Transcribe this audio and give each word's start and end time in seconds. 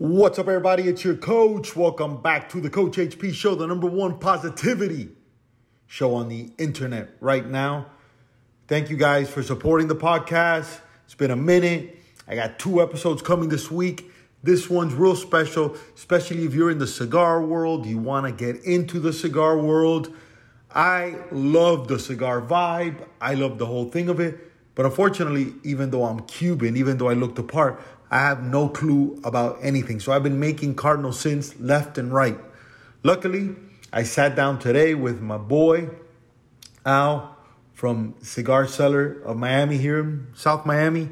What's 0.00 0.38
up, 0.38 0.48
everybody? 0.48 0.84
It's 0.84 1.04
your 1.04 1.14
coach. 1.14 1.76
Welcome 1.76 2.22
back 2.22 2.48
to 2.52 2.60
the 2.62 2.70
Coach 2.70 2.96
HP 2.96 3.34
Show, 3.34 3.54
the 3.54 3.66
number 3.66 3.86
one 3.86 4.18
positivity 4.18 5.10
show 5.86 6.14
on 6.14 6.30
the 6.30 6.50
internet 6.56 7.10
right 7.20 7.46
now. 7.46 7.84
Thank 8.66 8.88
you 8.88 8.96
guys 8.96 9.28
for 9.28 9.42
supporting 9.42 9.88
the 9.88 9.94
podcast. 9.94 10.80
It's 11.04 11.14
been 11.14 11.30
a 11.30 11.36
minute. 11.36 11.98
I 12.26 12.34
got 12.34 12.58
two 12.58 12.80
episodes 12.80 13.20
coming 13.20 13.50
this 13.50 13.70
week. 13.70 14.10
This 14.42 14.70
one's 14.70 14.94
real 14.94 15.14
special, 15.14 15.76
especially 15.94 16.46
if 16.46 16.54
you're 16.54 16.70
in 16.70 16.78
the 16.78 16.86
cigar 16.86 17.44
world, 17.44 17.84
you 17.84 17.98
want 17.98 18.24
to 18.24 18.32
get 18.32 18.64
into 18.64 19.00
the 19.00 19.12
cigar 19.12 19.58
world. 19.58 20.16
I 20.74 21.16
love 21.30 21.88
the 21.88 21.98
cigar 21.98 22.40
vibe. 22.40 23.06
I 23.20 23.34
love 23.34 23.58
the 23.58 23.66
whole 23.66 23.90
thing 23.90 24.08
of 24.08 24.18
it. 24.18 24.50
But 24.74 24.86
unfortunately, 24.86 25.52
even 25.62 25.90
though 25.90 26.04
I'm 26.04 26.20
Cuban, 26.20 26.78
even 26.78 26.96
though 26.96 27.10
I 27.10 27.12
look 27.12 27.34
the 27.34 27.42
part, 27.42 27.82
I 28.10 28.18
have 28.20 28.42
no 28.42 28.68
clue 28.68 29.20
about 29.22 29.58
anything. 29.62 30.00
So 30.00 30.12
I've 30.12 30.22
been 30.22 30.40
making 30.40 30.74
cardinal 30.74 31.12
sins 31.12 31.58
left 31.60 31.96
and 31.96 32.12
right. 32.12 32.38
Luckily, 33.04 33.54
I 33.92 34.02
sat 34.02 34.34
down 34.34 34.58
today 34.58 34.94
with 34.94 35.20
my 35.20 35.38
boy, 35.38 35.90
Al, 36.84 37.36
from 37.72 38.14
Cigar 38.20 38.66
Cellar 38.66 39.22
of 39.22 39.36
Miami 39.36 39.78
here 39.78 40.00
in 40.00 40.26
South 40.34 40.66
Miami. 40.66 41.08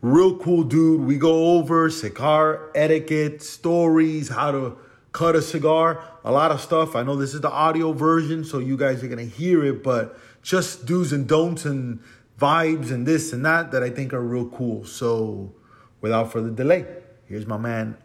Real 0.00 0.36
cool 0.36 0.64
dude. 0.64 1.02
We 1.02 1.16
go 1.16 1.56
over 1.56 1.88
cigar 1.88 2.70
etiquette, 2.74 3.40
stories, 3.40 4.28
how 4.28 4.50
to 4.50 4.76
cut 5.12 5.36
a 5.36 5.42
cigar, 5.42 6.02
a 6.24 6.32
lot 6.32 6.50
of 6.50 6.60
stuff. 6.60 6.96
I 6.96 7.02
know 7.04 7.14
this 7.14 7.34
is 7.34 7.40
the 7.40 7.50
audio 7.50 7.92
version, 7.92 8.44
so 8.44 8.58
you 8.58 8.76
guys 8.76 9.04
are 9.04 9.08
gonna 9.08 9.22
hear 9.22 9.64
it, 9.64 9.84
but 9.84 10.18
just 10.42 10.86
do's 10.86 11.12
and 11.12 11.28
don'ts 11.28 11.64
and 11.64 12.00
vibes 12.38 12.90
and 12.90 13.06
this 13.06 13.32
and 13.32 13.44
that 13.44 13.70
that 13.70 13.82
I 13.84 13.90
think 13.90 14.12
are 14.12 14.20
real 14.20 14.48
cool. 14.48 14.84
So 14.84 15.54
without 16.02 16.30
further 16.30 16.50
delay, 16.50 16.84
here's 17.24 17.46
my 17.46 17.56
man 17.56 17.96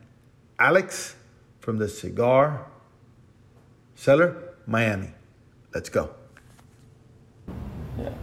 Alex 0.57 1.15
from 1.59 1.77
the 1.77 1.89
Cigar 1.89 2.65
Cellar, 3.95 4.53
Miami. 4.65 5.09
Let's 5.73 5.89
go. 5.89 6.11
Yeah. 7.99 8.13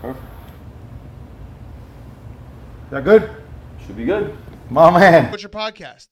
Perfect. 0.00 0.24
That 2.90 3.04
good? 3.04 3.30
Should 3.86 3.96
be 3.96 4.06
good. 4.06 4.36
My 4.70 4.90
man. 4.90 5.30
What's 5.30 5.42
your 5.42 5.50
podcast? 5.50 6.08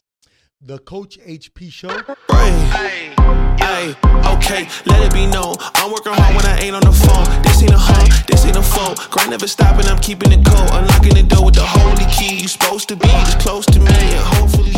The 0.61 0.79
Coach 0.79 1.19
HP 1.19 1.73
Show. 1.73 1.89
Hey, 2.31 3.16
hey, 3.59 3.95
okay, 4.37 4.69
let 4.87 5.03
it 5.05 5.13
be 5.13 5.27
known. 5.27 5.55
I'm 5.75 5.91
working 5.93 6.13
hard 6.13 6.35
when 6.37 6.47
I 6.47 6.59
ain't 6.61 6.75
on 6.75 6.83
the 6.83 6.93
phone. 6.93 7.27
This 7.43 7.63
ain't 7.63 7.73
a 7.73 7.79
hoe, 7.79 8.07
this 8.27 8.45
ain't 8.45 8.57
a 8.57 8.63
foe. 8.63 8.95
Grind 9.11 9.31
never 9.31 9.47
stopping, 9.49 9.87
I'm 9.87 9.99
keeping 9.99 10.33
it 10.33 10.45
cold. 10.45 10.69
Unlocking 10.73 11.15
the 11.15 11.23
door 11.23 11.47
with 11.47 11.55
the 11.55 11.65
holy 11.65 12.07
key. 12.13 12.43
You 12.43 12.49
supposed 12.49 12.89
to 12.89 12.97
be 12.97 13.07
this 13.09 13.35
close 13.37 13.67
to 13.67 13.79
me, 13.81 13.87
and 13.93 14.25
hopefully. 14.37 14.73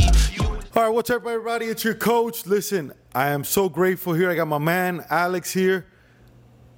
All 0.77 0.85
right, 0.85 0.91
what's 0.95 1.11
up, 1.11 1.27
everybody? 1.27 1.67
It's 1.67 1.83
your 1.85 1.95
coach. 1.95 2.47
Listen, 2.47 2.93
I 3.15 3.31
am 3.31 3.43
so 3.43 3.69
grateful 3.69 4.13
here. 4.13 4.31
I 4.31 4.37
got 4.37 4.47
my 4.47 4.59
man 4.59 5.05
Alex 5.11 5.53
here, 5.53 5.87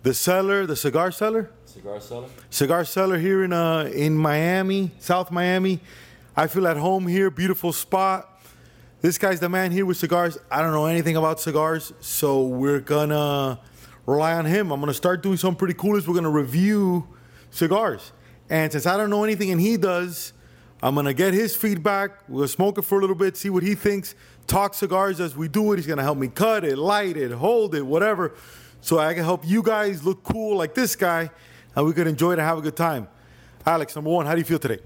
the 0.03 0.15
seller, 0.15 0.65
the 0.67 0.77
cigar 0.77 1.11
seller, 1.11 1.51
Cigar 1.67 2.01
seller? 2.01 2.29
cigar 2.49 2.85
seller 2.85 3.19
here 3.19 3.45
in 3.45 3.53
uh 3.53 3.91
in 3.95 4.17
Miami, 4.17 4.91
South 5.01 5.31
Miami. 5.31 5.81
I 6.37 6.47
feel 6.47 6.67
at 6.67 6.77
home 6.79 7.07
here. 7.07 7.31
Beautiful 7.31 7.73
spot. 7.73 8.30
This 9.01 9.17
guy's 9.17 9.41
the 9.41 9.49
man 9.49 9.73
here 9.73 9.87
with 9.87 9.97
cigars. 9.97 10.37
I 10.51 10.61
don't 10.61 10.73
know 10.73 10.85
anything 10.85 11.17
about 11.17 11.41
cigars, 11.41 11.95
so 12.01 12.43
we're 12.43 12.81
gonna 12.81 13.59
rely 14.05 14.35
on 14.35 14.45
him. 14.45 14.71
I'm 14.71 14.79
gonna 14.79 14.93
start 14.93 15.23
doing 15.23 15.39
something 15.39 15.57
pretty 15.57 15.73
cool. 15.73 15.97
Is 15.97 16.07
we're 16.07 16.15
gonna 16.15 16.29
review 16.29 17.09
cigars, 17.51 18.13
and 18.51 18.71
since 18.71 18.85
I 18.85 18.99
don't 18.99 19.09
know 19.09 19.25
anything 19.25 19.51
and 19.51 19.59
he 19.59 19.79
does, 19.79 20.35
I'm 20.83 20.95
gonna 20.95 21.15
get 21.15 21.33
his 21.33 21.57
feedback. 21.57 22.11
We'll 22.29 22.47
smoke 22.47 22.77
it 22.77 22.83
for 22.83 22.99
a 22.99 23.01
little 23.01 23.17
bit, 23.17 23.39
see 23.39 23.49
what 23.49 23.63
he 23.63 23.75
thinks. 23.75 24.15
Talk 24.47 24.75
cigars 24.75 25.19
as 25.19 25.35
we 25.35 25.49
do 25.49 25.73
it. 25.73 25.77
He's 25.77 25.87
gonna 25.87 26.03
help 26.03 26.19
me 26.19 26.29
cut 26.29 26.63
it, 26.63 26.77
light 26.77 27.17
it, 27.17 27.31
hold 27.33 27.75
it, 27.75 27.87
whatever, 27.87 28.35
so 28.83 28.99
I 28.99 29.15
can 29.15 29.25
help 29.25 29.47
you 29.47 29.63
guys 29.63 30.05
look 30.05 30.23
cool 30.25 30.59
like 30.59 30.75
this 30.75 30.95
guy, 30.95 31.31
and 31.75 31.87
we 31.87 31.95
could 31.95 32.07
enjoy 32.07 32.33
it 32.33 32.39
and 32.39 32.43
have 32.43 32.59
a 32.59 32.63
good 32.63 32.77
time. 32.77 33.09
Alex, 33.65 33.95
number 33.95 34.11
one, 34.11 34.27
how 34.27 34.35
do 34.35 34.41
you 34.41 34.45
feel 34.45 34.59
today? 34.59 34.81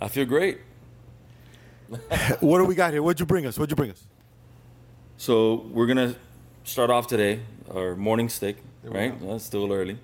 I 0.00 0.08
feel 0.08 0.24
great. 0.24 0.60
What 2.40 2.58
do 2.58 2.64
we 2.64 2.74
got 2.74 2.92
here? 2.92 3.02
What'd 3.02 3.20
you 3.20 3.26
bring 3.26 3.46
us? 3.46 3.58
What'd 3.58 3.70
you 3.70 3.76
bring 3.76 3.90
us? 3.90 4.04
So 5.16 5.66
we're 5.70 5.86
gonna 5.86 6.16
start 6.64 6.90
off 6.90 7.06
today 7.06 7.40
our 7.74 7.94
morning 7.96 8.28
stick, 8.28 8.56
right? 8.82 9.14
That's 9.20 9.44
still 9.44 9.72
early. 9.72 9.98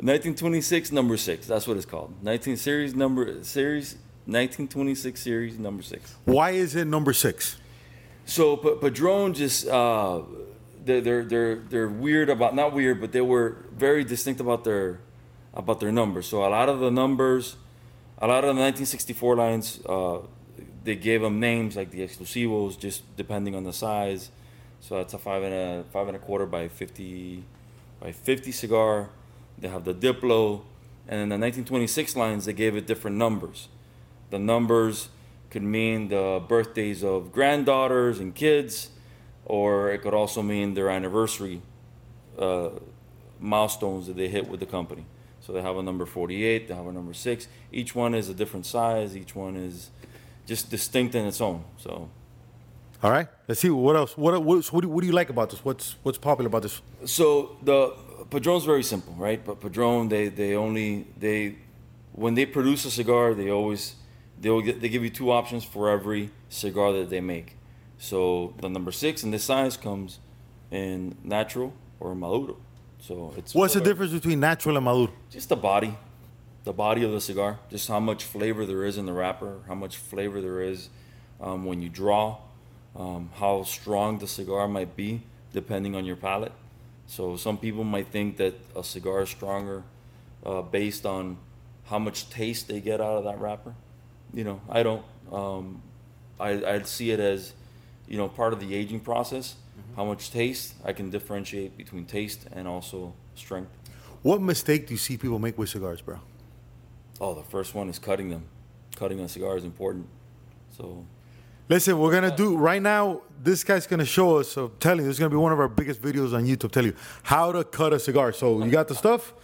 1926 0.00 0.92
number 0.92 1.16
six. 1.16 1.46
That's 1.46 1.66
what 1.66 1.76
it's 1.76 1.86
called. 1.86 2.14
19 2.22 2.56
series 2.56 2.94
number 2.94 3.42
series 3.42 3.96
1926 4.26 5.20
series 5.20 5.58
number 5.58 5.82
six. 5.82 6.14
Why 6.26 6.50
is 6.50 6.76
it 6.76 6.84
number 6.84 7.14
six? 7.14 7.56
So, 8.26 8.56
but 8.56 8.82
Padron 8.82 9.32
just 9.32 9.66
uh, 9.66 10.20
they're, 10.84 11.00
they're 11.00 11.24
they're 11.24 11.56
they're 11.56 11.88
weird 11.88 12.28
about 12.28 12.54
not 12.54 12.74
weird, 12.74 13.00
but 13.00 13.12
they 13.12 13.22
were 13.22 13.56
very 13.72 14.04
distinct 14.04 14.38
about 14.40 14.64
their 14.64 15.00
about 15.54 15.80
their 15.80 15.90
numbers. 15.90 16.26
So 16.26 16.44
a 16.44 16.50
lot 16.50 16.68
of 16.68 16.78
the 16.78 16.90
numbers, 16.90 17.56
a 18.18 18.26
lot 18.26 18.44
of 18.44 18.54
the 18.54 18.60
1964 18.60 19.36
lines, 19.36 19.80
uh, 19.86 20.18
they 20.88 20.96
gave 20.96 21.20
them 21.20 21.38
names 21.38 21.76
like 21.76 21.90
the 21.90 22.00
exclusivos, 22.00 22.78
just 22.78 23.02
depending 23.14 23.54
on 23.54 23.62
the 23.62 23.74
size. 23.74 24.30
So 24.80 24.96
that's 24.96 25.12
a 25.12 25.18
five 25.18 25.42
and 25.42 25.52
a 25.52 25.84
five 25.92 26.06
and 26.08 26.16
a 26.16 26.18
quarter 26.18 26.46
by 26.46 26.68
50 26.68 27.44
by 28.00 28.10
50 28.10 28.50
cigar. 28.52 29.10
They 29.58 29.68
have 29.68 29.84
the 29.84 29.92
Diplo, 29.92 30.62
and 31.06 31.20
in 31.20 31.28
the 31.28 31.36
1926 31.36 32.16
lines, 32.16 32.46
they 32.46 32.54
gave 32.54 32.74
it 32.74 32.86
different 32.86 33.18
numbers. 33.18 33.68
The 34.30 34.38
numbers 34.38 35.10
could 35.50 35.62
mean 35.62 36.08
the 36.08 36.42
birthdays 36.48 37.04
of 37.04 37.32
granddaughters 37.32 38.18
and 38.18 38.34
kids, 38.34 38.88
or 39.44 39.90
it 39.90 39.98
could 39.98 40.14
also 40.14 40.40
mean 40.40 40.72
their 40.72 40.88
anniversary 40.88 41.60
uh, 42.38 42.70
milestones 43.38 44.06
that 44.06 44.16
they 44.16 44.28
hit 44.28 44.48
with 44.48 44.60
the 44.60 44.66
company. 44.66 45.04
So 45.40 45.52
they 45.52 45.60
have 45.60 45.76
a 45.76 45.82
number 45.82 46.06
48, 46.06 46.66
they 46.66 46.74
have 46.74 46.86
a 46.86 46.92
number 46.92 47.12
6. 47.12 47.48
Each 47.72 47.94
one 47.94 48.14
is 48.14 48.30
a 48.30 48.34
different 48.34 48.64
size, 48.64 49.14
each 49.14 49.34
one 49.34 49.54
is 49.54 49.90
just 50.48 50.70
distinct 50.70 51.14
in 51.14 51.24
its 51.26 51.40
own. 51.40 51.62
So 51.76 52.08
All 53.02 53.12
right. 53.12 53.28
Let's 53.46 53.60
see 53.60 53.70
what 53.70 53.94
else. 53.94 54.16
What 54.16 54.42
what, 54.42 54.72
what, 54.72 54.80
do, 54.82 54.88
what 54.88 55.00
do 55.02 55.06
you 55.06 55.12
like 55.12 55.30
about 55.30 55.50
this? 55.50 55.64
What's 55.64 55.96
what's 56.02 56.18
popular 56.18 56.48
about 56.48 56.62
this? 56.62 56.82
so 57.04 57.56
the 57.62 57.94
Padron's 58.30 58.64
very 58.64 58.82
simple, 58.82 59.14
right? 59.14 59.40
But 59.44 59.60
Padron, 59.60 60.08
they 60.08 60.28
they 60.28 60.56
only 60.56 61.06
they 61.16 61.56
when 62.12 62.34
they 62.34 62.46
produce 62.46 62.84
a 62.84 62.90
cigar, 62.90 63.34
they 63.34 63.50
always 63.50 63.94
they'll 64.40 64.64
get, 64.68 64.80
they 64.80 64.88
give 64.88 65.04
you 65.04 65.10
two 65.10 65.30
options 65.30 65.64
for 65.64 65.90
every 65.90 66.30
cigar 66.48 66.92
that 66.92 67.10
they 67.10 67.20
make. 67.20 67.56
So 67.98 68.54
the 68.60 68.68
number 68.68 68.92
six 68.92 69.22
in 69.24 69.30
this 69.30 69.44
size 69.44 69.76
comes 69.76 70.18
in 70.70 71.16
natural 71.22 71.72
or 72.00 72.14
maduro. 72.14 72.56
So 73.00 73.34
it's 73.36 73.54
What's 73.54 73.74
the 73.74 73.80
difference 73.80 74.12
between 74.12 74.40
natural 74.40 74.76
and 74.76 74.84
maduro? 74.84 75.12
Just 75.30 75.48
the 75.48 75.56
body, 75.56 75.96
the 76.68 76.72
body 76.74 77.02
of 77.02 77.12
the 77.12 77.20
cigar. 77.20 77.58
Just 77.70 77.88
how 77.88 77.98
much 77.98 78.24
flavor 78.24 78.66
there 78.66 78.84
is 78.84 78.98
in 78.98 79.06
the 79.06 79.12
wrapper, 79.14 79.60
how 79.68 79.74
much 79.74 79.96
flavor 79.96 80.42
there 80.42 80.60
is 80.60 80.90
um, 81.40 81.64
when 81.64 81.80
you 81.80 81.88
draw, 81.88 82.36
um, 82.94 83.30
how 83.36 83.62
strong 83.62 84.18
the 84.18 84.28
cigar 84.28 84.68
might 84.68 84.94
be 84.94 85.22
depending 85.54 85.96
on 85.96 86.04
your 86.04 86.16
palate. 86.16 86.52
So 87.06 87.38
some 87.38 87.56
people 87.56 87.84
might 87.84 88.08
think 88.08 88.36
that 88.36 88.54
a 88.76 88.84
cigar 88.84 89.22
is 89.22 89.30
stronger 89.30 89.82
uh, 90.44 90.60
based 90.60 91.06
on 91.06 91.38
how 91.86 91.98
much 91.98 92.28
taste 92.28 92.68
they 92.68 92.80
get 92.80 93.00
out 93.00 93.16
of 93.16 93.24
that 93.24 93.40
wrapper. 93.40 93.74
You 94.34 94.44
know, 94.44 94.60
I 94.68 94.82
don't. 94.82 95.04
Um, 95.32 95.80
I 96.38 96.50
I 96.74 96.82
see 96.82 97.12
it 97.12 97.18
as, 97.18 97.54
you 98.06 98.18
know, 98.18 98.28
part 98.28 98.52
of 98.52 98.60
the 98.60 98.74
aging 98.74 99.00
process. 99.00 99.54
How 99.96 100.04
much 100.04 100.30
taste 100.30 100.74
I 100.84 100.92
can 100.92 101.08
differentiate 101.08 101.78
between 101.78 102.04
taste 102.04 102.46
and 102.52 102.68
also 102.68 103.14
strength. 103.34 103.70
What 104.22 104.42
mistake 104.42 104.86
do 104.86 104.92
you 104.92 104.98
see 104.98 105.16
people 105.16 105.38
make 105.38 105.56
with 105.56 105.70
cigars, 105.70 106.02
bro? 106.02 106.18
Oh, 107.20 107.34
the 107.34 107.42
first 107.42 107.74
one 107.74 107.88
is 107.88 107.98
cutting 107.98 108.30
them. 108.30 108.44
Cutting 108.96 109.20
a 109.20 109.28
cigar 109.28 109.56
is 109.56 109.64
important. 109.64 110.06
So, 110.76 111.04
Listen, 111.68 111.98
we're 111.98 112.12
gonna 112.12 112.34
do 112.34 112.56
right 112.56 112.80
now. 112.80 113.20
This 113.42 113.62
guy's 113.62 113.86
gonna 113.86 114.06
show 114.06 114.38
us. 114.38 114.48
So 114.48 114.66
I'm 114.66 114.72
telling 114.80 115.00
you, 115.00 115.04
this 115.04 115.16
is 115.16 115.18
gonna 115.18 115.30
be 115.30 115.36
one 115.36 115.52
of 115.52 115.60
our 115.60 115.68
biggest 115.68 116.00
videos 116.00 116.32
on 116.34 116.46
YouTube. 116.46 116.70
Tell 116.70 116.84
you 116.84 116.94
how 117.24 117.52
to 117.52 117.62
cut 117.62 117.92
a 117.92 117.98
cigar. 117.98 118.32
So 118.32 118.64
you 118.64 118.70
got 118.70 118.88
the 118.88 118.94
stuff. 118.94 119.34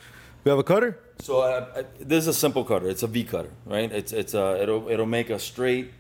We 0.43 0.51
have 0.51 0.59
a 0.59 0.63
cutter. 0.63 0.99
So 1.21 1.41
uh, 1.41 1.67
uh, 1.77 1.83
this 2.01 2.23
is 2.23 2.29
a 2.29 2.35
simple 2.35 2.65
cutter. 2.65 2.89
It's 2.89 3.03
a 3.03 3.07
V 3.07 3.25
cutter, 3.25 3.51
right? 3.67 3.93
It's 3.93 4.13
it's 4.13 4.35
uh, 4.35 4.59
it'll 4.61 4.89
it'll 4.89 5.07
make 5.07 5.29
a 5.29 5.39
straight 5.39 5.93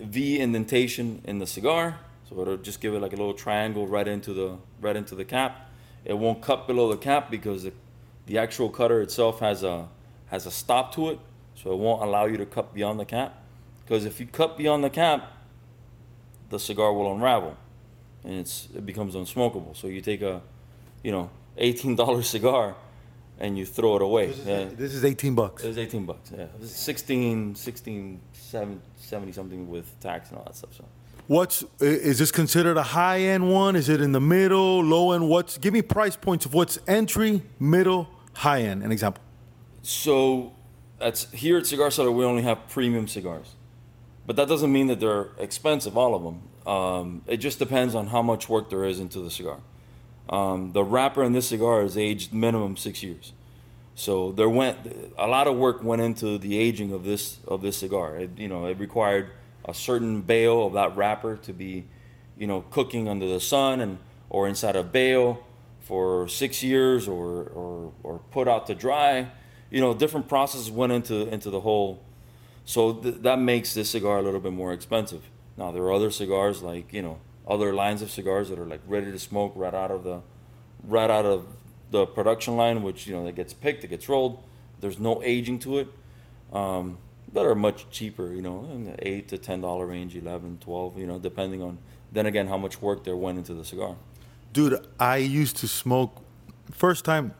V 0.00 0.38
indentation 0.38 1.22
in 1.24 1.38
the 1.38 1.46
cigar. 1.46 1.98
So 2.28 2.40
it'll 2.40 2.58
just 2.58 2.80
give 2.80 2.92
it 2.94 3.00
like 3.00 3.12
a 3.12 3.16
little 3.16 3.34
triangle 3.34 3.86
right 3.86 4.06
into 4.06 4.34
the 4.34 4.58
right 4.82 4.96
into 4.96 5.14
the 5.14 5.24
cap. 5.24 5.70
It 6.04 6.14
won't 6.18 6.42
cut 6.42 6.66
below 6.66 6.90
the 6.90 6.96
cap 6.98 7.30
because 7.30 7.62
the, 7.62 7.72
the 8.26 8.36
actual 8.36 8.68
cutter 8.68 9.00
itself 9.00 9.40
has 9.40 9.62
a 9.62 9.88
has 10.32 10.46
a 10.46 10.50
stop 10.50 10.92
to 10.94 11.10
it, 11.10 11.20
so 11.54 11.70
it 11.72 11.78
won't 11.78 12.02
allow 12.02 12.24
you 12.24 12.36
to 12.38 12.46
cut 12.46 12.74
beyond 12.74 12.98
the 12.98 13.04
cap. 13.04 13.34
Because 13.84 14.04
if 14.04 14.18
you 14.18 14.26
cut 14.26 14.56
beyond 14.58 14.82
the 14.82 14.90
cap, 14.90 15.30
the 16.48 16.58
cigar 16.58 16.92
will 16.92 17.12
unravel, 17.14 17.56
and 18.24 18.34
it's 18.34 18.68
it 18.74 18.84
becomes 18.84 19.14
unsmokable. 19.14 19.76
So 19.76 19.86
you 19.86 20.00
take 20.00 20.22
a, 20.22 20.40
you 21.04 21.12
know, 21.12 21.30
eighteen 21.58 21.94
dollar 21.96 22.22
cigar, 22.22 22.74
and 23.38 23.58
you 23.58 23.66
throw 23.66 23.96
it 23.96 24.02
away. 24.02 24.26
This 24.28 24.38
is, 24.38 24.46
Yeah. 24.46 24.64
this 24.76 24.94
is 24.94 25.04
18 25.04 25.34
bucks. 25.34 25.64
It 25.64 25.68
was 25.68 25.78
18 25.78 26.06
bucks. 26.06 26.30
Yeah. 26.30 26.42
It 26.44 26.60
was 26.60 26.70
16, 26.70 27.54
16, 27.56 28.20
7, 28.32 28.80
70 28.98 29.32
something 29.32 29.68
with 29.68 29.98
tax 30.00 30.28
and 30.30 30.38
all 30.38 30.44
that 30.44 30.54
stuff. 30.56 30.70
So 30.76 30.84
What's 31.28 31.64
is 31.80 32.18
this 32.18 32.30
considered 32.30 32.76
a 32.76 32.82
high 32.82 33.20
end 33.20 33.50
one? 33.50 33.74
Is 33.76 33.88
it 33.88 34.00
in 34.00 34.12
the 34.12 34.20
middle, 34.20 34.82
low 34.84 35.12
end? 35.12 35.28
What's 35.28 35.58
give 35.58 35.72
me 35.72 35.82
price 35.82 36.16
points 36.16 36.46
of 36.46 36.52
what's 36.54 36.78
entry, 36.86 37.42
middle, 37.58 38.08
high 38.34 38.62
end? 38.62 38.82
An 38.82 38.92
example. 38.92 39.22
So 39.82 40.52
that's 40.98 41.30
here 41.32 41.58
at 41.58 41.66
Cigar 41.66 41.90
Cellar. 41.90 42.10
We 42.12 42.24
only 42.24 42.42
have 42.42 42.68
premium 42.68 43.08
cigars, 43.08 43.54
but 44.26 44.36
that 44.36 44.48
doesn't 44.48 44.72
mean 44.72 44.86
that 44.86 45.00
they're 45.00 45.30
expensive. 45.38 45.98
All 45.98 46.14
of 46.14 46.22
them. 46.22 46.42
Um, 46.64 47.22
it 47.26 47.38
just 47.38 47.58
depends 47.58 47.96
on 47.96 48.06
how 48.06 48.22
much 48.22 48.48
work 48.48 48.70
there 48.70 48.84
is 48.84 49.00
into 49.00 49.18
the 49.18 49.30
cigar. 49.30 49.58
Um, 50.30 50.70
the 50.70 50.84
wrapper 50.84 51.24
in 51.24 51.32
this 51.32 51.48
cigar 51.48 51.82
is 51.82 51.98
aged 51.98 52.32
minimum 52.32 52.76
six 52.76 53.02
years, 53.02 53.32
so 53.96 54.30
there 54.30 54.48
went 54.48 54.78
a 55.18 55.26
lot 55.26 55.48
of 55.48 55.56
work 55.56 55.82
went 55.82 56.00
into 56.00 56.38
the 56.38 56.56
aging 56.56 56.92
of 56.92 57.02
this 57.02 57.40
of 57.48 57.62
this 57.62 57.76
cigar. 57.76 58.16
It, 58.16 58.38
you 58.38 58.46
know, 58.46 58.66
it 58.66 58.78
required 58.78 59.32
a 59.64 59.74
certain 59.74 60.22
bale 60.22 60.64
of 60.66 60.74
that 60.74 60.96
wrapper 60.96 61.36
to 61.38 61.52
be, 61.52 61.86
you 62.38 62.46
know, 62.46 62.60
cooking 62.70 63.08
under 63.08 63.26
the 63.26 63.40
sun 63.40 63.80
and 63.80 63.98
or 64.30 64.46
inside 64.46 64.76
a 64.76 64.84
bale 64.84 65.44
for 65.80 66.28
six 66.28 66.62
years 66.62 67.08
or 67.08 67.46
or, 67.46 67.92
or 68.04 68.18
put 68.30 68.46
out 68.46 68.68
to 68.68 68.76
dry. 68.76 69.28
You 69.72 69.80
know, 69.80 69.94
different 69.94 70.28
processes 70.28 70.70
went 70.70 70.92
into 70.92 71.26
into 71.32 71.48
the 71.48 71.60
whole. 71.60 72.02
So 72.66 72.92
th- 72.92 73.22
that 73.22 73.38
makes 73.38 73.72
this 73.72 73.90
cigar 73.90 74.18
a 74.18 74.22
little 74.22 74.38
bit 74.38 74.52
more 74.52 74.72
expensive. 74.74 75.22
Now 75.56 75.72
there 75.72 75.82
are 75.84 75.92
other 75.92 76.10
cigars 76.10 76.62
like 76.62 76.92
you 76.92 77.00
know 77.00 77.18
other 77.48 77.72
lines 77.72 78.02
of 78.02 78.10
cigars 78.10 78.50
that 78.50 78.58
are 78.58 78.66
like 78.66 78.82
ready 78.86 79.10
to 79.10 79.18
smoke 79.18 79.52
right 79.56 79.72
out 79.72 79.90
of 79.90 80.04
the 80.04 80.20
right 80.84 81.08
out 81.08 81.24
of 81.24 81.46
the 81.90 82.04
production 82.04 82.56
line, 82.56 82.82
which 82.82 83.06
you 83.06 83.14
know 83.14 83.24
that 83.24 83.34
gets 83.34 83.54
picked, 83.54 83.82
it 83.82 83.88
gets 83.88 84.10
rolled. 84.10 84.42
There's 84.80 84.98
no 84.98 85.22
aging 85.24 85.58
to 85.60 85.78
it. 85.78 85.88
Um, 86.52 86.98
that 87.32 87.46
are 87.46 87.54
much 87.54 87.88
cheaper, 87.90 88.30
you 88.34 88.42
know, 88.42 88.68
in 88.70 88.84
the 88.84 89.08
eight 89.08 89.28
to 89.28 89.38
ten 89.38 89.62
dollar 89.62 89.86
range, 89.86 90.14
11, 90.14 90.58
12, 90.60 90.98
you 90.98 91.06
know, 91.06 91.18
depending 91.18 91.62
on 91.62 91.78
then 92.12 92.26
again 92.26 92.46
how 92.46 92.58
much 92.58 92.82
work 92.82 93.04
there 93.04 93.16
went 93.16 93.38
into 93.38 93.54
the 93.54 93.64
cigar. 93.64 93.96
Dude, 94.52 94.86
I 95.00 95.16
used 95.16 95.56
to 95.58 95.68
smoke. 95.68 96.20
First 96.70 97.06
time, 97.06 97.32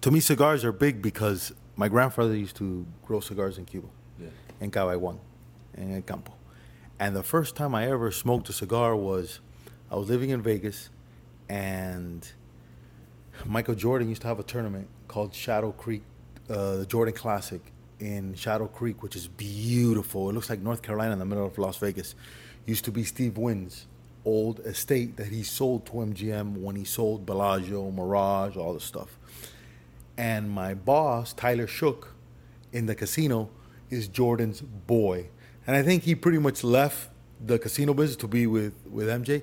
to 0.00 0.10
me, 0.10 0.20
cigars 0.20 0.64
are 0.64 0.72
big 0.72 1.02
because 1.02 1.52
my 1.76 1.88
grandfather 1.88 2.34
used 2.36 2.56
to 2.56 2.86
grow 3.06 3.20
cigars 3.20 3.58
in 3.58 3.64
Cuba, 3.64 3.88
Yeah. 4.20 4.28
in 4.60 4.70
Cabaiguan, 4.70 5.18
in 5.74 5.94
El 5.94 6.02
Campo. 6.02 6.32
And 6.98 7.16
the 7.16 7.22
first 7.22 7.56
time 7.56 7.74
I 7.74 7.88
ever 7.90 8.10
smoked 8.10 8.48
a 8.48 8.52
cigar 8.52 8.94
was 8.96 9.40
I 9.90 9.96
was 9.96 10.08
living 10.08 10.30
in 10.30 10.42
Vegas, 10.42 10.88
and 11.48 12.26
Michael 13.44 13.74
Jordan 13.74 14.08
used 14.08 14.22
to 14.22 14.28
have 14.28 14.38
a 14.38 14.42
tournament 14.42 14.88
called 15.08 15.34
Shadow 15.34 15.72
Creek, 15.72 16.02
uh, 16.48 16.76
the 16.76 16.86
Jordan 16.86 17.14
Classic 17.14 17.60
in 17.98 18.34
Shadow 18.34 18.66
Creek, 18.66 19.02
which 19.02 19.16
is 19.16 19.28
beautiful. 19.28 20.30
It 20.30 20.32
looks 20.32 20.50
like 20.50 20.60
North 20.60 20.82
Carolina 20.82 21.12
in 21.12 21.18
the 21.18 21.24
middle 21.24 21.46
of 21.46 21.56
Las 21.58 21.76
Vegas. 21.78 22.14
Used 22.66 22.84
to 22.84 22.90
be 22.90 23.04
Steve 23.04 23.36
Wynn's 23.38 23.86
old 24.24 24.60
estate 24.60 25.16
that 25.16 25.26
he 25.28 25.42
sold 25.42 25.84
to 25.86 25.92
MGM 25.94 26.56
when 26.62 26.76
he 26.76 26.84
sold 26.84 27.26
Bellagio, 27.26 27.90
Mirage, 27.90 28.56
all 28.56 28.72
this 28.74 28.84
stuff. 28.84 29.18
And 30.16 30.50
my 30.50 30.74
boss, 30.74 31.32
Tyler 31.32 31.66
Shook, 31.66 32.14
in 32.72 32.86
the 32.86 32.94
casino, 32.94 33.50
is 33.90 34.08
Jordan's 34.08 34.60
boy. 34.60 35.28
And 35.66 35.76
I 35.76 35.82
think 35.82 36.02
he 36.02 36.14
pretty 36.14 36.38
much 36.38 36.64
left 36.64 37.10
the 37.44 37.58
casino 37.58 37.94
business 37.94 38.16
to 38.16 38.28
be 38.28 38.46
with, 38.46 38.74
with 38.90 39.08
MJ. 39.08 39.42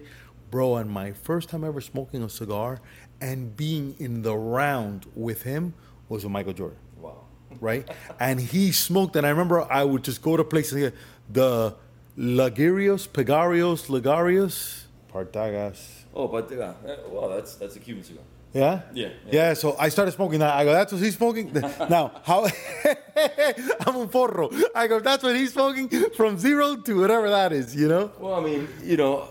Bro, 0.51 0.77
and 0.77 0.89
my 0.89 1.12
first 1.12 1.50
time 1.50 1.63
ever 1.63 1.81
smoking 1.81 2.24
a 2.24 2.30
cigar 2.30 2.81
and 3.21 3.56
being 3.56 3.95
in 4.00 4.21
the 4.21 4.36
round 4.36 5.06
with 5.16 5.44
him 5.44 5.74
was 6.07 6.24
with 6.24 6.31
Michael 6.31 6.54
Jordan. 6.54 6.77
Wow. 7.00 7.25
Right? 7.60 7.89
and 8.19 8.39
he 8.39 8.72
smoked, 8.72 9.15
and 9.15 9.25
I 9.25 9.30
remember 9.30 9.72
I 9.72 9.83
would 9.83 10.04
just 10.04 10.22
go 10.22 10.38
to 10.38 10.44
places, 10.44 10.83
like 10.83 10.94
the 11.30 11.75
Lagarios, 12.18 13.07
Pegarios, 13.07 13.88
Lagarios, 13.88 14.83
Partagas. 15.13 16.04
Oh, 16.13 16.27
but 16.27 16.51
yeah, 16.51 16.74
eh, 16.86 16.95
well, 17.07 17.30
that's 17.30 17.56
that's 17.56 17.75
a 17.75 17.80
Cuban 17.80 18.04
cigar. 18.04 18.24
Yeah? 18.54 18.81
Yeah, 18.94 19.07
yeah. 19.07 19.31
yeah. 19.31 19.54
so 19.54 19.75
I 19.78 19.90
started 19.90 20.12
smoking 20.13 20.40
that. 20.40 20.54
I 20.56 20.63
go, 20.63 20.74
that's 20.74 20.92
what 20.92 21.01
he's 21.01 21.16
smoking? 21.16 21.51
now, 21.90 22.12
how? 22.24 22.46
I'm 23.86 23.96
a 23.96 24.07
forro. 24.07 24.50
I 24.74 24.88
go, 24.88 25.00
that's 25.00 25.24
what 25.24 25.36
he's 25.36 25.54
smoking 25.54 25.90
from 26.18 26.38
zero 26.38 26.75
to 26.75 27.00
whatever 27.00 27.30
that 27.30 27.51
is, 27.51 27.75
you 27.75 27.88
know? 27.88 28.12
Well, 28.19 28.36
I 28.36 28.42
mean, 28.42 28.68
you 28.84 28.98
know, 28.98 29.28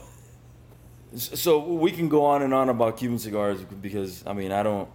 so 1.16 1.58
we 1.58 1.90
can 1.90 2.08
go 2.08 2.24
on 2.24 2.42
and 2.42 2.54
on 2.54 2.68
about 2.68 2.96
Cuban 2.98 3.18
cigars 3.18 3.60
because 3.62 4.22
I 4.26 4.32
mean, 4.34 4.52
I 4.52 4.62
don't, 4.62 4.88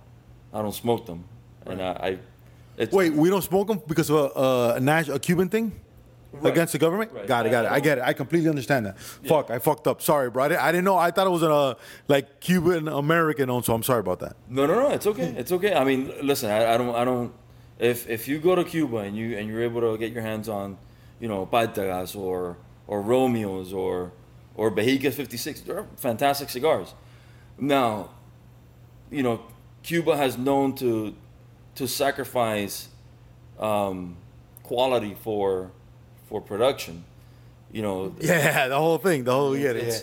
I 0.54 0.62
don't 0.62 0.74
smoke 0.74 1.06
them, 1.06 1.24
and 1.66 1.81
I, 1.81 1.92
I 1.92 2.20
it's, 2.78 2.94
Wait, 2.94 3.14
we 3.14 3.30
don't 3.30 3.44
smoke 3.44 3.68
them 3.68 3.81
because 3.88 4.10
of 4.10 4.31
a, 4.36 4.75
a, 4.75 4.80
Nash, 4.80 5.10
a 5.10 5.20
Cuban 5.20 5.50
thing? 5.50 5.72
Right. 6.34 6.52
Against 6.52 6.74
the 6.74 6.80
government? 6.80 7.12
Right. 7.12 7.28
Got 7.28 7.46
it, 7.46 7.52
got 7.52 7.66
it. 7.66 7.72
I 7.72 7.80
get 7.80 8.00
it. 8.00 8.04
I 8.04 8.14
completely 8.14 8.50
understand 8.50 8.88
that. 8.88 9.00
Fuck, 9.00 9.52
I 9.52 9.60
fucked 9.60 9.86
up. 9.88 10.02
Sorry, 10.02 10.32
bro. 10.32 10.46
I 10.46 10.48
didn't, 10.50 10.62
I 10.62 10.72
didn't 10.72 10.86
know. 10.86 10.98
I 10.98 11.12
thought 11.12 11.28
it 11.28 11.30
was 11.30 11.44
a 11.44 11.78
like 12.08 12.40
Cuban 12.40 12.88
American 12.88 13.52
owned, 13.52 13.66
so 13.66 13.74
I'm 13.74 13.84
sorry 13.84 14.00
about 14.00 14.20
that. 14.22 14.36
No, 14.50 14.66
no, 14.66 14.74
no. 14.74 14.90
It's 14.90 15.06
okay. 15.06 15.36
It's 15.38 15.52
okay. 15.52 15.76
I 15.76 15.84
mean, 15.84 16.12
listen. 16.24 16.50
I, 16.50 16.74
I 16.74 16.78
don't. 16.78 16.96
I 16.96 17.06
don't. 17.06 17.34
If 17.78 18.10
if 18.10 18.28
you 18.28 18.40
go 18.40 18.56
to 18.56 18.64
Cuba 18.64 18.98
and 18.98 19.16
you 19.16 19.38
and 19.38 19.48
you're 19.48 19.62
able 19.62 19.82
to 19.82 19.98
get 19.98 20.12
your 20.12 20.24
hands 20.24 20.50
on, 20.50 20.78
you 21.20 21.28
know, 21.28 21.46
Partagas 21.46 22.16
or 22.16 22.58
or 22.88 23.02
Romeos 23.02 23.72
or 23.72 24.12
or 24.56 24.72
Behike 24.72 25.14
56, 25.14 25.62
they're 25.62 25.86
fantastic 25.98 26.50
cigars. 26.50 26.96
Now, 27.60 28.10
you 29.12 29.22
know, 29.22 29.42
Cuba 29.84 30.18
has 30.18 30.38
known 30.38 30.74
to 30.78 31.16
to 31.75 31.88
sacrifice 31.88 32.90
um, 33.60 34.18
quality 34.63 35.16
for 35.16 35.72
for 36.34 36.42
production. 36.42 37.04
You 37.72 37.84
know, 37.84 38.16
Yeah, 38.20 38.68
the 38.68 38.78
whole 38.78 38.98
thing. 38.98 39.24
The 39.24 39.32
whole, 39.34 39.56
yeah, 39.56 39.74
yeah. 39.74 40.00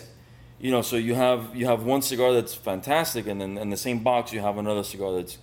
You 0.61 0.71
know, 0.71 0.81
so 0.81 0.95
you 0.95 1.13
have 1.15 1.53
you 1.55 1.65
have 1.65 1.83
one 1.83 2.01
cigar 2.01 2.31
that's 2.33 2.53
fantastic, 2.55 3.27
and 3.27 3.41
then 3.41 3.57
in 3.57 3.69
the 3.69 3.77
same 3.87 3.99
box 3.99 4.31
you 4.31 4.39
have 4.39 4.57
another 4.57 4.83
cigar 4.83 5.11
that's 5.17 5.37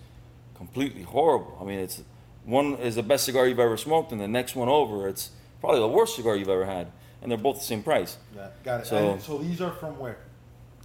completely 0.56 1.02
horrible. 1.02 1.58
I 1.60 1.64
mean, 1.64 1.78
it's 1.80 2.02
one 2.44 2.76
is 2.76 2.94
the 2.94 3.02
best 3.02 3.24
cigar 3.24 3.46
you've 3.46 3.58
ever 3.68 3.76
smoked, 3.76 4.12
and 4.12 4.20
the 4.20 4.28
next 4.28 4.56
one 4.56 4.68
over, 4.70 5.08
it's 5.08 5.30
probably 5.60 5.80
the 5.80 5.88
worst 5.98 6.16
cigar 6.16 6.36
you've 6.36 6.48
ever 6.58 6.64
had, 6.64 6.86
and 7.20 7.30
they're 7.30 7.44
both 7.48 7.58
the 7.58 7.64
same 7.72 7.82
price. 7.82 8.16
Yeah, 8.34 8.48
got 8.64 8.80
it. 8.80 8.86
So- 8.86 9.12
And 9.12 9.20
so 9.22 9.38
these 9.38 9.60
are 9.60 9.72
from 9.72 9.98
where? 9.98 10.16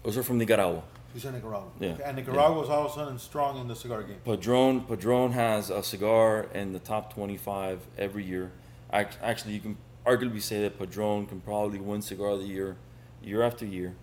Those 0.03 0.17
are 0.17 0.23
from 0.23 0.37
Nicaragua. 0.37 0.83
These 1.13 1.25
are 1.27 1.31
Nicaragua. 1.31 1.69
Yeah. 1.79 1.91
Okay, 1.91 2.03
And 2.07 2.17
Nicaragua 2.17 2.63
is 2.63 2.69
all 2.69 2.85
of 2.87 2.91
a 2.91 2.93
sudden 2.95 3.19
strong 3.19 3.61
in 3.61 3.67
the 3.67 3.75
cigar 3.75 4.01
game. 4.03 4.17
Padron 4.25 4.81
Padron 4.81 5.31
has 5.31 5.69
a 5.69 5.81
cigar 5.83 6.47
in 6.53 6.73
the 6.73 6.79
top 6.79 7.13
25 7.13 7.79
every 7.97 8.23
year. 8.25 8.51
Actually, 8.91 9.53
you 9.53 9.59
can 9.59 9.77
arguably 10.05 10.41
say 10.41 10.61
that 10.61 10.77
Padron 10.77 11.25
can 11.25 11.39
probably 11.41 11.79
win 11.79 12.01
cigar 12.01 12.29
of 12.29 12.39
the 12.39 12.45
year, 12.45 12.75
year 13.23 13.41
after 13.41 13.65
year. 13.65 13.93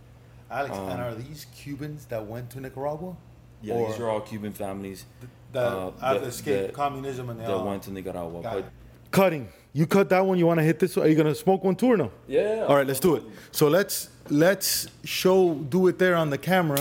Alex, 0.50 0.76
Um, 0.76 0.88
and 0.88 1.00
are 1.00 1.14
these 1.14 1.46
Cubans 1.54 2.06
that 2.06 2.26
went 2.26 2.50
to 2.50 2.60
Nicaragua? 2.60 3.16
Yeah, 3.62 3.74
Or 3.74 3.90
these 3.90 4.00
are 4.00 4.08
all 4.08 4.20
Cuban 4.20 4.52
families 4.52 5.04
that 5.52 5.66
uh, 5.66 5.90
have 6.00 6.20
that- 6.20 6.28
escaped 6.28 6.68
that- 6.68 6.72
communism 6.74 7.28
and 7.30 7.38
they 7.38 7.44
that 7.44 7.52
all 7.54 7.66
went 7.66 7.82
to 7.84 7.92
Nicaragua. 7.92 8.40
But. 8.42 8.64
Cutting. 9.10 9.48
You 9.72 9.86
cut 9.86 10.08
that 10.10 10.24
one. 10.24 10.38
You 10.38 10.46
want 10.46 10.58
to 10.58 10.64
hit 10.64 10.78
this? 10.78 10.96
One? 10.96 11.06
Are 11.06 11.08
you 11.08 11.16
gonna 11.16 11.34
smoke 11.34 11.62
one 11.64 11.74
too 11.76 11.92
or 11.92 11.96
no? 11.96 12.10
Yeah. 12.28 12.64
All 12.68 12.76
right, 12.76 12.86
let's 12.86 13.00
do 13.00 13.16
it. 13.16 13.24
So 13.52 13.68
let's 13.68 14.08
let's 14.28 14.86
show 15.04 15.54
do 15.54 15.88
it 15.88 15.98
there 15.98 16.14
on 16.16 16.30
the 16.30 16.38
camera. 16.38 16.78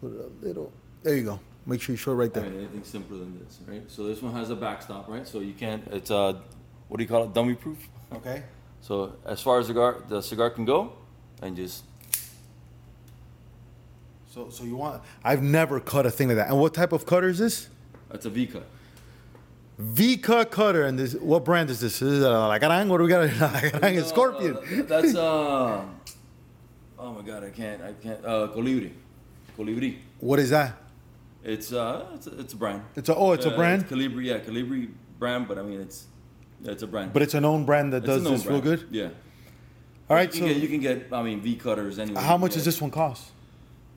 Put 0.00 0.12
it 0.12 0.20
a 0.42 0.46
little. 0.46 0.72
There 1.02 1.16
you 1.16 1.22
go. 1.24 1.40
Make 1.66 1.80
sure 1.82 1.92
you 1.92 1.96
show 1.96 2.12
it 2.12 2.14
right 2.16 2.36
I 2.36 2.40
there. 2.40 2.50
mean, 2.50 2.60
anything 2.60 2.84
simpler 2.84 3.18
than 3.18 3.38
this, 3.44 3.58
right? 3.66 3.82
So 3.88 4.04
this 4.04 4.22
one 4.22 4.32
has 4.34 4.50
a 4.50 4.56
backstop, 4.56 5.08
right? 5.08 5.26
So 5.26 5.40
you 5.40 5.52
can't. 5.52 5.84
It's 5.92 6.10
uh, 6.10 6.34
what 6.88 6.98
do 6.98 7.02
you 7.04 7.08
call 7.08 7.24
it? 7.24 7.34
Dummy 7.34 7.54
proof. 7.54 7.78
Okay. 8.12 8.42
So 8.80 9.14
as 9.24 9.40
far 9.42 9.58
as 9.58 9.66
the 9.66 9.72
cigar, 9.72 10.02
the 10.08 10.20
cigar 10.22 10.50
can 10.50 10.64
go, 10.64 10.92
and 11.42 11.56
just 11.56 11.84
So 14.28 14.50
so 14.50 14.64
you 14.64 14.76
want? 14.76 15.02
I've 15.24 15.42
never 15.42 15.80
cut 15.80 16.06
a 16.06 16.10
thing 16.10 16.28
like 16.28 16.36
that. 16.36 16.48
And 16.48 16.58
what 16.60 16.74
type 16.74 16.92
of 16.92 17.06
cutter 17.06 17.28
is 17.28 17.38
this? 17.38 17.68
that's 18.10 18.26
a 18.26 18.30
V 18.30 18.46
cut. 18.46 18.66
V 19.78 20.16
cut 20.16 20.50
cutter, 20.50 20.84
and 20.84 20.98
this 20.98 21.14
what 21.14 21.44
brand 21.44 21.68
is 21.70 21.80
this? 21.80 22.00
Is 22.00 22.22
it 22.22 22.26
uh, 22.26 22.48
La 22.48 22.58
Gran? 22.58 22.88
What 22.88 22.98
do 22.98 23.04
we 23.04 23.10
got? 23.10 23.28
Scorpion. 24.06 24.56
Uh, 24.56 24.82
that's 24.86 25.14
uh. 25.26 25.84
Oh 26.98 27.12
my 27.12 27.22
god, 27.22 27.44
I 27.44 27.50
can't. 27.50 27.82
I 27.82 27.92
can't. 27.92 28.24
Uh, 28.24 28.48
Colibri. 28.54 28.92
Colibri. 29.58 29.96
What 30.20 30.38
is 30.38 30.50
that? 30.50 30.76
It's 31.44 31.72
uh, 31.72 32.06
it's 32.14 32.26
a, 32.26 32.40
it's 32.40 32.52
a 32.54 32.56
brand. 32.56 32.82
It's 32.94 33.08
a 33.08 33.14
oh, 33.14 33.32
it's 33.32 33.46
a 33.46 33.52
Uh, 33.52 33.56
brand, 33.56 33.82
It's 33.82 33.90
Colibri, 33.92 34.24
yeah, 34.24 34.38
Colibri 34.38 34.88
brand, 35.18 35.46
but 35.46 35.58
I 35.58 35.62
mean 35.62 35.80
it's 35.80 36.06
it's 36.64 36.82
a 36.82 36.86
brand. 36.86 37.12
but 37.12 37.22
it's 37.22 37.34
a 37.34 37.40
known 37.40 37.64
brand 37.64 37.92
that 37.92 37.98
It's 37.98 38.06
does 38.06 38.24
this 38.24 38.46
real 38.46 38.60
good. 38.60 38.86
Yeah. 38.90 39.08
All 40.08 40.16
right, 40.16 40.32
you 40.32 40.40
so 40.40 40.46
get, 40.46 40.56
you 40.58 40.68
can 40.68 40.80
get 40.80 41.12
I 41.12 41.22
mean 41.22 41.40
V 41.40 41.56
cutters 41.56 41.98
anyway. 41.98 42.20
how 42.20 42.36
much 42.36 42.54
does 42.54 42.64
this 42.64 42.80
one 42.80 42.90
cost? 42.90 43.30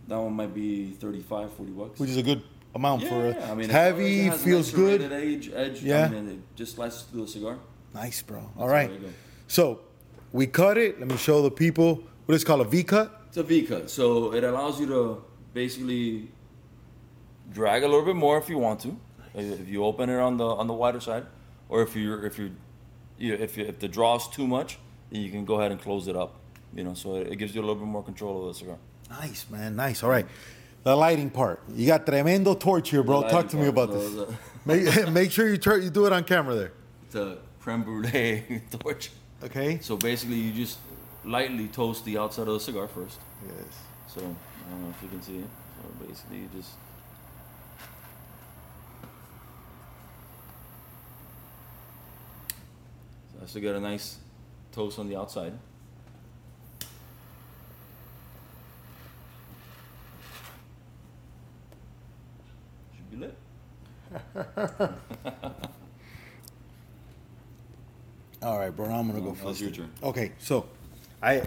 That 0.08 0.18
one 0.20 0.34
might 0.34 0.54
be 0.56 0.92
35, 0.94 1.52
40 1.54 1.72
bucks. 1.72 2.00
Which 2.00 2.10
is 2.10 2.18
a 2.18 2.24
good 2.24 2.42
amount 2.74 3.04
yeah, 3.04 3.10
for 3.10 3.26
a 3.28 3.30
yeah. 3.34 3.52
I 3.52 3.56
mean, 3.56 3.66
it's 3.66 3.74
as 3.74 3.94
long 3.94 4.00
as 4.00 4.00
heavy, 4.00 4.28
it 4.28 4.34
feels 4.36 4.74
nice 4.74 4.76
good. 4.76 5.12
Edge, 5.12 5.52
edge. 5.54 5.84
Yeah. 5.84 6.06
I 6.06 6.10
mean, 6.10 6.18
and 6.18 6.30
it 6.32 6.40
just 6.56 6.76
slices 6.76 7.04
through 7.04 7.22
the 7.22 7.28
cigar. 7.28 7.60
Nice, 7.94 8.22
bro. 8.24 8.40
All 8.58 8.68
That's 8.68 8.90
right. 8.90 9.02
go. 9.02 9.08
So 9.48 9.82
we 10.32 10.48
cut 10.48 10.78
it. 10.78 11.00
Let 11.00 11.08
me 11.10 11.18
show 11.18 11.42
the 11.44 11.52
people 11.52 12.04
what 12.26 12.36
is 12.36 12.44
called 12.44 12.62
a 12.62 12.64
V 12.64 12.84
cut. 12.84 13.22
It's 13.28 13.38
a 13.38 13.44
V 13.44 13.64
cut, 13.64 13.92
so 13.92 14.34
it 14.34 14.44
allows 14.44 14.80
you 14.80 14.88
to 14.88 15.24
basically 15.54 16.30
drag 17.52 17.84
a 17.84 17.88
little 17.88 18.06
bit 18.06 18.16
more 18.16 18.38
if 18.40 18.50
you 18.50 18.58
want 18.58 18.80
to, 18.82 18.98
if 19.36 19.68
you 19.68 19.84
open 19.84 20.10
it 20.10 20.20
on 20.20 20.38
the 20.38 20.46
on 20.46 20.66
the 20.66 20.74
wider 20.74 21.00
side, 21.00 21.26
or 21.70 21.82
if 21.84 21.96
you're 21.96 22.26
if 22.26 22.38
you're 22.38 22.50
you 23.18 23.34
if 23.36 23.58
you, 23.58 23.66
if 23.66 23.80
the 23.80 23.88
draw's 23.88 24.28
too 24.28 24.48
much, 24.48 24.80
then 25.12 25.22
you 25.22 25.32
can 25.32 25.46
go 25.46 25.60
ahead 25.60 25.72
and 25.72 25.82
close 25.82 26.08
it 26.08 26.16
up. 26.16 26.36
You 26.76 26.84
know, 26.84 26.94
so 26.94 27.16
it, 27.16 27.28
it 27.34 27.36
gives 27.38 27.56
you 27.56 27.62
a 27.62 27.66
little 27.66 27.76
bit 27.76 27.88
more 27.88 28.04
control 28.04 28.42
of 28.42 28.54
the 28.54 28.60
cigar. 28.60 28.78
Nice, 29.10 29.46
man. 29.50 29.76
Nice. 29.76 30.04
All 30.04 30.10
right. 30.10 30.26
The 30.84 30.96
lighting 30.96 31.30
part. 31.30 31.62
You 31.74 31.88
got 31.88 32.06
tremendo 32.06 32.58
torch 32.60 32.90
here, 32.90 33.04
bro. 33.04 33.24
Talk 33.24 33.50
to 33.50 33.58
me 33.58 33.68
about 33.68 33.92
this. 33.92 34.30
make, 34.66 35.10
make 35.12 35.32
sure 35.32 35.48
you 35.48 35.60
you 35.82 35.90
do 35.90 36.06
it 36.06 36.14
on 36.14 36.24
camera 36.24 36.56
there. 36.56 36.72
It's 37.06 37.16
a 37.16 37.38
creme 37.60 37.84
brulee 37.84 38.62
torch. 38.72 39.12
Okay. 39.44 39.80
So 39.82 39.98
basically, 39.98 40.38
you 40.38 40.54
just 40.54 40.78
lightly 41.26 41.68
toast 41.68 42.06
the 42.06 42.18
outside 42.18 42.48
of 42.48 42.54
the 42.54 42.60
cigar 42.60 42.88
first. 42.88 43.20
Yes. 43.46 43.80
So 44.08 44.22
I 44.22 44.72
don't 44.72 44.84
know 44.84 44.90
if 44.90 45.04
you 45.04 45.10
can 45.10 45.22
see 45.22 45.38
it. 45.40 45.50
So 45.82 46.08
basically, 46.08 46.38
you 46.38 46.50
just 46.56 46.72
so 53.40 53.44
has 53.46 53.54
to 53.54 53.60
get 53.62 53.74
a 53.76 53.80
nice 53.80 54.18
toast 54.74 55.00
on 55.00 55.08
the 55.08 55.16
outside. 55.16 55.54
Should 62.96 63.12
be 63.12 63.18
lit. 63.18 63.38
All 68.42 68.58
right, 68.58 68.70
bro. 68.76 68.88
Now 68.88 68.96
I'm 69.00 69.08
gonna 69.08 69.20
go 69.20 69.28
Now 69.28 69.32
it's 69.34 69.42
first. 69.42 69.62
your 69.62 69.72
turn. 69.72 69.90
Okay, 70.04 70.32
so 70.40 70.66
I 71.22 71.44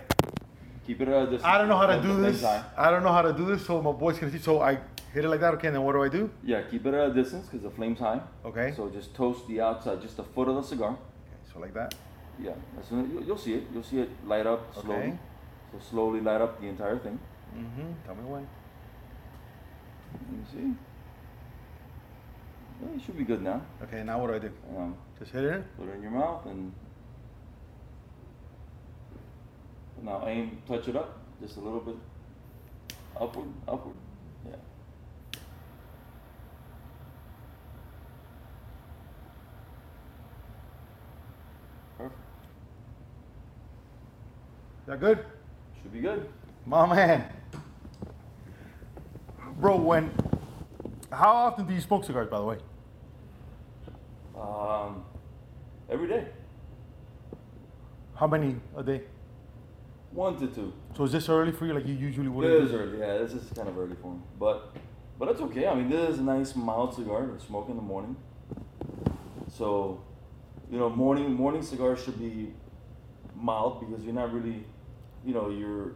Keep 0.87 1.01
it 1.03 1.09
at 1.09 1.31
this. 1.31 1.43
I 1.45 1.59
don't 1.59 1.69
know 1.69 1.77
how 1.77 1.87
to 1.87 2.03
do 2.03 2.21
this. 2.21 2.41
same. 2.41 2.63
I 2.77 2.91
don't 2.91 3.03
know 3.05 3.13
how 3.13 3.23
to 3.23 3.33
do 3.33 3.47
this, 3.47 3.65
so 3.65 3.81
my 3.81 3.93
boy's 3.93 4.19
gonna 4.19 4.33
teach. 4.33 4.43
So 4.43 4.61
I 4.61 4.79
hit 5.15 5.25
it 5.25 5.29
like 5.29 5.41
that. 5.41 5.55
Okay, 5.55 5.69
and 5.69 5.77
then 5.77 5.83
what 5.85 5.93
do 5.93 6.03
I 6.03 6.09
do? 6.09 6.29
Yeah, 6.45 6.63
keep 6.63 6.85
it 6.87 6.93
at 6.95 7.11
a 7.11 7.15
distance 7.15 7.47
because 7.47 7.63
the 7.63 7.71
flame's 7.71 7.99
high. 8.01 8.21
Okay. 8.45 8.73
So 8.77 8.89
just 8.91 9.15
toast 9.15 9.47
the 9.47 9.61
outside, 9.61 10.03
just 10.03 10.19
a 10.19 10.25
foot 10.25 10.49
of 10.49 10.57
the 10.57 10.63
cigar. 10.63 10.97
So 11.53 11.61
like 11.61 11.75
that. 11.75 11.95
Yeah, 12.41 12.53
as 12.81 12.89
soon 12.89 13.23
you'll 13.27 13.39
see 13.39 13.55
it. 13.55 13.65
You'll 13.73 13.83
see 13.83 14.01
it 14.01 14.11
light 14.27 14.47
up 14.47 14.75
slowly. 14.75 14.97
Okay. 14.97 15.19
So 15.73 15.79
slowly 15.91 16.21
light 16.21 16.41
up 16.41 16.61
the 16.61 16.67
entire 16.67 16.99
thing. 16.99 17.19
Mm-hmm. 17.57 17.93
Tell 18.07 18.15
me 18.15 18.23
when. 18.25 18.49
Let 20.13 20.33
me 20.33 20.45
see. 20.53 20.75
It 22.97 23.03
should 23.05 23.17
be 23.17 23.25
good 23.25 23.43
now. 23.43 23.63
Okay, 23.83 24.03
now 24.03 24.21
what 24.21 24.29
do 24.29 24.35
I 24.35 24.39
do? 24.41 24.51
Um, 24.77 24.97
Just 25.19 25.31
hit 25.31 25.45
it. 25.45 25.77
put 25.79 25.89
it 25.89 25.95
in 25.95 26.03
your 26.03 26.11
mouth 26.11 26.45
and 26.47 26.73
now 30.03 30.27
aim, 30.27 30.61
touch 30.67 30.89
it 30.89 30.97
up 30.97 31.23
just 31.41 31.57
a 31.57 31.61
little 31.61 31.81
bit 31.81 31.97
upward, 33.21 33.49
upward. 33.69 33.95
Yeah. 34.49 34.57
Perfect. 41.99 42.19
Is 44.55 44.71
that 44.87 45.01
good? 45.01 45.25
Should 45.83 45.93
be 45.93 46.01
good. 46.01 46.29
My 46.67 46.87
man. 46.87 47.25
Bro, 49.59 49.77
when 49.79 50.11
how 51.11 51.33
often 51.33 51.67
do 51.67 51.75
you 51.75 51.81
smoke 51.81 52.05
cigars, 52.05 52.29
by 52.31 52.39
the 52.39 52.45
way? 52.45 52.57
Um, 54.39 55.05
every 55.91 56.09
day, 56.09 56.27
How 58.15 58.27
many 58.27 58.57
a 58.77 58.83
day? 58.83 59.03
one 60.11 60.37
to 60.39 60.47
two. 60.47 60.73
So 60.97 61.05
is 61.05 61.13
this 61.13 61.29
early 61.29 61.53
for 61.53 61.65
you? 61.67 61.73
Like 61.75 61.87
you 61.87 61.95
usually 61.95 62.29
would 62.29 62.45
It 62.45 62.63
is 62.65 62.73
early, 62.73 62.99
yeah. 62.99 63.19
This 63.19 63.33
is 63.33 63.51
kind 63.55 63.69
of 63.69 63.79
early 63.79 63.97
for 64.01 64.13
me, 64.13 64.21
but 64.39 64.75
but 65.19 65.29
it's 65.29 65.41
okay. 65.43 65.67
I 65.69 65.75
mean, 65.75 65.89
this 65.89 66.11
is 66.11 66.19
a 66.19 66.23
nice 66.23 66.55
mild 66.57 66.95
cigar 66.95 67.27
to 67.27 67.41
smoke 67.41 67.69
in 67.69 67.77
the 67.77 67.83
morning. 67.83 68.17
So, 69.49 70.03
you 70.71 70.79
know, 70.79 70.89
morning 70.91 71.33
morning 71.35 71.63
cigars 71.63 72.03
should 72.03 72.19
be 72.19 72.53
mild 73.37 73.81
because 73.81 74.05
you're 74.05 74.15
not 74.15 74.33
really, 74.33 74.65
you 75.25 75.35
know, 75.35 75.51
you're 75.51 75.93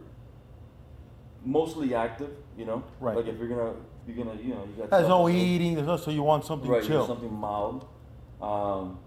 mostly 1.43 1.93
active. 1.93 2.31
You 2.57 2.65
know, 2.65 2.83
Right. 2.99 3.15
Like 3.15 3.27
if 3.27 3.37
you're 3.37 3.47
gonna 3.47 3.73
you're 4.07 4.17
gonna 4.17 4.39
you 4.41 4.49
know 4.49 4.65
you 4.65 4.73
got 4.77 4.89
There's 4.89 5.05
stuff 5.05 5.09
no 5.09 5.27
to 5.27 5.33
eating. 5.33 5.75
There's 5.75 5.87
no. 5.87 5.97
So 5.97 6.11
you 6.11 6.23
want 6.23 6.45
something 6.45 6.69
right, 6.69 6.83
chill. 6.83 7.05
something 7.05 7.33
mild. 7.33 7.87
Um, 8.41 8.99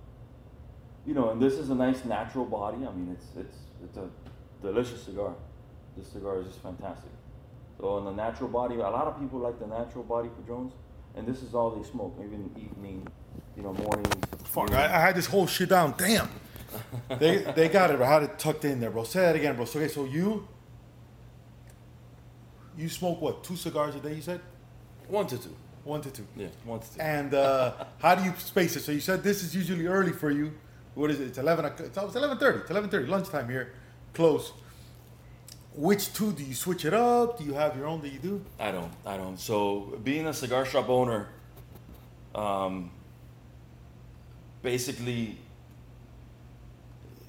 you 1.07 1.15
know, 1.15 1.31
and 1.31 1.41
this 1.41 1.55
is 1.55 1.71
a 1.71 1.75
nice 1.75 2.05
natural 2.05 2.45
body. 2.45 2.79
I 2.79 2.93
mean, 2.93 3.09
it's 3.13 3.27
it's 3.37 3.57
it's 3.85 3.97
a 3.97 4.09
delicious 4.63 5.03
cigar. 5.03 5.35
This 5.97 6.09
cigar 6.09 6.41
is 6.41 6.47
just 6.49 6.63
fantastic. 6.63 7.11
So 7.79 7.89
on 7.89 8.05
the 8.05 8.13
natural 8.13 8.49
body, 8.49 8.75
a 8.77 8.79
lot 8.79 9.07
of 9.07 9.19
people 9.19 9.39
like 9.39 9.59
the 9.59 9.67
natural 9.67 10.05
body 10.05 10.29
Padrones, 10.29 10.75
and 11.17 11.27
this 11.27 11.43
is 11.43 11.55
all 11.55 11.71
they 11.71 11.83
smoke, 11.89 12.15
even 12.23 12.51
evening, 12.57 13.09
you 13.57 13.63
know, 13.63 13.73
morning. 13.73 14.05
Fuck, 14.45 14.73
I, 14.73 14.85
I 14.85 15.01
had 15.01 15.15
this 15.15 15.27
whole 15.27 15.47
shit 15.47 15.71
down. 15.71 15.95
Damn. 15.97 16.29
They 17.19 17.39
they 17.57 17.69
got 17.69 17.91
it. 17.91 18.01
I 18.01 18.07
had 18.13 18.23
it 18.23 18.39
tucked 18.39 18.65
in 18.65 18.81
there, 18.81 18.91
bro. 18.91 19.05
Say 19.05 19.21
that 19.21 19.37
again, 19.37 19.57
bro. 19.57 19.65
So, 19.65 19.79
okay, 19.79 19.89
so 19.89 20.05
you 20.05 20.47
you 22.77 22.89
smoke 22.89 23.21
what? 23.21 23.45
Two 23.45 23.57
cigars 23.57 23.95
a 23.95 24.01
day? 24.01 24.15
You 24.15 24.23
said 24.23 24.41
one 25.09 25.27
to 25.27 25.39
two. 25.39 25.55
one 25.85 26.01
to 26.03 26.11
two. 26.11 26.27
Yeah, 26.37 26.49
one 26.65 26.81
to 26.81 26.95
two. 26.95 27.01
And 27.01 27.35
uh, 27.35 27.73
how 27.99 28.15
do 28.15 28.23
you 28.25 28.33
space 28.39 28.77
it? 28.77 28.81
So 28.83 28.93
you 28.93 29.01
said 29.01 29.23
this 29.23 29.43
is 29.43 29.55
usually 29.55 29.87
early 29.87 30.13
for 30.13 30.31
you. 30.31 30.53
What 30.95 31.11
is 31.11 31.21
it? 31.21 31.29
It's 31.29 31.39
eleven. 31.39 31.65
o'clock- 31.65 31.87
It's 31.89 31.99
almost 31.99 32.17
eleven 32.17 32.39
thirty. 32.39 32.59
It's 32.61 32.71
eleven 32.71 32.91
thirty. 32.91 33.07
Lunchtime 33.07 33.49
here. 33.49 33.73
Close. 34.15 34.53
Which 35.75 36.13
two 36.13 36.33
do 36.33 36.43
you 36.43 36.55
switch 36.55 36.85
it 36.85 36.93
up? 36.95 37.39
Do 37.39 37.45
you 37.45 37.55
have 37.55 37.77
your 37.77 37.87
own 37.87 38.01
that 38.03 38.13
you 38.13 38.19
do? 38.19 38.45
I 38.59 38.73
don't. 38.73 38.93
I 39.07 39.17
don't. 39.17 39.39
So 39.39 39.99
being 40.03 40.27
a 40.27 40.33
cigar 40.33 40.65
shop 40.67 40.89
owner, 40.89 41.29
um, 42.35 42.91
basically, 44.63 45.39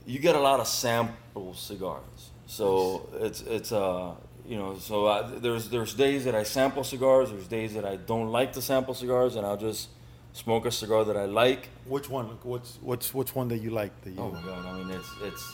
you 0.06 0.20
get 0.20 0.36
a 0.36 0.40
lot 0.40 0.60
of 0.60 0.68
sample 0.68 1.54
cigars. 1.54 2.32
So 2.48 3.10
it's 3.20 3.42
it's 3.42 3.72
uh 3.72 4.14
you 4.46 4.58
know 4.58 4.78
so 4.78 5.08
I, 5.08 5.22
there's 5.24 5.70
there's 5.70 5.94
days 5.94 6.26
that 6.26 6.36
I 6.36 6.44
sample 6.44 6.84
cigars. 6.84 7.30
There's 7.32 7.48
days 7.48 7.74
that 7.76 7.86
I 7.86 7.96
don't 7.96 8.30
like 8.30 8.54
to 8.54 8.62
sample 8.62 8.94
cigars, 8.94 9.36
and 9.36 9.46
I'll 9.46 9.58
just 9.58 9.90
smoke 10.34 10.66
a 10.66 10.72
cigar 10.72 11.04
that 11.06 11.18
I 11.18 11.26
like. 11.26 11.70
Which 11.86 12.10
one? 12.10 12.26
What's 12.44 12.78
what's 12.82 13.14
which 13.14 13.36
one 13.36 13.48
that 13.50 13.60
you 13.60 13.70
like? 13.70 13.92
That 14.04 14.12
you? 14.12 14.20
Oh 14.20 14.32
my 14.32 14.42
god! 14.42 14.66
I 14.66 14.74
mean, 14.78 14.90
it's 14.92 15.10
it's. 15.24 15.54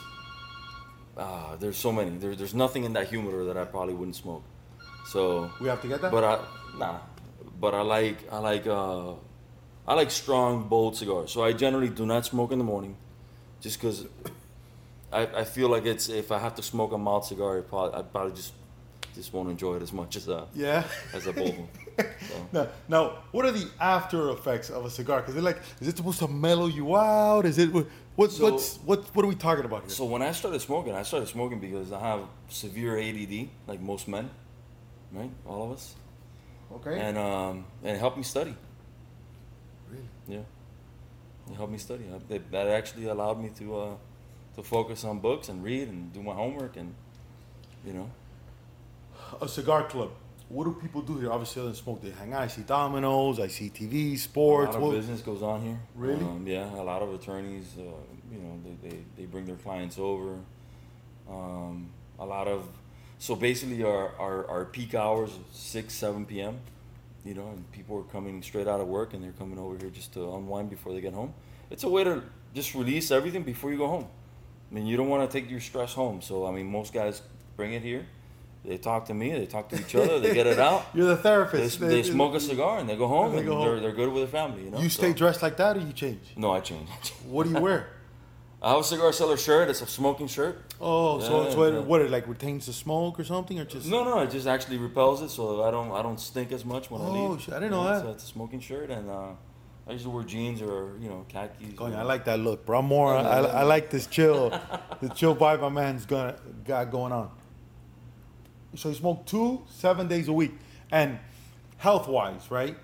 Uh, 1.15 1.55
there's 1.55 1.77
so 1.77 1.91
many. 1.91 2.11
There, 2.17 2.35
there's 2.35 2.53
nothing 2.53 2.83
in 2.83 2.93
that 2.93 3.07
humidor 3.07 3.45
that 3.45 3.57
I 3.57 3.65
probably 3.65 3.95
wouldn't 3.95 4.15
smoke. 4.15 4.43
So 5.07 5.49
We 5.59 5.67
have 5.67 5.81
to 5.81 5.87
get 5.87 6.01
that. 6.01 6.11
but 6.11 6.23
I 6.23 6.39
nah. 6.77 6.99
But 7.59 7.73
I 7.73 7.81
like 7.81 8.17
I 8.31 8.37
like 8.37 8.67
uh, 8.67 9.13
I 9.87 9.93
like 9.95 10.11
strong 10.11 10.67
bold 10.67 10.95
cigars. 10.95 11.31
So 11.31 11.43
I 11.43 11.53
generally 11.53 11.89
do 11.89 12.05
not 12.05 12.25
smoke 12.25 12.51
in 12.51 12.59
the 12.59 12.63
morning, 12.65 12.95
just 13.61 13.79
because 13.79 14.05
I, 15.11 15.21
I 15.41 15.43
feel 15.45 15.69
like 15.69 15.85
it's 15.85 16.09
if 16.09 16.31
I 16.31 16.39
have 16.39 16.55
to 16.55 16.63
smoke 16.63 16.91
a 16.91 16.97
mild 16.97 17.25
cigar, 17.25 17.57
I 17.59 17.61
probably 17.61 17.99
I 17.99 18.01
probably 18.03 18.33
just 18.35 18.53
just 19.15 19.33
won't 19.33 19.49
enjoy 19.49 19.75
it 19.75 19.81
as 19.81 19.91
much 19.93 20.15
as 20.15 20.27
a 20.27 20.47
yeah. 20.53 20.83
as 21.13 21.27
a 21.27 21.31
one. 21.31 21.67
So, 21.97 22.47
Now, 22.51 22.67
now, 22.87 23.23
what 23.31 23.43
are 23.45 23.51
the 23.51 23.67
after 23.81 24.29
effects 24.29 24.69
of 24.69 24.85
a 24.85 24.89
cigar? 24.89 25.21
Because 25.21 25.33
they're 25.33 25.41
like, 25.43 25.59
is 25.81 25.87
it 25.87 25.97
supposed 25.97 26.19
to 26.19 26.27
mellow 26.27 26.67
you 26.67 26.95
out? 26.95 27.43
Is 27.47 27.57
it 27.57 27.73
what? 27.73 28.31
So- 28.31 28.51
what's 28.51 28.77
what? 28.85 28.99
What 29.15 29.25
are 29.25 29.27
we 29.27 29.33
talking 29.33 29.65
about 29.65 29.81
here? 29.81 29.89
so 29.89 30.05
when 30.05 30.21
I 30.21 30.31
started 30.31 30.59
smoking, 30.61 30.93
I 30.93 31.01
started 31.01 31.27
smoking 31.27 31.59
because 31.59 31.91
I 31.91 31.99
have 31.99 32.19
severe 32.49 32.99
ADD, 32.99 33.49
like 33.65 33.79
most 33.81 34.07
men, 34.07 34.29
right? 35.11 35.31
All 35.47 35.63
of 35.63 35.71
us, 35.71 35.95
okay. 36.73 36.99
and 36.99 37.17
um, 37.17 37.65
and 37.83 37.95
it 37.95 37.99
helped 37.99 38.17
me 38.17 38.23
study. 38.23 38.55
Really? 39.89 40.07
Yeah, 40.27 41.51
it 41.51 41.55
helped 41.55 41.71
me 41.71 41.79
study. 41.79 42.03
I- 42.13 42.37
that 42.51 42.67
actually 42.67 43.07
allowed 43.07 43.41
me 43.41 43.49
to 43.57 43.75
uh, 43.75 43.89
to 44.57 44.63
focus 44.63 45.03
on 45.05 45.19
books 45.19 45.47
and 45.49 45.63
read 45.63 45.87
and 45.87 46.11
do 46.11 46.21
my 46.21 46.33
homework 46.33 46.75
and 46.75 46.93
you 47.85 47.93
know 47.93 48.09
a 49.41 49.47
cigar 49.47 49.83
club. 49.87 50.09
what 50.49 50.63
do 50.65 50.71
people 50.81 51.01
do 51.01 51.17
here? 51.19 51.31
Obviously, 51.31 51.61
other 51.61 51.69
than 51.71 51.75
smoke, 51.75 52.01
they 52.01 52.09
hang 52.11 52.33
out. 52.33 52.41
I 52.43 52.47
see 52.47 52.61
dominoes, 52.61 53.39
I 53.39 53.47
see 53.47 53.69
TV, 53.69 54.17
sports. 54.17 54.69
A 54.69 54.71
lot 54.71 54.77
of 54.77 54.83
What- 54.83 54.95
business 54.95 55.21
goes 55.21 55.43
on 55.43 55.61
here. 55.61 55.79
Really? 55.95 56.23
Um, 56.23 56.45
yeah, 56.47 56.73
a 56.73 56.83
lot 56.91 57.01
of 57.01 57.13
attorneys. 57.13 57.67
Uh, 57.77 57.83
you 58.31 58.39
know, 58.39 58.53
they, 58.65 58.89
they, 58.89 58.97
they 59.17 59.25
bring 59.25 59.45
their 59.45 59.57
clients 59.57 59.97
over. 59.99 60.37
Um, 61.29 61.89
a 62.19 62.25
lot 62.25 62.47
of 62.47 62.67
so 63.19 63.35
basically 63.35 63.83
our, 63.83 64.15
our, 64.17 64.47
our 64.49 64.65
peak 64.65 64.95
hours 64.95 65.31
six 65.51 65.93
seven 65.93 66.25
p.m. 66.25 66.57
You 67.25 67.33
know, 67.33 67.47
and 67.49 67.69
people 67.73 67.97
are 67.97 68.03
coming 68.13 68.41
straight 68.41 68.67
out 68.67 68.79
of 68.79 68.87
work 68.87 69.13
and 69.13 69.21
they're 69.21 69.33
coming 69.33 69.59
over 69.59 69.77
here 69.77 69.89
just 69.89 70.13
to 70.13 70.33
unwind 70.35 70.69
before 70.69 70.93
they 70.93 71.01
get 71.01 71.13
home. 71.13 71.33
It's 71.69 71.83
a 71.83 71.89
way 71.89 72.05
to 72.05 72.23
just 72.55 72.73
release 72.73 73.11
everything 73.11 73.43
before 73.43 73.69
you 73.71 73.77
go 73.77 73.87
home. 73.87 74.07
I 74.69 74.75
mean, 74.75 74.85
you 74.85 74.97
don't 74.97 75.09
want 75.09 75.29
to 75.29 75.39
take 75.41 75.49
your 75.49 75.59
stress 75.61 75.93
home. 75.93 76.21
So 76.21 76.45
I 76.45 76.51
mean, 76.51 76.67
most 76.71 76.93
guys 76.93 77.21
bring 77.55 77.73
it 77.73 77.81
here. 77.83 78.05
They 78.65 78.77
talk 78.77 79.05
to 79.05 79.13
me. 79.13 79.31
They 79.31 79.45
talk 79.45 79.69
to 79.69 79.79
each 79.79 79.95
other. 79.95 80.19
They 80.19 80.33
get 80.33 80.45
it 80.47 80.59
out. 80.59 80.87
You're 80.93 81.07
the 81.07 81.15
They, 81.15 81.21
therapist. 81.21 81.79
they 81.79 82.03
smoke 82.03 82.35
a 82.35 82.39
cigar 82.39 82.79
and 82.79 82.89
they 82.89 82.97
go 82.97 83.07
home 83.07 83.33
They 83.33 83.43
go 83.43 83.59
they're, 83.61 83.73
home. 83.75 83.81
they're 83.81 83.93
good 83.93 84.11
with 84.11 84.23
their 84.29 84.41
family. 84.41 84.65
You 84.65 84.71
know. 84.71 84.79
You 84.79 84.89
stay 84.89 85.11
So- 85.11 85.17
dressed 85.17 85.41
like 85.41 85.55
that, 85.57 85.77
or 85.77 85.79
you 85.79 85.93
change? 85.93 86.19
No, 86.35 86.51
I 86.51 86.59
change. 86.59 86.89
What 87.27 87.45
do 87.45 87.51
you 87.53 87.59
wear? 87.61 87.87
I 88.61 88.71
have 88.71 88.79
a 88.79 88.83
cigar 88.83 89.13
seller 89.13 89.37
shirt. 89.37 89.69
It's 89.69 89.81
a 89.83 89.85
smoking 89.85 90.27
shirt. 90.27 90.73
Oh, 90.81 91.19
so, 91.19 91.43
Yeah, 91.45 91.51
so 91.51 91.63
it, 91.63 91.73
yeah. 91.75 91.79
what? 91.81 92.01
It 92.01 92.09
like 92.09 92.27
retains 92.27 92.65
the 92.65 92.73
smoke 92.73 93.19
or 93.19 93.23
something, 93.23 93.57
or 93.59 93.65
just? 93.65 93.87
No, 93.87 94.03
no, 94.03 94.19
it 94.19 94.31
just 94.31 94.47
actually 94.47 94.79
repels 94.79 95.21
it, 95.21 95.29
so 95.29 95.63
I 95.63 95.69
don't 95.69 95.91
I 95.91 96.01
don't 96.01 96.19
stink 96.19 96.51
as 96.51 96.65
much 96.65 96.89
when 96.91 96.99
I 97.01 97.05
leave. 97.05 97.29
Oh, 97.29 97.37
shit, 97.37 97.53
I 97.53 97.59
didn't 97.59 97.71
know 97.71 97.83
Yeah, 97.85 97.93
that. 97.93 98.01
So 98.01 98.09
it's 98.09 98.23
a 98.23 98.27
smoking 98.27 98.59
shirt, 98.59 98.89
and 98.89 99.09
uh, 99.11 99.27
I 99.87 99.93
usually 99.93 100.13
wear 100.13 100.23
jeans 100.23 100.61
or 100.61 100.97
you 100.99 101.07
know 101.09 101.25
khakis. 101.29 101.79
Or- 101.79 101.93
I 101.93 102.03
like 102.03 102.25
that 102.25 102.39
look, 102.39 102.65
bro. 102.65 102.79
I'm 102.79 102.85
more. 102.85 103.15
I, 103.15 103.39
I 103.39 103.63
like 103.63 103.89
this 103.89 104.05
chill, 104.07 104.49
the 105.01 105.09
chill 105.09 105.35
vibe 105.35 105.61
my 105.61 105.69
man's 105.69 106.05
gonna 106.05 106.35
got 106.65 106.91
going 106.91 107.13
on. 107.13 107.31
So 108.75 108.89
you 108.89 108.95
smoke 108.95 109.25
two, 109.25 109.63
seven 109.69 110.07
days 110.07 110.27
a 110.27 110.33
week, 110.33 110.53
and 110.91 111.19
health 111.77 112.07
wise, 112.07 112.51
right? 112.51 112.75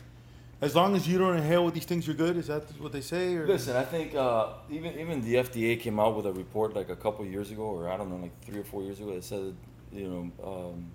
As 0.62 0.76
long 0.78 0.96
as 0.96 1.06
you 1.06 1.18
don't 1.18 1.36
inhale 1.36 1.66
with 1.66 1.74
these 1.74 1.84
things, 1.84 2.08
you're 2.08 2.16
good. 2.16 2.38
Is 2.38 2.48
that 2.48 2.64
what 2.80 2.94
they 2.94 3.02
say? 3.02 3.36
Or? 3.36 3.46
Listen, 3.46 3.76
I 3.76 3.84
think 3.84 4.16
uh, 4.16 4.54
even 4.70 4.98
even 4.98 5.22
the 5.22 5.36
FDA 5.36 5.78
came 5.78 6.00
out 6.00 6.16
with 6.16 6.26
a 6.26 6.32
report 6.32 6.74
like 6.74 6.88
a 6.88 6.96
couple 6.96 7.26
years 7.26 7.52
ago, 7.52 7.64
or 7.64 7.90
I 7.90 7.98
don't 7.98 8.10
know, 8.10 8.16
like 8.16 8.42
three 8.46 8.62
or 8.62 8.64
four 8.64 8.82
years 8.82 9.00
ago. 9.02 9.14
That 9.14 9.26
said, 9.26 9.56
you 9.92 10.08
know, 10.08 10.72
um, 10.72 10.92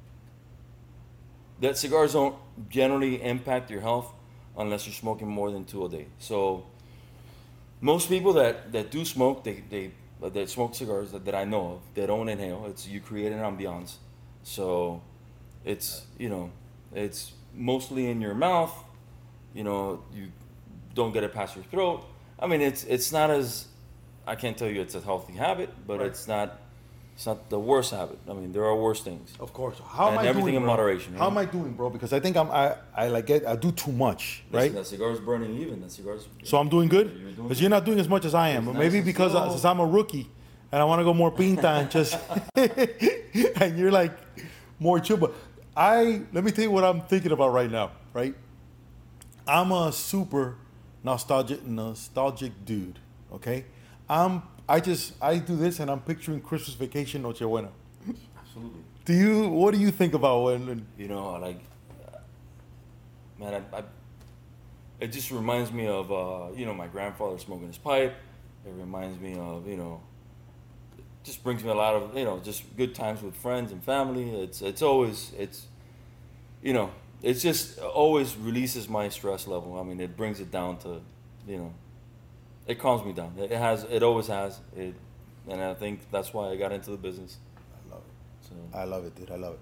that 1.60 1.76
cigars 1.76 2.14
don't 2.14 2.36
generally 2.70 3.22
impact 3.22 3.70
your 3.70 3.82
health 3.82 4.14
unless 4.58 4.86
you're 4.86 4.94
smoking 4.94 5.28
more 5.28 5.50
than 5.50 5.64
two 5.64 5.84
a 5.86 5.88
day. 5.88 6.06
So 6.18 6.64
most 7.80 8.08
people 8.08 8.32
that, 8.34 8.72
that 8.72 8.90
do 8.90 9.04
smoke, 9.04 9.44
they, 9.44 9.62
they 9.70 9.92
that 10.20 10.50
smoke 10.50 10.74
cigars 10.74 11.12
that, 11.12 11.24
that 11.24 11.34
I 11.34 11.44
know 11.44 11.74
of, 11.74 11.80
they 11.94 12.04
don't 12.06 12.28
inhale. 12.28 12.66
It's 12.68 12.86
you 12.88 13.00
create 13.00 13.32
an 13.32 13.38
ambiance. 13.38 13.94
So 14.42 15.00
it's 15.64 16.04
you 16.18 16.28
know, 16.28 16.50
it's 16.92 17.32
mostly 17.54 18.10
in 18.10 18.20
your 18.20 18.34
mouth. 18.34 18.74
You 19.54 19.64
know, 19.64 20.02
you 20.12 20.32
don't 20.94 21.12
get 21.12 21.22
it 21.22 21.32
past 21.32 21.54
your 21.54 21.64
throat. 21.64 22.04
I 22.38 22.46
mean, 22.48 22.60
it's 22.60 22.84
it's 22.84 23.12
not 23.12 23.30
as 23.30 23.66
I 24.26 24.34
can't 24.34 24.56
tell 24.58 24.68
you 24.68 24.80
it's 24.80 24.94
a 24.96 25.00
healthy 25.00 25.34
habit, 25.34 25.70
but 25.86 25.98
Right. 26.00 26.06
it's 26.08 26.26
not 26.26 26.58
it's 27.18 27.26
not 27.26 27.50
the 27.50 27.58
worst 27.58 27.90
habit. 27.90 28.16
I 28.30 28.32
mean, 28.32 28.52
there 28.52 28.62
are 28.64 28.76
worse 28.76 29.00
things. 29.00 29.32
Of 29.40 29.52
course. 29.52 29.80
How 29.84 30.06
am 30.06 30.18
And 30.18 30.20
I 30.20 30.26
everything 30.30 30.52
doing, 30.52 30.54
in 30.54 30.62
bro? 30.62 30.70
moderation, 30.70 31.14
How 31.14 31.24
right? 31.24 31.32
am 31.32 31.38
I 31.38 31.46
doing, 31.46 31.72
bro? 31.72 31.90
Because 31.90 32.12
I 32.12 32.20
think 32.20 32.36
I'm. 32.36 32.48
I, 32.48 32.76
I 32.94 33.08
like 33.08 33.26
get. 33.26 33.44
I 33.44 33.56
do 33.56 33.72
too 33.72 33.90
much, 33.90 34.44
Listen, 34.52 34.56
right? 34.60 34.72
That 34.72 34.86
cigar's 34.86 35.18
burning 35.18 35.52
even. 35.58 35.80
That 35.80 35.90
cigar's. 35.90 36.28
So 36.44 36.58
I'm 36.58 36.68
doing 36.68 36.88
good. 36.88 37.06
You're 37.20 37.32
Because 37.42 37.60
you're 37.60 37.70
not 37.70 37.84
doing 37.84 37.98
as 37.98 38.08
much 38.08 38.24
as 38.24 38.34
I 38.36 38.50
am. 38.50 38.66
But 38.66 38.76
maybe 38.76 39.00
because 39.00 39.32
slow. 39.32 39.50
since 39.50 39.64
I'm 39.64 39.80
a 39.80 39.86
rookie 39.86 40.30
and 40.70 40.80
I 40.80 40.84
want 40.84 41.00
to 41.00 41.04
go 41.04 41.12
more 41.12 41.32
pinta 41.32 41.68
and 41.68 41.90
just 41.90 42.16
and 42.54 43.76
you're 43.76 43.90
like 43.90 44.16
more 44.78 45.00
chill. 45.00 45.16
But 45.16 45.32
I 45.76 46.22
let 46.32 46.44
me 46.44 46.52
tell 46.52 46.62
you 46.62 46.70
what 46.70 46.84
I'm 46.84 47.00
thinking 47.00 47.32
about 47.32 47.52
right 47.52 47.70
now. 47.70 47.90
Right, 48.14 48.36
I'm 49.44 49.72
a 49.72 49.90
super 49.90 50.54
nostalgic 51.02 51.66
nostalgic 51.66 52.52
dude. 52.64 53.00
Okay, 53.32 53.64
I'm. 54.08 54.42
I 54.68 54.80
just 54.80 55.14
I 55.22 55.38
do 55.38 55.56
this 55.56 55.80
and 55.80 55.90
I'm 55.90 56.00
picturing 56.00 56.40
Christmas 56.40 56.76
vacation 56.76 57.22
Noche 57.22 57.40
Buena. 57.40 57.70
Absolutely. 58.38 58.80
Do 59.04 59.14
you? 59.14 59.48
What 59.48 59.72
do 59.72 59.80
you 59.80 59.90
think 59.90 60.12
about 60.14 60.44
when? 60.44 60.86
You 60.98 61.08
know, 61.08 61.32
like, 61.38 61.60
uh, 62.06 62.18
man, 63.38 63.64
I, 63.72 63.78
I, 63.78 63.82
it 65.00 65.08
just 65.12 65.30
reminds 65.30 65.72
me 65.72 65.86
of, 65.86 66.12
uh, 66.12 66.54
you 66.54 66.66
know, 66.66 66.74
my 66.74 66.86
grandfather 66.88 67.38
smoking 67.38 67.68
his 67.68 67.78
pipe. 67.78 68.14
It 68.66 68.72
reminds 68.76 69.18
me 69.18 69.38
of, 69.38 69.66
you 69.66 69.76
know, 69.76 70.02
just 71.24 71.42
brings 71.42 71.64
me 71.64 71.70
a 71.70 71.74
lot 71.74 71.94
of, 71.94 72.16
you 72.16 72.24
know, 72.24 72.38
just 72.40 72.76
good 72.76 72.94
times 72.94 73.22
with 73.22 73.34
friends 73.34 73.72
and 73.72 73.82
family. 73.82 74.28
It's, 74.30 74.60
it's 74.60 74.82
always, 74.82 75.32
it's, 75.38 75.66
you 76.62 76.74
know, 76.74 76.90
it's 77.22 77.40
just 77.40 77.78
always 77.78 78.36
releases 78.36 78.88
my 78.88 79.08
stress 79.08 79.46
level. 79.46 79.78
I 79.78 79.84
mean, 79.84 80.00
it 80.00 80.16
brings 80.16 80.40
it 80.40 80.50
down 80.50 80.78
to, 80.78 81.00
you 81.46 81.56
know, 81.56 81.72
it 82.68 82.78
calms 82.78 83.04
me 83.04 83.12
down. 83.12 83.32
It 83.38 83.50
has, 83.50 83.84
it 83.84 84.02
always 84.02 84.26
has. 84.28 84.60
It, 84.76 84.94
and 85.48 85.60
I 85.60 85.74
think 85.74 86.10
that's 86.12 86.32
why 86.34 86.50
I 86.50 86.56
got 86.56 86.70
into 86.70 86.90
the 86.90 86.98
business. 86.98 87.38
I 87.56 87.90
love 87.90 88.02
it. 88.02 88.46
So. 88.46 88.78
I 88.78 88.84
love 88.84 89.04
it, 89.06 89.16
dude. 89.16 89.30
I 89.30 89.36
love 89.36 89.54
it. 89.54 89.60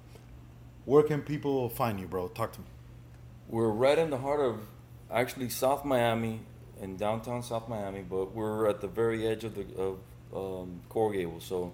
Where 0.84 1.04
can 1.04 1.22
people 1.22 1.68
find 1.68 1.98
you, 2.00 2.08
bro? 2.08 2.28
Talk 2.28 2.52
to 2.54 2.60
me. 2.60 2.66
We're 3.48 3.68
right 3.68 3.98
in 3.98 4.10
the 4.10 4.18
heart 4.18 4.40
of 4.40 4.60
actually 5.10 5.48
South 5.48 5.84
Miami, 5.84 6.40
in 6.82 6.96
downtown 6.96 7.42
South 7.42 7.68
Miami, 7.68 8.02
but 8.02 8.34
we're 8.34 8.68
at 8.68 8.80
the 8.80 8.88
very 8.88 9.26
edge 9.26 9.44
of 9.44 9.54
the 9.54 9.66
of 9.76 9.98
um, 10.34 10.80
Coral 10.88 11.12
Gables. 11.12 11.44
So 11.44 11.72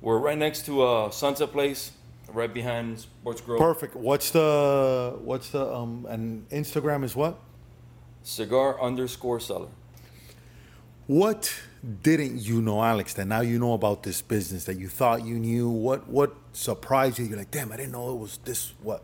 we're 0.00 0.18
right 0.18 0.38
next 0.38 0.64
to 0.66 0.82
uh, 0.82 1.10
Sunset 1.10 1.50
Place, 1.50 1.92
right 2.32 2.52
behind 2.52 3.00
Sports 3.00 3.40
Grove. 3.40 3.58
Perfect. 3.58 3.96
What's 3.96 4.30
the 4.30 5.18
what's 5.22 5.50
the 5.50 5.66
um 5.72 6.06
and 6.08 6.48
Instagram 6.50 7.02
is 7.02 7.16
what? 7.16 7.38
Cigar 8.22 8.80
underscore 8.80 9.40
seller. 9.40 9.68
What 11.10 11.52
didn't 12.04 12.40
you 12.40 12.62
know, 12.62 12.84
Alex, 12.84 13.14
that 13.14 13.24
now 13.26 13.40
you 13.40 13.58
know 13.58 13.72
about 13.72 14.04
this 14.04 14.22
business 14.22 14.66
that 14.66 14.78
you 14.78 14.86
thought 14.86 15.24
you 15.24 15.40
knew? 15.40 15.68
What 15.68 16.06
what 16.08 16.36
surprised 16.52 17.18
you? 17.18 17.24
You're 17.24 17.36
like, 17.38 17.50
damn, 17.50 17.72
I 17.72 17.78
didn't 17.78 17.90
know 17.90 18.12
it 18.12 18.18
was 18.18 18.38
this 18.44 18.74
what? 18.80 19.02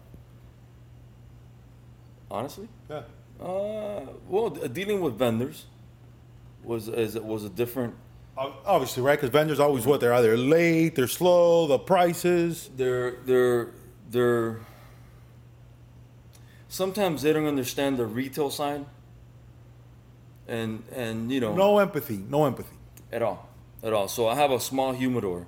Honestly, 2.31 2.69
Yeah. 2.89 3.03
uh, 3.41 4.03
well, 4.29 4.51
d- 4.51 4.69
dealing 4.69 5.01
with 5.01 5.19
vendors 5.19 5.65
was 6.63 6.87
is 6.87 7.19
was 7.19 7.43
a 7.43 7.49
different. 7.49 7.97
Obviously, 8.37 9.03
right? 9.03 9.19
Because 9.19 9.31
vendors 9.31 9.59
always 9.59 9.85
what 9.85 9.99
they're 9.99 10.15
either 10.15 10.37
late, 10.37 10.95
they're 10.95 11.09
slow, 11.09 11.67
the 11.67 11.77
prices. 11.81 12.71
They're 12.77 13.17
they're 13.25 13.71
they're. 14.13 14.61
Sometimes 16.69 17.23
they 17.23 17.33
don't 17.33 17.47
understand 17.47 17.97
the 17.97 18.07
retail 18.07 18.51
side. 18.51 18.87
And 20.49 20.83
and 20.95 21.31
you 21.33 21.41
know 21.41 21.55
No 21.55 21.79
empathy. 21.79 22.19
No 22.29 22.45
empathy. 22.47 22.77
at 23.13 23.23
all, 23.23 23.49
at 23.83 23.93
all. 23.93 24.09
So 24.09 24.29
I 24.29 24.35
have 24.37 24.51
a 24.53 24.61
small 24.61 24.93
humidor, 24.93 25.47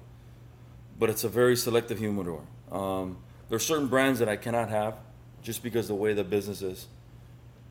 but 0.99 1.09
it's 1.11 1.25
a 1.25 1.29
very 1.29 1.57
selective 1.57 1.99
humidor. 1.99 2.43
Um, 2.73 3.19
there 3.49 3.57
are 3.57 3.61
certain 3.61 3.89
brands 3.89 4.19
that 4.19 4.29
I 4.29 4.37
cannot 4.37 4.69
have, 4.71 4.95
just 5.43 5.63
because 5.63 5.89
the 5.89 5.95
way 5.95 6.15
the 6.15 6.25
business 6.25 6.63
is. 6.63 6.87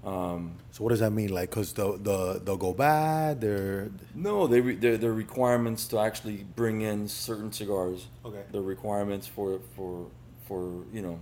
Um, 0.06 0.54
So 0.72 0.84
what 0.84 0.92
does 0.92 1.00
that 1.00 1.12
mean? 1.12 1.30
Like, 1.34 1.50
cause 1.52 1.74
the 1.74 1.98
the 1.98 2.40
they'll 2.44 2.56
go 2.58 2.74
bad. 2.74 3.42
They're 3.42 3.90
no, 4.16 4.48
they 4.48 4.62
re- 4.62 4.76
they're, 4.76 4.98
they're 4.98 5.12
requirements 5.14 5.86
to 5.88 6.00
actually 6.00 6.46
bring 6.56 6.82
in 6.82 7.08
certain 7.10 7.52
cigars. 7.52 8.08
Okay. 8.24 8.44
The 8.52 8.62
requirements 8.62 9.28
for 9.28 9.60
for 9.76 10.08
for 10.48 10.86
you 10.94 11.02
know. 11.02 11.20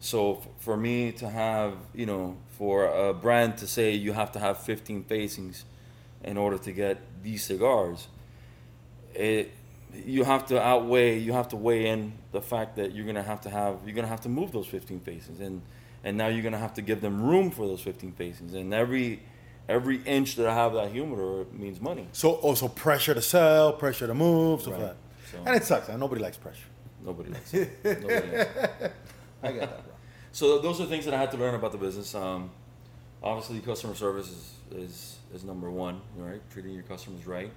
So 0.00 0.38
f- 0.38 0.48
for 0.58 0.76
me 0.76 1.12
to 1.12 1.28
have 1.28 1.74
you 1.94 2.06
know 2.06 2.36
for 2.58 2.86
a 2.86 3.12
brand 3.12 3.58
to 3.58 3.66
say 3.66 3.92
you 3.92 4.12
have 4.12 4.32
to 4.32 4.38
have 4.38 4.58
15 4.58 5.04
facings 5.04 5.64
in 6.24 6.36
order 6.36 6.58
to 6.58 6.72
get 6.72 6.98
these 7.22 7.44
cigars, 7.44 8.08
it 9.14 9.52
you 10.04 10.24
have 10.24 10.44
to 10.46 10.60
outweigh 10.60 11.18
you 11.18 11.32
have 11.32 11.48
to 11.48 11.56
weigh 11.56 11.86
in 11.86 12.12
the 12.32 12.40
fact 12.42 12.76
that 12.76 12.92
you're 12.94 13.06
gonna 13.06 13.22
have 13.22 13.40
to 13.40 13.48
have 13.50 13.78
you're 13.86 13.94
gonna 13.94 14.06
have 14.08 14.20
to 14.20 14.28
move 14.28 14.52
those 14.52 14.66
15 14.66 15.00
facings 15.00 15.40
and 15.40 15.62
and 16.04 16.16
now 16.18 16.26
you're 16.28 16.42
gonna 16.42 16.58
have 16.58 16.74
to 16.74 16.82
give 16.82 17.00
them 17.00 17.22
room 17.22 17.50
for 17.50 17.66
those 17.66 17.80
15 17.80 18.12
facings 18.12 18.52
and 18.52 18.74
every 18.74 19.22
every 19.68 19.96
inch 20.02 20.36
that 20.36 20.46
I 20.46 20.54
have 20.54 20.74
that 20.74 20.90
humidor 20.90 21.46
means 21.52 21.80
money. 21.80 22.08
so 22.12 22.32
oh, 22.36 22.48
also 22.48 22.68
pressure 22.68 23.14
to 23.14 23.22
sell, 23.22 23.72
pressure 23.72 24.06
to 24.06 24.14
move, 24.14 24.60
stuff 24.62 24.74
Right. 24.74 24.82
like 24.82 24.90
that. 24.90 24.96
So- 25.32 25.38
And 25.46 25.56
it 25.56 25.64
sucks. 25.64 25.88
And 25.88 25.98
nobody 25.98 26.20
likes 26.22 26.36
pressure. 26.36 26.68
Nobody 27.04 27.30
likes 27.30 27.52
it. 27.54 27.68
Nobody 27.84 28.14
likes 28.36 28.56
it. 28.80 28.92
I 29.42 29.52
get 29.52 29.60
that, 29.62 29.84
bro. 29.84 29.94
So 30.36 30.58
those 30.58 30.82
are 30.82 30.84
things 30.84 31.06
that 31.06 31.14
I 31.14 31.16
had 31.16 31.30
to 31.30 31.38
learn 31.38 31.54
about 31.54 31.72
the 31.72 31.78
business. 31.78 32.14
Um, 32.14 32.50
obviously, 33.22 33.58
customer 33.60 33.94
service 33.94 34.28
is, 34.28 34.52
is, 34.70 35.16
is 35.34 35.44
number 35.44 35.70
one, 35.70 36.02
right? 36.14 36.42
Treating 36.50 36.72
your 36.74 36.82
customers 36.82 37.26
right, 37.26 37.50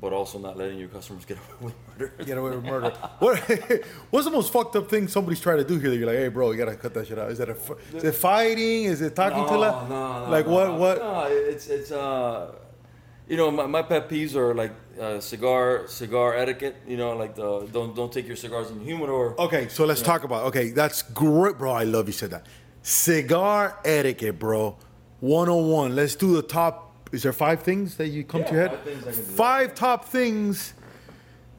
but 0.00 0.14
also 0.14 0.38
not 0.38 0.56
letting 0.56 0.78
your 0.78 0.88
customers 0.88 1.24
get 1.26 1.36
away 1.36 1.60
with 1.60 1.74
murder. 1.98 2.24
Get 2.24 2.38
away 2.38 2.50
with 2.52 2.64
murder. 2.64 2.90
what, 3.18 3.38
what's 4.10 4.24
the 4.24 4.30
most 4.30 4.54
fucked 4.54 4.74
up 4.74 4.88
thing 4.88 5.06
somebody's 5.06 5.40
trying 5.40 5.58
to 5.58 5.64
do 5.64 5.78
here? 5.78 5.90
That 5.90 5.96
you're 5.98 6.06
like, 6.06 6.16
hey, 6.16 6.28
bro, 6.28 6.52
you 6.52 6.56
gotta 6.56 6.76
cut 6.76 6.94
that 6.94 7.08
shit 7.08 7.18
out. 7.18 7.30
Is 7.30 7.36
that 7.36 7.50
a 7.50 7.56
is 7.94 8.04
it 8.04 8.14
fighting? 8.14 8.84
Is 8.84 9.02
it 9.02 9.14
talking 9.14 9.44
to 9.44 9.52
no, 9.52 9.58
la- 9.58 9.86
no, 9.86 10.24
no, 10.24 10.30
Like 10.30 10.46
no, 10.46 10.52
what? 10.54 10.68
no. 10.68 10.76
What? 10.76 10.96
No, 10.98 11.26
it's 11.26 11.66
it's 11.66 11.92
uh, 11.92 12.52
you 13.28 13.36
know, 13.36 13.50
my, 13.50 13.66
my 13.66 13.82
pet 13.82 14.08
peeves 14.08 14.34
are 14.34 14.54
like 14.54 14.72
uh, 15.00 15.20
cigar 15.20 15.86
cigar 15.88 16.36
etiquette. 16.36 16.76
You 16.86 16.96
know, 16.96 17.16
like 17.16 17.34
the 17.34 17.68
don't 17.72 17.94
don't 17.94 18.12
take 18.12 18.26
your 18.26 18.36
cigars 18.36 18.70
in 18.70 18.78
the 18.78 18.84
humidor. 18.84 19.34
Okay, 19.38 19.68
so 19.68 19.84
let's 19.84 20.02
talk 20.02 20.24
about. 20.24 20.44
Okay, 20.46 20.70
that's 20.70 21.02
great, 21.02 21.58
bro. 21.58 21.72
I 21.72 21.84
love 21.84 22.06
you 22.06 22.12
said 22.12 22.30
that. 22.30 22.46
Cigar 22.82 23.78
etiquette, 23.84 24.38
bro. 24.38 24.76
101. 25.20 25.94
Let's 25.94 26.16
do 26.16 26.34
the 26.34 26.42
top. 26.42 27.08
Is 27.12 27.22
there 27.22 27.32
five 27.32 27.62
things 27.62 27.96
that 27.96 28.08
you 28.08 28.24
come 28.24 28.44
to 28.44 28.52
your 28.52 28.68
head? 28.68 28.70
five 28.72 28.82
things 28.82 29.06
I 29.06 29.12
can 29.12 29.20
do. 29.20 29.36
Five 29.36 29.74
top 29.74 30.04
things. 30.06 30.74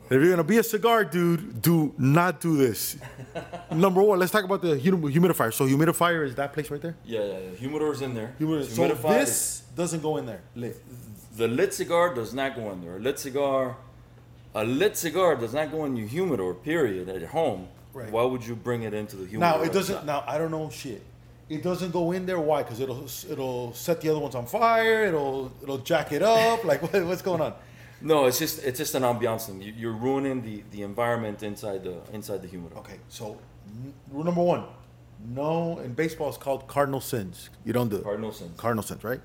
If 0.05 0.11
you're 0.21 0.29
gonna 0.29 0.43
be 0.43 0.57
a 0.57 0.63
cigar 0.63 1.05
dude, 1.05 1.61
do 1.61 1.93
not 1.97 2.39
do 2.39 2.55
this. 2.57 2.97
Number 3.71 4.01
one, 4.01 4.19
let's 4.19 4.31
talk 4.31 4.43
about 4.43 4.61
the 4.61 4.75
humidifier. 4.75 5.53
So 5.53 5.65
humidifier 5.65 6.25
is 6.25 6.35
that 6.35 6.53
place 6.53 6.69
right 6.69 6.81
there. 6.81 6.95
Yeah, 7.05 7.23
yeah, 7.23 7.37
yeah. 7.39 7.49
Humidor's 7.55 8.01
in 8.01 8.13
there. 8.13 8.33
So 8.39 8.45
Humidified 8.45 9.21
is- 9.21 9.27
this 9.29 9.59
doesn't 9.75 10.01
go 10.01 10.17
in 10.17 10.25
there. 10.25 10.41
Lit. 10.55 10.81
the 11.37 11.47
lit 11.47 11.73
cigar 11.73 12.13
does 12.13 12.33
not 12.33 12.55
go 12.55 12.71
in 12.71 12.81
there. 12.83 12.97
A 12.97 12.99
lit 12.99 13.17
cigar, 13.17 13.75
a 14.53 14.63
lit 14.63 14.95
cigar 14.97 15.35
does 15.35 15.53
not 15.53 15.71
go 15.71 15.85
in 15.85 15.95
your 15.95 16.07
humidor. 16.07 16.53
Period. 16.53 17.09
At 17.09 17.23
home. 17.23 17.67
Right. 17.93 18.11
Why 18.11 18.23
would 18.23 18.45
you 18.45 18.55
bring 18.55 18.83
it 18.83 18.93
into 18.93 19.15
the 19.15 19.25
humidor? 19.25 19.57
Now 19.57 19.63
it 19.63 19.71
doesn't. 19.73 20.05
Now 20.05 20.23
I 20.27 20.37
don't 20.37 20.51
know 20.51 20.69
shit. 20.69 21.01
It 21.49 21.61
doesn't 21.63 21.91
go 21.91 22.11
in 22.11 22.25
there. 22.25 22.39
Why? 22.39 22.61
Because 22.63 22.79
it'll 22.79 23.05
it'll 23.29 23.73
set 23.73 24.01
the 24.01 24.09
other 24.09 24.19
ones 24.19 24.35
on 24.35 24.45
fire. 24.45 25.05
It'll 25.05 25.51
it'll 25.63 25.77
jack 25.79 26.11
it 26.11 26.21
up. 26.21 26.63
Like 26.69 26.81
what, 26.83 27.05
what's 27.05 27.21
going 27.21 27.41
on? 27.41 27.53
No, 28.05 28.25
it's 28.25 28.37
just 28.37 28.61
it's 28.63 28.77
just 28.77 28.95
an 28.95 29.03
ambiance 29.03 29.45
thing. 29.47 29.61
You, 29.61 29.73
you're 29.77 29.93
ruining 29.93 30.41
the, 30.41 30.63
the 30.71 30.81
environment 30.83 31.41
inside 31.41 31.83
the 31.85 32.01
inside 32.11 32.41
the 32.41 32.47
humidor. 32.49 32.79
Okay, 32.79 32.99
so 33.07 33.39
n- 33.67 33.93
rule 34.11 34.25
number 34.25 34.43
one, 34.43 34.65
no. 35.25 35.79
In 35.79 35.93
baseball, 35.93 36.27
it's 36.29 36.37
called 36.37 36.67
cardinal 36.67 36.99
sins. 37.01 37.49
You 37.63 37.71
don't 37.71 37.87
do 37.89 37.95
it. 37.97 38.03
Cardinal 38.03 38.33
sins. 38.33 38.51
Cardinal 38.57 38.83
sins, 38.83 39.03
right? 39.05 39.21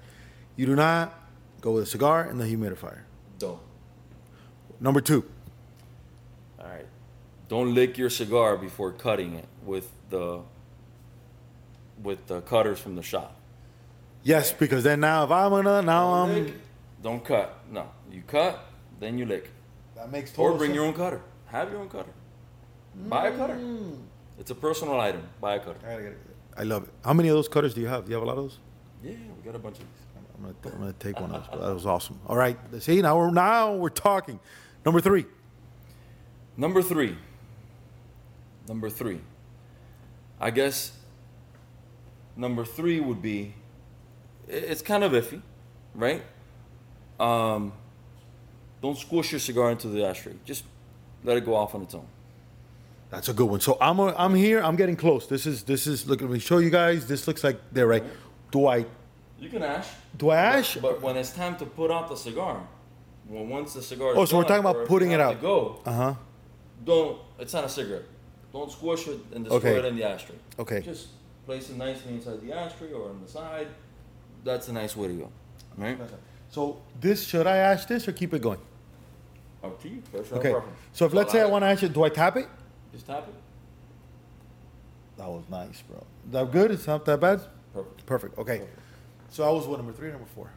You 0.57 0.67
do 0.67 0.77
not 0.77 1.12
go 1.61 1.73
with 1.73 1.83
a 1.85 1.87
cigar 1.87 2.23
and 2.23 2.41
the 2.41 2.45
humidifier. 2.45 3.01
Don't. 3.41 3.61
Number 4.81 5.01
two, 5.01 5.25
All 6.61 6.67
right. 6.69 6.87
Don't 7.49 7.75
lick 7.75 7.99
your 7.99 8.11
cigar 8.11 8.57
before 8.57 8.93
cutting 8.93 9.35
it 9.35 9.47
with 9.64 9.91
the 10.11 10.43
with 12.01 12.29
the 12.29 12.43
cutters 12.43 12.79
from 12.79 12.95
the 12.95 13.03
shop. 13.03 13.35
yes, 14.23 14.53
because 14.53 14.85
then 14.85 15.01
now 15.01 15.25
if 15.25 15.33
I'm 15.33 15.51
gonna 15.51 15.83
now 15.83 16.11
Don't 16.27 16.31
I'm 16.31 16.45
lick, 16.45 16.55
don't 17.03 17.25
cut. 17.25 17.59
No, 17.73 17.88
you 18.11 18.23
cut, 18.27 18.64
then 19.01 19.18
you 19.18 19.27
lick, 19.27 19.51
that 19.97 20.11
makes 20.11 20.31
total 20.31 20.55
or 20.55 20.59
bring 20.59 20.71
sense. 20.71 20.77
your 20.77 20.85
own 20.87 20.94
cutter. 20.94 21.21
Have 21.47 21.71
your 21.71 21.81
own 21.81 21.88
cutter. 21.88 22.12
Buy 22.94 23.29
a 23.29 23.37
cutter. 23.37 23.59
It's 24.38 24.51
a 24.51 24.55
personal 24.55 25.01
item. 25.01 25.23
Buy 25.40 25.57
a 25.57 25.59
cutter. 25.59 25.79
I 25.85 25.90
gotta 25.90 26.03
get 26.03 26.12
it. 26.12 26.18
I 26.57 26.62
love 26.64 26.85
it. 26.85 26.90
How 27.05 27.12
many 27.12 27.29
of 27.29 27.35
those 27.35 27.49
cutters 27.49 27.75
do 27.75 27.81
you 27.81 27.87
have? 27.87 28.05
Do 28.05 28.11
you 28.11 28.14
have 28.16 28.23
a 28.23 28.27
lot 28.27 28.37
of 28.38 28.44
those? 28.44 28.59
Yeah, 29.03 29.12
we 29.37 29.42
got 29.44 29.55
a 29.55 29.59
bunch 29.59 29.79
of 29.79 29.81
these. 29.81 29.88
I'm 30.37 30.42
gonna, 30.42 30.75
I'm 30.75 30.81
gonna 30.81 30.92
take 30.94 31.18
one 31.21 31.31
of 31.31 31.42
those. 31.42 31.49
But 31.51 31.66
that 31.66 31.75
was 31.75 31.87
awesome. 31.87 32.21
All 32.27 32.37
right, 32.37 32.57
see 32.81 33.01
now 33.03 33.16
we're 33.16 33.31
now 33.31 33.75
we're 33.75 33.88
talking. 33.88 34.38
Number 34.85 35.01
three, 35.01 35.27
Number 36.57 36.83
three. 36.83 37.16
Number 38.68 38.90
three. 38.90 39.21
I 40.40 40.51
guess 40.51 40.92
number 42.37 42.64
three 42.64 43.01
would 43.01 43.23
be 43.23 43.55
it's 44.49 44.83
kind 44.83 45.05
of 45.05 45.12
iffy, 45.12 45.42
right? 45.94 46.23
Um, 47.21 47.73
don't 48.83 48.97
squish 48.99 49.33
your 49.33 49.41
cigar 49.41 49.71
into 49.71 49.88
the 49.88 50.05
ashtray. 50.05 50.35
Just 50.45 50.64
let 51.25 51.37
it 51.37 51.45
go 51.45 51.55
off 51.55 51.75
on 51.75 51.83
its 51.83 51.95
own. 51.95 52.07
That's 53.11 53.29
a 53.29 53.33
good 53.33 53.47
one. 53.49 53.61
So 53.61 53.79
I'm 53.81 53.99
a, 53.99 54.14
I'm 54.17 54.35
here. 54.35 54.61
I'm 54.61 54.77
getting 54.77 54.97
close. 54.97 55.27
This 55.27 55.47
is 55.47 55.62
this 55.62 55.87
is 55.87 56.07
look. 56.07 56.21
Let 56.21 56.31
me 56.31 56.38
show 56.38 56.59
you 56.59 56.71
guys. 56.71 57.07
This 57.07 57.27
looks 57.27 57.43
like 57.43 57.59
they're 57.73 57.87
right. 57.87 58.05
Do 58.51 58.67
I 58.67 58.85
You 59.38 59.49
can 59.49 59.62
ash. 59.62 59.87
do 60.17 60.31
I 60.31 60.37
ash? 60.37 60.77
But 60.77 61.01
when 61.01 61.17
it's 61.17 61.33
time 61.33 61.57
to 61.57 61.64
put 61.67 61.91
out 61.91 62.09
the 62.09 62.17
cigar, 62.17 62.61
when 63.27 63.49
once 63.49 63.73
the 63.75 63.83
cigar 63.83 64.12
is 64.12 64.19
Oh, 64.19 64.25
so 64.27 64.37
we're 64.37 64.45
talking 64.45 64.61
about 64.67 64.87
putting 64.87 65.12
it 65.12 65.21
out. 65.21 65.37
To 65.37 65.41
go. 65.41 65.81
Uh 65.87 65.93
huh. 65.93 66.14
Don't. 66.85 67.19
It's 67.38 67.53
not 67.55 67.64
a 67.64 67.69
cigarette. 67.69 68.05
Don't 68.53 68.71
squish 68.71 69.09
it 69.09 69.19
and 69.35 69.45
destroy 69.45 69.59
Okay. 69.59 69.79
it 69.79 69.85
in 69.87 69.97
the 69.97 70.05
ashtray. 70.05 70.37
Okay. 70.59 70.81
Just 70.83 71.09
place 71.47 71.71
it 71.71 71.77
nicely 71.77 72.12
inside 72.14 72.41
the 72.43 72.53
ashtray 72.53 72.93
or 72.93 73.09
on 73.11 73.21
the 73.23 73.29
side. 73.29 73.69
That's 74.45 74.69
a 74.69 74.73
nice 74.73 74.95
way 74.97 75.09
to 75.09 75.14
go. 75.14 75.33
Right? 75.77 75.99
So 76.51 76.79
this 77.01 77.25
should 77.27 77.47
I 77.47 77.57
ash 77.59 77.85
this 77.87 78.09
or 78.09 78.13
keep 78.13 78.33
it 78.35 78.43
going? 78.43 78.61
Up 79.63 79.81
to 79.83 79.89
you. 79.89 80.03
Personal 80.13 80.41
Okay. 80.41 80.53
preference. 80.53 80.79
So 80.93 81.07
if 81.07 81.13
let's 81.13 81.33
say 81.33 81.41
I 81.41 81.47
want 81.47 81.63
to 81.63 81.67
ash 81.67 81.83
it, 81.83 81.93
do 81.93 82.03
I 82.05 82.09
tap 82.09 82.37
it? 82.37 82.47
Just 82.93 83.07
tap 83.07 83.27
it. 83.29 83.35
That 85.19 85.29
was 85.29 85.43
nice, 85.51 85.83
bro. 85.83 86.05
That 86.31 86.53
good? 86.53 86.71
It's 86.71 86.87
not 86.87 87.05
that 87.07 87.21
bad. 87.21 87.41
Perfect. 87.75 88.07
Perfect. 88.07 88.39
Okay. 88.39 88.63
So 89.31 89.47
I 89.47 89.51
was 89.51 89.67
what 89.67 89.79
number 89.79 89.93
three, 89.93 90.09
or 90.09 90.13
number 90.13 90.29
four. 90.35 90.51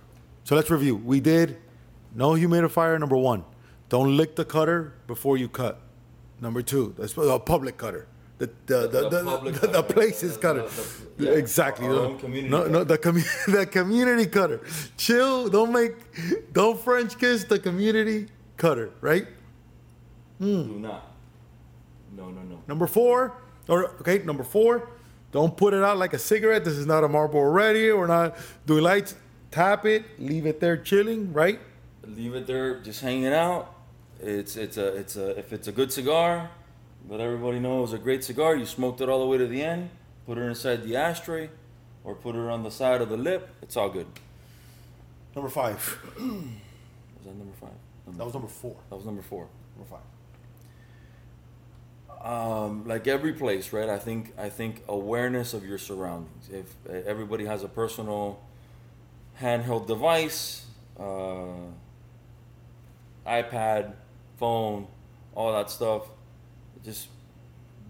So 0.43 0.55
let's 0.55 0.69
review. 0.69 0.95
We 0.95 1.19
did 1.19 1.57
no 2.15 2.31
humidifier. 2.31 2.99
Number 2.99 3.17
one, 3.17 3.43
don't 3.89 4.15
lick 4.15 4.35
the 4.35 4.45
cutter 4.45 4.93
before 5.07 5.37
you 5.37 5.49
cut. 5.49 5.81
Number 6.39 6.61
two, 6.61 6.95
that's 6.97 7.15
a 7.17 7.39
public 7.39 7.77
cutter. 7.77 8.07
The 8.41 8.49
the 8.65 8.79
the, 8.87 9.09
the, 9.09 9.19
the, 9.19 9.51
the 9.51 9.67
cutter. 9.67 9.93
places 9.93 10.33
The- 10.35 10.41
cutter. 10.41 10.65
yeah, 11.19 11.31
exactly. 11.43 11.87
No, 11.87 12.15
community 12.15 12.49
no, 12.49 12.65
no, 12.65 12.83
the 12.83 12.97
commu- 12.97 13.45
the 13.57 13.65
community 13.67 14.25
cutter. 14.25 14.61
Chill. 14.97 15.47
Don't 15.47 15.71
make. 15.71 15.93
Don't 16.51 16.79
French 16.79 17.19
kiss 17.19 17.43
the 17.43 17.59
community 17.59 18.29
cutter. 18.57 18.89
Right. 18.99 19.27
Hmm. 20.39 20.63
Do 20.63 20.79
not. 20.79 21.03
No, 22.17 22.29
no, 22.31 22.41
no. 22.41 22.57
Number 22.67 22.87
four, 22.87 23.37
or 23.67 23.91
okay, 24.01 24.17
number 24.25 24.43
four, 24.43 24.89
don't 25.31 25.55
put 25.55 25.75
it 25.75 25.83
out 25.83 25.97
like 25.99 26.13
a 26.13 26.19
cigarette. 26.19 26.65
This 26.65 26.77
is 26.77 26.87
not 26.87 27.03
a 27.03 27.07
Marlboro 27.07 27.51
Ready. 27.51 27.91
We're 27.91 28.07
not 28.07 28.35
doing 28.65 28.83
lights. 28.83 29.13
Tap 29.51 29.85
it, 29.85 30.19
leave 30.19 30.47
it 30.47 30.59
there 30.59 30.77
chilling, 30.77 31.31
right? 31.31 31.59
Leave 32.07 32.33
it 32.33 32.47
there, 32.47 32.79
just 32.79 33.01
hanging 33.01 33.33
out. 33.33 33.71
It's 34.19 34.55
it's 34.57 34.77
a 34.77 34.87
it's 34.95 35.15
a 35.15 35.37
if 35.37 35.53
it's 35.53 35.67
a 35.67 35.71
good 35.71 35.91
cigar, 35.93 36.49
let 37.09 37.19
everybody 37.19 37.59
know 37.59 37.83
it's 37.83 37.93
a 37.93 37.97
great 37.97 38.23
cigar. 38.23 38.55
You 38.55 38.65
smoked 38.65 39.01
it 39.01 39.09
all 39.09 39.19
the 39.19 39.25
way 39.25 39.37
to 39.37 39.47
the 39.47 39.61
end. 39.61 39.89
Put 40.25 40.37
it 40.37 40.41
inside 40.41 40.83
the 40.83 40.95
ashtray, 40.95 41.49
or 42.03 42.15
put 42.15 42.35
it 42.35 42.39
on 42.39 42.63
the 42.63 42.71
side 42.71 43.01
of 43.01 43.09
the 43.09 43.17
lip. 43.17 43.49
It's 43.61 43.75
all 43.75 43.89
good. 43.89 44.07
Number 45.35 45.49
five. 45.49 45.97
Was 46.19 47.25
that 47.25 47.35
number 47.35 47.53
five? 47.59 47.69
Number 48.05 48.17
That 48.17 48.25
was 48.25 48.33
number 48.33 48.47
four. 48.47 48.75
That 48.89 48.95
was 48.95 49.05
number 49.05 49.21
four. 49.21 49.47
Number 49.77 49.89
five. 49.89 50.01
Um, 52.23 52.87
like 52.87 53.07
every 53.07 53.33
place, 53.33 53.73
right? 53.73 53.89
I 53.89 53.97
think 53.97 54.33
I 54.37 54.49
think 54.49 54.83
awareness 54.87 55.53
of 55.53 55.65
your 55.65 55.77
surroundings. 55.77 56.49
If 56.51 56.75
uh, 56.87 56.93
everybody 57.07 57.45
has 57.45 57.63
a 57.63 57.67
personal 57.67 58.41
handheld 59.39 59.87
device, 59.87 60.65
uh, 60.99 61.71
iPad, 63.25 63.93
phone, 64.37 64.87
all 65.33 65.53
that 65.53 65.71
stuff, 65.71 66.03
just 66.83 67.07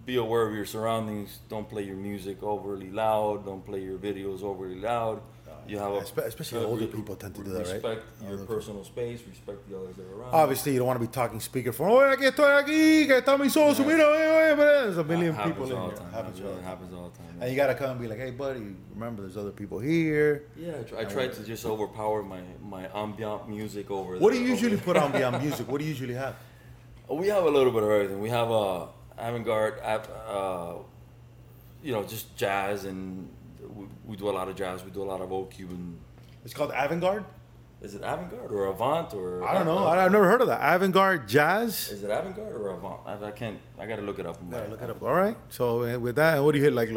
be 0.05 0.17
aware 0.17 0.47
of 0.47 0.53
your 0.53 0.65
surroundings. 0.65 1.39
Don't 1.49 1.69
play 1.69 1.83
your 1.83 1.95
music 1.95 2.41
overly 2.43 2.89
loud. 2.91 3.45
Don't 3.45 3.65
play 3.65 3.81
your 3.81 3.97
videos 3.97 4.43
overly 4.43 4.79
loud. 4.79 5.21
You 5.67 5.77
have 5.77 5.91
a, 5.91 6.21
especially 6.21 6.59
uh, 6.59 6.67
older 6.67 6.85
re- 6.85 6.91
people 6.91 7.15
tend 7.15 7.35
to 7.35 7.43
do 7.43 7.51
that, 7.51 7.65
right? 7.65 7.73
Respect 7.73 8.03
your 8.23 8.31
Older 8.31 8.45
personal 8.45 8.83
space. 8.83 9.21
Respect 9.27 9.69
the 9.69 9.77
others 9.77 9.95
that 9.95 10.05
are 10.07 10.21
around. 10.21 10.33
Obviously, 10.33 10.73
you 10.73 10.79
don't 10.79 10.87
want 10.87 10.99
to 10.99 11.05
be 11.05 11.11
talking 11.11 11.39
speakerphone. 11.39 11.91
Oye, 11.91 12.13
aquí 12.13 12.25
estoy 12.25 12.51
aquí, 12.59 13.07
que 13.07 13.17
está 13.21 13.37
mi 13.37 13.47
socio. 13.47 13.85
Mira, 13.85 14.05
oye, 14.07 14.27
oye, 14.27 14.55
mira. 14.55 14.81
There's 14.83 14.97
a 14.97 15.03
million 15.03 15.35
happens 15.35 15.53
people 15.55 15.71
in 15.71 15.77
all 15.77 15.87
here. 15.89 15.95
the 15.95 16.01
time. 16.01 16.13
Happens 16.13 16.41
all 16.41 16.53
time. 16.55 16.63
happens 16.63 16.93
all 16.93 17.09
the 17.09 17.17
time. 17.17 17.41
And 17.41 17.51
you 17.51 17.55
gotta 17.55 17.75
come 17.75 17.91
and 17.91 17.99
be 18.01 18.07
like, 18.07 18.17
hey, 18.17 18.31
buddy, 18.31 18.75
remember 18.93 19.21
there's 19.21 19.37
other 19.37 19.51
people 19.51 19.77
here. 19.79 20.45
Yeah, 20.57 20.79
I, 20.79 20.83
try, 20.83 20.99
I 21.01 21.03
tried 21.05 21.33
to 21.33 21.43
just 21.43 21.63
overpower 21.65 22.23
my 22.23 22.41
my 22.63 22.89
ambient 22.95 23.47
music 23.47 23.91
over. 23.91 24.17
What 24.17 24.33
do 24.33 24.39
you 24.39 24.47
usually 24.47 24.77
put 24.77 24.97
on 25.03 25.11
beyond 25.11 25.43
music? 25.43 25.67
What 25.71 25.77
do 25.79 25.85
you 25.85 25.91
usually 25.91 26.15
have? 26.15 26.35
We 27.11 27.27
have 27.27 27.43
a 27.43 27.49
little 27.49 27.71
bit 27.71 27.83
of 27.83 27.89
everything. 27.89 28.21
We 28.21 28.29
have 28.29 28.49
a 28.51 28.87
avant-garde, 29.17 29.79
uh, 29.79 30.75
you 31.83 31.91
know, 31.91 32.03
just 32.03 32.35
jazz, 32.37 32.85
and 32.85 33.29
we, 33.75 33.85
we 34.05 34.15
do 34.17 34.29
a 34.29 34.31
lot 34.31 34.47
of 34.47 34.55
jazz. 34.55 34.83
We 34.83 34.91
do 34.91 35.03
a 35.03 35.09
lot 35.13 35.21
of 35.21 35.31
old 35.31 35.51
Cuban. 35.51 35.99
It's 36.45 36.53
called 36.53 36.71
avant-garde. 36.75 37.25
Is 37.81 37.95
it 37.95 38.01
avant-garde 38.03 38.51
or 38.51 38.65
avant 38.67 39.13
or? 39.13 39.43
I 39.43 39.53
don't 39.53 39.65
know. 39.65 39.79
I, 39.79 40.05
I've 40.05 40.11
never 40.11 40.29
heard 40.29 40.41
of 40.41 40.47
that. 40.47 40.61
Avant-garde 40.61 41.27
jazz. 41.27 41.91
Is 41.91 42.03
it 42.03 42.11
avant-garde 42.11 42.55
or 42.55 42.69
avant? 42.69 42.99
I, 43.05 43.25
I 43.25 43.31
can't. 43.31 43.59
I 43.79 43.85
gotta 43.87 44.03
look 44.03 44.19
it 44.19 44.25
up. 44.25 44.37
Gotta 44.49 44.69
look 44.69 44.81
it 44.81 44.89
up. 44.89 45.01
All 45.01 45.13
right. 45.13 45.35
So 45.49 45.83
uh, 45.83 45.99
with 45.99 46.15
that, 46.15 46.41
what 46.43 46.51
do 46.53 46.59
you 46.59 46.63
hit? 46.63 46.73
Like, 46.73 46.89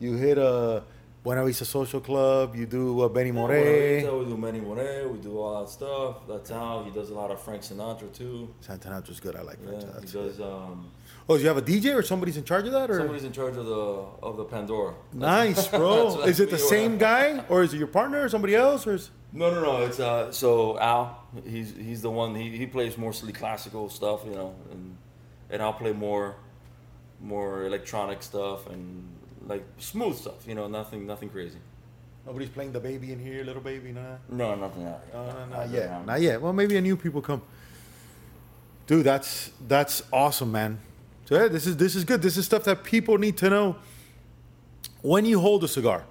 you 0.00 0.14
hit 0.14 0.36
a 0.38 0.82
Buena 1.26 1.44
Vista 1.44 1.64
Social 1.64 1.98
Club. 2.00 2.54
You 2.54 2.66
do 2.66 3.02
a 3.02 3.08
Benny 3.08 3.32
Moré. 3.32 4.00
We 4.16 4.24
do 4.26 4.36
Manny 4.36 4.60
Moret. 4.60 5.10
We 5.10 5.18
do 5.18 5.36
all 5.40 5.58
that 5.60 5.68
stuff. 5.68 6.18
That's 6.28 6.50
how 6.50 6.84
he 6.84 6.92
does 6.92 7.10
a 7.10 7.14
lot 7.14 7.32
of 7.32 7.40
Frank 7.40 7.62
Sinatra 7.62 8.12
too. 8.12 8.54
Santana's 8.60 9.18
good. 9.18 9.34
I 9.34 9.42
like 9.42 9.58
Yeah, 9.64 9.72
that. 9.80 10.04
he 10.04 10.12
does. 10.12 10.40
Um, 10.40 10.92
Oh, 11.28 11.36
do 11.36 11.42
you 11.42 11.48
have 11.48 11.56
a 11.56 11.62
DJ 11.62 11.96
or 11.96 12.02
somebody's 12.02 12.36
in 12.36 12.44
charge 12.44 12.66
of 12.66 12.72
that? 12.74 12.88
Or 12.88 12.98
somebody's 12.98 13.24
in 13.24 13.32
charge 13.32 13.56
of 13.56 13.66
the 13.66 14.04
of 14.22 14.36
the 14.36 14.44
Pandora. 14.44 14.94
nice, 15.12 15.66
bro. 15.78 16.20
Is 16.20 16.38
it 16.38 16.48
the 16.48 16.58
same 16.58 16.96
guy 16.96 17.44
or 17.48 17.64
is 17.64 17.74
it 17.74 17.78
your 17.78 17.88
partner 17.88 18.22
or 18.22 18.28
somebody 18.28 18.54
else? 18.54 18.86
Or 18.86 18.94
is 18.94 19.10
No, 19.32 19.50
no, 19.52 19.60
no. 19.64 19.84
It's 19.84 19.98
uh. 19.98 20.30
So 20.30 20.78
Al, 20.78 21.24
he's 21.44 21.74
he's 21.74 22.02
the 22.02 22.10
one. 22.22 22.36
He, 22.36 22.56
he 22.56 22.66
plays 22.66 22.96
mostly 22.96 23.32
classical 23.32 23.90
stuff, 23.90 24.20
you 24.24 24.30
know, 24.30 24.54
and 24.70 24.96
and 25.50 25.60
I'll 25.60 25.72
play 25.82 25.92
more, 25.92 26.36
more 27.20 27.64
electronic 27.64 28.22
stuff 28.22 28.68
and 28.70 29.08
like 29.46 29.64
smooth 29.78 30.16
stuff, 30.16 30.46
you 30.46 30.54
know, 30.54 30.66
nothing 30.68 31.06
nothing 31.06 31.28
crazy. 31.30 31.58
nobody's 32.26 32.48
playing 32.48 32.72
the 32.72 32.80
baby 32.80 33.12
in 33.12 33.18
here, 33.20 33.44
little 33.44 33.62
baby? 33.62 33.92
Nah. 33.92 34.16
No, 34.28 34.54
nothing 34.56 34.84
like 34.84 35.12
that. 35.12 35.14
No, 35.14 35.26
no, 35.26 35.32
Not 35.38 35.50
not 35.50 35.70
yet. 35.70 35.90
round. 35.90 36.06
Not 36.06 36.20
yet. 36.20 36.40
Well, 36.42 36.52
maybe 36.52 36.76
a 36.76 36.80
new 36.80 36.96
people 36.96 37.22
come. 37.22 37.42
Dude, 38.86 39.04
that's 39.04 39.50
that's 39.68 40.02
awesome, 40.12 40.50
man. 40.52 40.78
So 41.26 41.34
yeah, 41.40 41.48
this 41.48 41.66
is 41.66 41.76
this 41.76 41.94
is 41.96 42.04
good. 42.04 42.22
This 42.22 42.36
is 42.36 42.44
stuff 42.46 42.64
that 42.64 42.82
people 42.84 43.18
need 43.18 43.36
to 43.38 43.50
know. 43.50 43.76
When 45.02 45.24
you 45.24 45.38
hold 45.40 45.62
a 45.64 45.68
cigar, 45.68 46.04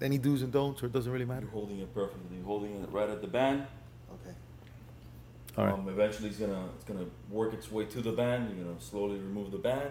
any 0.00 0.18
do's 0.18 0.42
and 0.42 0.52
don'ts, 0.52 0.82
or 0.82 0.86
it 0.86 0.92
doesn't 0.92 1.10
really 1.12 1.24
matter. 1.24 1.42
You're 1.42 1.50
holding 1.50 1.78
it 1.80 1.94
perfectly. 1.94 2.36
You're 2.36 2.44
holding 2.46 2.74
it 2.82 2.88
right 2.90 3.08
at 3.08 3.20
the 3.22 3.26
band. 3.26 3.66
Okay. 4.14 4.34
All 5.56 5.64
right. 5.64 5.74
Um, 5.74 5.88
eventually, 5.88 6.28
it's 6.28 6.38
gonna 6.38 6.68
it's 6.76 6.84
gonna 6.84 7.06
work 7.30 7.52
its 7.54 7.70
way 7.72 7.84
to 7.86 8.00
the 8.00 8.12
band. 8.12 8.54
You're 8.54 8.64
gonna 8.66 8.80
slowly 8.80 9.18
remove 9.18 9.50
the 9.50 9.58
band, 9.58 9.90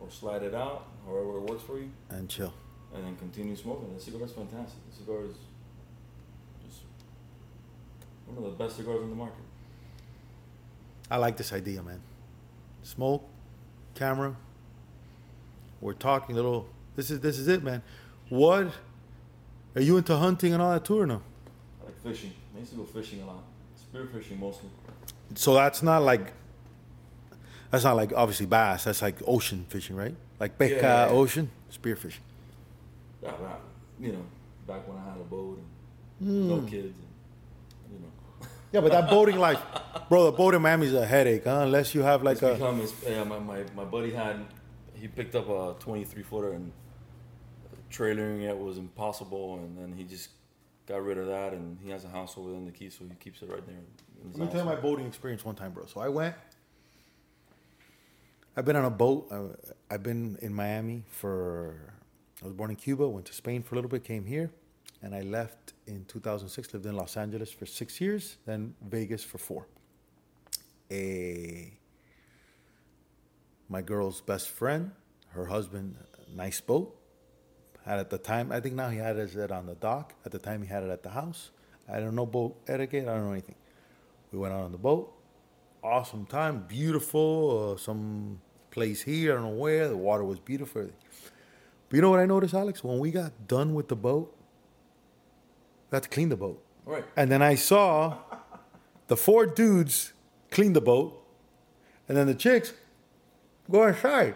or 0.00 0.10
slide 0.10 0.42
it 0.42 0.54
out, 0.54 0.86
however 1.06 1.38
it 1.38 1.42
works 1.42 1.62
for 1.62 1.78
you, 1.78 1.90
And 2.10 2.28
chill. 2.28 2.52
and 2.94 3.04
then 3.04 3.16
continue 3.16 3.56
smoking. 3.56 3.92
The 3.94 4.00
cigar 4.00 4.24
is 4.24 4.32
fantastic. 4.32 4.78
The 4.90 4.96
cigar 4.96 5.24
is 5.24 5.34
just 6.66 6.82
one 8.26 8.38
of 8.38 8.44
the 8.44 8.50
best 8.64 8.76
cigars 8.76 9.02
on 9.02 9.10
the 9.10 9.16
market. 9.16 9.42
I 11.10 11.16
like 11.16 11.36
this 11.36 11.52
idea, 11.52 11.82
man. 11.82 12.00
Smoke, 12.82 13.24
camera. 13.94 14.36
We're 15.80 15.94
talking 15.94 16.34
a 16.34 16.36
little. 16.36 16.66
This 16.96 17.10
is 17.10 17.20
this 17.20 17.38
is 17.38 17.48
it, 17.48 17.62
man. 17.62 17.82
What? 18.28 18.68
Are 19.74 19.80
you 19.80 19.96
into 19.96 20.16
hunting 20.16 20.52
and 20.52 20.60
all 20.62 20.72
that 20.72 20.84
too, 20.84 21.00
or 21.00 21.06
no? 21.06 21.22
I 21.80 21.86
like 21.86 22.02
fishing. 22.02 22.32
I 22.56 22.58
used 22.60 22.72
to 22.72 22.78
go 22.78 22.84
fishing 22.84 23.22
a 23.22 23.26
lot. 23.26 23.44
Spear 23.76 24.06
fishing 24.06 24.38
mostly. 24.40 24.68
So 25.34 25.54
that's 25.54 25.82
not 25.82 26.02
like. 26.02 26.32
That's 27.70 27.84
not 27.84 27.96
like 27.96 28.12
obviously 28.14 28.46
bass. 28.46 28.84
That's 28.84 29.02
like 29.02 29.16
ocean 29.26 29.66
fishing, 29.68 29.96
right? 29.96 30.14
Like 30.40 30.56
beca, 30.58 30.82
Yeah. 30.82 31.08
ocean, 31.10 31.50
spear 31.68 31.96
fishing. 31.96 32.22
Yeah, 33.22 33.32
you 34.00 34.12
know, 34.12 34.24
back 34.66 34.86
when 34.88 34.96
I 34.96 35.04
had 35.10 35.20
a 35.20 35.24
boat 35.24 35.58
and 35.58 36.48
no 36.48 36.56
Hmm. 36.60 36.66
kids, 36.66 36.94
and, 36.96 37.92
you 37.92 37.98
know. 38.00 38.46
Yeah, 38.72 38.80
but 38.80 38.92
that 38.92 39.08
boating 39.10 39.38
life, 39.38 39.60
bro. 40.08 40.26
The 40.26 40.32
boat 40.32 40.54
in 40.54 40.62
Miami's 40.62 40.92
a 40.94 41.04
headache, 41.06 41.44
huh? 41.44 41.60
Unless 41.62 41.94
you 41.94 42.02
have 42.02 42.22
like 42.22 42.34
It's 42.34 42.42
a. 42.42 42.52
become, 42.54 42.86
yeah, 43.06 43.24
my, 43.24 43.38
my, 43.38 43.64
my 43.74 43.84
buddy 43.84 44.12
had, 44.12 44.44
he 44.94 45.08
picked 45.08 45.34
up 45.34 45.48
a 45.48 45.74
23 45.80 46.22
footer 46.22 46.52
and 46.52 46.70
trailering 47.90 48.42
it 48.42 48.56
was 48.56 48.76
impossible. 48.78 49.56
And 49.56 49.76
then 49.78 49.92
he 49.96 50.04
just 50.04 50.30
got 50.86 51.02
rid 51.02 51.18
of 51.18 51.26
that. 51.28 51.52
And 51.54 51.78
he 51.82 51.90
has 51.90 52.04
a 52.04 52.08
house 52.08 52.36
over 52.36 52.50
there 52.50 52.58
in 52.58 52.66
the 52.66 52.70
key, 52.72 52.90
so 52.90 53.04
he 53.08 53.14
keeps 53.16 53.42
it 53.42 53.50
right 53.50 53.66
there. 53.66 53.76
Let 54.34 54.38
me 54.38 54.46
tell 54.48 54.60
you 54.60 54.66
my 54.66 54.76
boating 54.76 55.06
experience 55.06 55.44
one 55.44 55.54
time, 55.54 55.72
bro. 55.72 55.86
So 55.86 56.00
I 56.00 56.08
went. 56.08 56.34
I've 58.58 58.64
been 58.64 58.74
on 58.74 58.86
a 58.86 58.90
boat. 58.90 59.28
Uh, 59.30 59.70
I've 59.88 60.02
been 60.02 60.36
in 60.42 60.52
Miami 60.52 61.04
for. 61.08 61.94
I 62.42 62.44
was 62.44 62.54
born 62.54 62.70
in 62.70 62.76
Cuba. 62.76 63.08
Went 63.08 63.26
to 63.26 63.32
Spain 63.32 63.62
for 63.62 63.76
a 63.76 63.78
little 63.78 63.88
bit. 63.88 64.02
Came 64.02 64.24
here, 64.24 64.50
and 65.00 65.14
I 65.14 65.20
left 65.20 65.74
in 65.86 66.04
2006. 66.06 66.74
Lived 66.74 66.84
in 66.84 66.96
Los 66.96 67.16
Angeles 67.16 67.52
for 67.52 67.66
six 67.66 68.00
years. 68.00 68.36
Then 68.46 68.74
Vegas 68.82 69.22
for 69.22 69.38
four. 69.38 69.68
A. 70.90 71.72
My 73.68 73.80
girl's 73.80 74.20
best 74.22 74.48
friend, 74.48 74.90
her 75.28 75.46
husband, 75.46 75.94
nice 76.34 76.60
boat. 76.60 76.98
Had 77.84 78.00
at 78.00 78.10
the 78.10 78.18
time, 78.18 78.50
I 78.50 78.58
think 78.58 78.74
now 78.74 78.88
he 78.88 78.98
had 78.98 79.18
it 79.18 79.52
on 79.52 79.66
the 79.66 79.76
dock. 79.76 80.14
At 80.26 80.32
the 80.32 80.40
time, 80.40 80.62
he 80.62 80.68
had 80.68 80.82
it 80.82 80.90
at 80.90 81.04
the 81.04 81.10
house. 81.10 81.52
I 81.88 82.00
don't 82.00 82.16
know 82.16 82.26
boat 82.26 82.56
etiquette. 82.66 83.06
I 83.06 83.14
don't 83.14 83.26
know 83.26 83.32
anything. 83.32 83.54
We 84.32 84.40
went 84.40 84.52
out 84.52 84.62
on 84.62 84.72
the 84.72 84.78
boat. 84.78 85.14
Awesome 85.80 86.26
time, 86.26 86.64
beautiful. 86.66 87.74
Uh, 87.74 87.76
some 87.78 88.40
place 88.70 89.02
here, 89.02 89.32
I 89.32 89.34
don't 89.36 89.44
know 89.44 89.58
where. 89.58 89.88
The 89.88 89.96
water 89.96 90.24
was 90.24 90.38
beautiful. 90.38 90.88
But 91.88 91.96
you 91.96 92.02
know 92.02 92.10
what 92.10 92.20
I 92.20 92.26
noticed, 92.26 92.54
Alex? 92.54 92.84
When 92.84 92.98
we 92.98 93.10
got 93.10 93.48
done 93.48 93.74
with 93.74 93.88
the 93.88 93.96
boat, 93.96 94.34
we 95.90 95.96
had 95.96 96.02
to 96.02 96.08
clean 96.08 96.28
the 96.28 96.36
boat. 96.36 96.62
Right. 96.84 97.04
And 97.16 97.30
then 97.30 97.42
I 97.42 97.54
saw 97.54 98.18
the 99.08 99.16
four 99.16 99.46
dudes 99.46 100.12
clean 100.50 100.72
the 100.72 100.80
boat, 100.80 101.22
and 102.08 102.16
then 102.16 102.26
the 102.26 102.34
chicks 102.34 102.72
go 103.70 103.86
inside. 103.86 104.34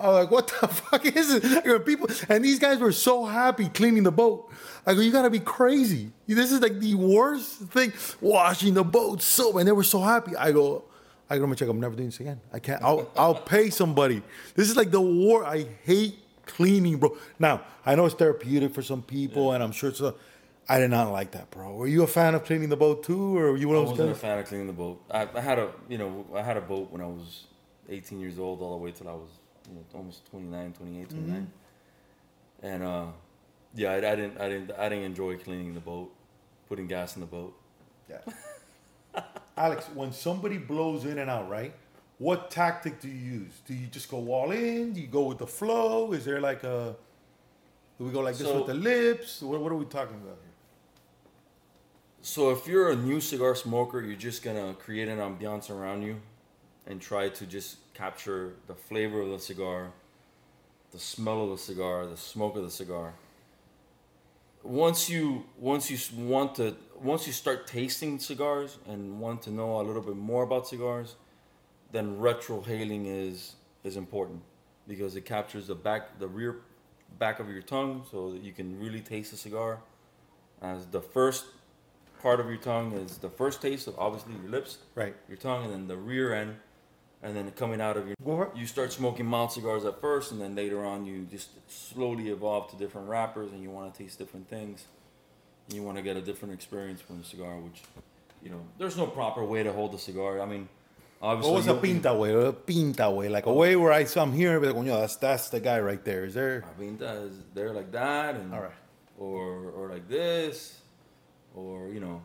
I 0.00 0.08
was 0.08 0.14
like, 0.24 0.30
what 0.30 0.46
the 0.48 0.68
fuck 0.68 1.04
is 1.04 1.34
it? 1.34 1.44
I 1.44 1.60
go, 1.62 1.80
people, 1.80 2.08
and 2.28 2.44
these 2.44 2.58
guys 2.58 2.78
were 2.78 2.92
so 2.92 3.24
happy 3.24 3.68
cleaning 3.68 4.04
the 4.04 4.12
boat. 4.12 4.50
I 4.86 4.94
go, 4.94 5.00
you 5.00 5.10
gotta 5.10 5.30
be 5.30 5.40
crazy. 5.40 6.12
This 6.26 6.52
is 6.52 6.60
like 6.60 6.78
the 6.78 6.94
worst 6.94 7.56
thing. 7.70 7.92
Washing 8.20 8.74
the 8.74 8.84
boat, 8.84 9.22
so, 9.22 9.58
and 9.58 9.66
they 9.66 9.72
were 9.72 9.82
so 9.82 10.00
happy. 10.00 10.36
I 10.36 10.52
go, 10.52 10.84
I 11.30 11.36
go, 11.36 11.44
I'm 11.44 11.48
gonna 11.50 11.56
check. 11.56 11.68
I'm 11.68 11.80
never 11.80 11.94
doing 11.94 12.08
this 12.08 12.20
again. 12.20 12.40
I 12.52 12.58
can't. 12.58 12.82
I'll, 12.82 13.10
I'll 13.16 13.34
pay 13.34 13.70
somebody. 13.70 14.22
This 14.54 14.70
is 14.70 14.76
like 14.76 14.90
the 14.90 15.00
war. 15.00 15.44
I 15.44 15.66
hate 15.84 16.18
cleaning, 16.46 16.96
bro. 16.96 17.16
Now 17.38 17.62
I 17.84 17.94
know 17.94 18.06
it's 18.06 18.14
therapeutic 18.14 18.72
for 18.72 18.82
some 18.82 19.02
people, 19.02 19.52
and 19.52 19.62
I'm 19.62 19.72
sure 19.72 19.90
it's. 19.90 20.00
A, 20.00 20.14
I 20.70 20.78
did 20.78 20.90
not 20.90 21.10
like 21.10 21.30
that, 21.30 21.50
bro. 21.50 21.72
Were 21.74 21.86
you 21.86 22.02
a 22.02 22.06
fan 22.06 22.34
of 22.34 22.44
cleaning 22.44 22.68
the 22.68 22.76
boat 22.76 23.02
too, 23.02 23.38
or 23.38 23.52
were 23.52 23.56
you 23.56 23.68
one 23.68 23.78
I 23.78 23.80
wasn't 23.80 24.10
a 24.10 24.14
fan 24.14 24.38
of 24.38 24.46
cleaning 24.46 24.66
the 24.66 24.74
boat. 24.74 25.02
I, 25.10 25.26
I 25.34 25.40
had 25.40 25.58
a, 25.58 25.70
you 25.88 25.96
know, 25.96 26.26
I 26.34 26.42
had 26.42 26.58
a 26.58 26.60
boat 26.60 26.90
when 26.90 27.00
I 27.00 27.06
was 27.06 27.44
18 27.88 28.20
years 28.20 28.38
old, 28.38 28.60
all 28.60 28.72
the 28.72 28.84
way 28.84 28.90
till 28.90 29.08
I 29.08 29.12
was, 29.12 29.30
you 29.66 29.76
know, 29.76 29.84
almost 29.94 30.26
29, 30.30 30.74
28, 30.74 31.08
29. 31.08 31.52
And 32.62 32.82
uh, 32.82 33.06
yeah, 33.74 33.92
I, 33.92 33.96
I 33.96 34.00
didn't, 34.00 34.38
I 34.38 34.48
didn't, 34.50 34.72
I 34.72 34.88
didn't 34.90 35.04
enjoy 35.04 35.38
cleaning 35.38 35.72
the 35.72 35.80
boat, 35.80 36.12
putting 36.68 36.86
gas 36.86 37.16
in 37.16 37.20
the 37.20 37.26
boat. 37.26 37.58
Yeah. 38.10 38.18
Alex, 39.58 39.86
when 39.92 40.12
somebody 40.12 40.56
blows 40.56 41.04
in 41.04 41.18
and 41.18 41.28
out, 41.28 41.48
right? 41.50 41.74
What 42.18 42.50
tactic 42.50 43.00
do 43.00 43.08
you 43.08 43.14
use? 43.40 43.52
Do 43.66 43.74
you 43.74 43.86
just 43.88 44.08
go 44.10 44.32
all 44.32 44.50
in? 44.52 44.92
Do 44.92 45.00
you 45.00 45.06
go 45.06 45.22
with 45.22 45.38
the 45.38 45.46
flow? 45.46 46.12
Is 46.12 46.24
there 46.24 46.40
like 46.40 46.62
a? 46.64 46.96
Do 47.98 48.04
we 48.04 48.12
go 48.12 48.20
like 48.20 48.36
this 48.36 48.46
So- 48.46 48.58
with 48.58 48.66
the 48.66 48.74
lips? 48.74 49.42
What, 49.42 49.60
what 49.60 49.72
are 49.72 49.76
we 49.76 49.84
talking 49.84 50.16
about 50.16 50.38
here? 50.40 50.54
So 52.22 52.50
if 52.50 52.66
you're 52.66 52.90
a 52.90 52.96
new 52.96 53.20
cigar 53.20 53.54
smoker, 53.54 54.00
you're 54.00 54.16
just 54.16 54.42
gonna 54.42 54.74
create 54.74 55.08
an 55.08 55.18
ambiance 55.18 55.70
around 55.70 56.02
you, 56.02 56.20
and 56.86 57.00
try 57.00 57.28
to 57.28 57.46
just 57.46 57.76
capture 57.94 58.54
the 58.66 58.74
flavor 58.74 59.20
of 59.22 59.30
the 59.30 59.38
cigar, 59.38 59.92
the 60.92 60.98
smell 60.98 61.44
of 61.44 61.50
the 61.50 61.58
cigar, 61.58 62.06
the 62.06 62.16
smoke 62.16 62.56
of 62.56 62.62
the 62.62 62.70
cigar. 62.70 63.14
Once 64.68 65.08
you 65.08 65.46
once 65.56 65.90
you 65.90 65.96
want 66.26 66.54
to 66.54 66.76
once 67.00 67.26
you 67.26 67.32
start 67.32 67.66
tasting 67.66 68.18
cigars 68.18 68.76
and 68.86 69.18
want 69.18 69.40
to 69.40 69.50
know 69.50 69.80
a 69.80 69.82
little 69.82 70.02
bit 70.02 70.14
more 70.14 70.42
about 70.42 70.68
cigars, 70.68 71.16
then 71.90 72.18
retrohaling 72.18 73.06
is 73.06 73.56
is 73.82 73.96
important 73.96 74.42
because 74.86 75.16
it 75.16 75.24
captures 75.24 75.68
the 75.68 75.74
back 75.74 76.18
the 76.18 76.28
rear 76.28 76.56
back 77.18 77.40
of 77.40 77.48
your 77.48 77.62
tongue 77.62 78.04
so 78.10 78.30
that 78.32 78.42
you 78.42 78.52
can 78.52 78.78
really 78.78 79.00
taste 79.00 79.30
the 79.30 79.38
cigar. 79.38 79.80
As 80.60 80.84
the 80.84 81.00
first 81.00 81.46
part 82.20 82.38
of 82.38 82.46
your 82.48 82.58
tongue 82.58 82.92
is 82.92 83.16
the 83.16 83.30
first 83.30 83.62
taste 83.62 83.86
of 83.86 83.98
obviously 83.98 84.34
your 84.34 84.50
lips, 84.50 84.78
Right. 84.94 85.16
your 85.28 85.38
tongue, 85.38 85.64
and 85.64 85.72
then 85.72 85.88
the 85.88 85.96
rear 85.96 86.34
end, 86.34 86.56
and 87.22 87.36
then 87.36 87.50
coming 87.52 87.80
out 87.80 87.96
of 87.96 88.06
your. 88.06 88.16
Go 88.24 88.36
for 88.36 88.46
it. 88.46 88.56
You 88.56 88.66
start 88.66 88.92
smoking 88.92 89.26
mild 89.26 89.52
cigars 89.52 89.84
at 89.84 90.00
first, 90.00 90.32
and 90.32 90.40
then 90.40 90.54
later 90.54 90.84
on 90.84 91.04
you 91.04 91.26
just 91.30 91.50
slowly 91.68 92.28
evolve 92.28 92.70
to 92.70 92.76
different 92.76 93.08
wrappers, 93.08 93.52
and 93.52 93.62
you 93.62 93.70
want 93.70 93.92
to 93.92 94.02
taste 94.02 94.18
different 94.18 94.48
things. 94.48 94.84
And 95.66 95.76
you 95.76 95.82
want 95.82 95.96
to 95.96 96.02
get 96.02 96.16
a 96.16 96.22
different 96.22 96.54
experience 96.54 97.00
from 97.00 97.18
the 97.18 97.24
cigar, 97.24 97.56
which, 97.58 97.82
you 98.42 98.50
know, 98.50 98.62
there's 98.78 98.96
no 98.96 99.06
proper 99.06 99.44
way 99.44 99.62
to 99.62 99.72
hold 99.72 99.94
a 99.94 99.98
cigar. 99.98 100.40
I 100.40 100.46
mean, 100.46 100.68
obviously. 101.20 101.52
What 101.52 101.58
was 101.58 101.66
a 101.66 101.74
pinta 101.74 102.14
way? 102.14 102.32
A 102.32 102.52
pinta 102.52 103.10
way, 103.10 103.28
like 103.28 103.46
a 103.46 103.50
oh. 103.50 103.54
way 103.54 103.76
where 103.76 103.92
I 103.92 104.06
I'm 104.16 104.32
here, 104.32 104.60
but 104.60 104.74
like, 104.74 104.76
"Coño, 104.76 105.00
that's 105.00 105.16
that's 105.16 105.50
the 105.50 105.60
guy 105.60 105.80
right 105.80 106.02
there. 106.04 106.24
Is 106.24 106.34
there? 106.34 106.64
I 106.64 106.80
mean, 106.80 106.98
that 106.98 107.16
is 107.16 107.34
they're 107.54 107.72
like 107.72 107.92
that, 107.92 108.36
and 108.36 108.54
All 108.54 108.62
right. 108.62 108.70
or 109.18 109.70
or 109.70 109.88
like 109.90 110.08
this, 110.08 110.80
or 111.54 111.88
you 111.88 112.00
know, 112.00 112.22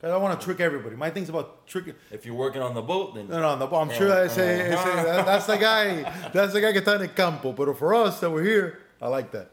Cause 0.00 0.10
I 0.10 0.16
want 0.16 0.40
to 0.40 0.42
trick 0.42 0.60
everybody. 0.60 0.96
My 0.96 1.10
thing's 1.10 1.28
about 1.28 1.66
tricking. 1.66 1.94
if 2.10 2.24
you're 2.24 2.34
working 2.34 2.62
on 2.62 2.72
the 2.74 2.80
boat, 2.80 3.14
then 3.14 3.28
No, 3.28 3.38
no, 3.40 3.56
no, 3.56 3.76
I'm 3.76 3.90
sure 3.90 4.08
that 4.08 4.26
ese, 4.26 4.38
ese, 4.38 4.70
that- 4.84 5.26
that's 5.26 5.44
the 5.46 5.58
guy. 5.58 6.02
That's 6.32 6.54
the 6.54 6.60
guy 6.62 6.72
que 6.72 6.80
está 6.80 6.94
en 6.94 7.02
el 7.02 7.08
campo. 7.08 7.52
But 7.52 7.76
for 7.76 7.92
us 7.94 8.18
that 8.20 8.30
we're 8.30 8.42
here, 8.44 8.78
I 9.02 9.08
like 9.08 9.30
that. 9.32 9.50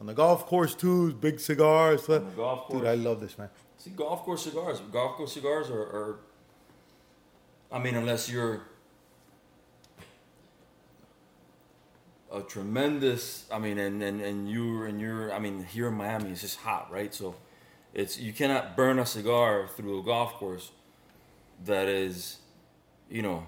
On 0.00 0.06
the 0.06 0.14
golf 0.14 0.46
course 0.46 0.74
too, 0.74 1.12
big 1.12 1.38
cigars. 1.38 2.08
On 2.08 2.24
the 2.24 2.30
golf 2.30 2.70
Dude. 2.70 2.86
I 2.86 2.94
love 2.94 3.20
this 3.20 3.36
man. 3.36 3.50
See, 3.76 3.90
golf 3.90 4.22
course 4.24 4.44
cigars. 4.44 4.80
Golf 4.90 5.16
course 5.16 5.34
cigars 5.34 5.68
are, 5.68 5.82
are 5.82 6.20
I 7.70 7.78
mean, 7.78 7.94
unless 7.94 8.30
you're 8.30 8.62
a 12.32 12.40
tremendous, 12.40 13.44
I 13.52 13.58
mean, 13.58 13.78
and, 13.78 14.02
and, 14.02 14.20
and 14.20 14.50
you're, 14.50 14.86
and 14.86 15.00
you're, 15.00 15.32
I 15.32 15.38
mean, 15.38 15.64
here 15.64 15.88
in 15.88 15.94
Miami, 15.94 16.30
it's 16.30 16.40
just 16.40 16.58
hot, 16.60 16.90
right? 16.90 17.12
So 17.12 17.34
it's, 17.94 18.18
you 18.18 18.32
cannot 18.32 18.76
burn 18.76 18.98
a 18.98 19.06
cigar 19.06 19.66
through 19.68 20.00
a 20.00 20.02
golf 20.02 20.34
course 20.34 20.70
that 21.64 21.88
is, 21.88 22.38
you 23.10 23.22
know, 23.22 23.46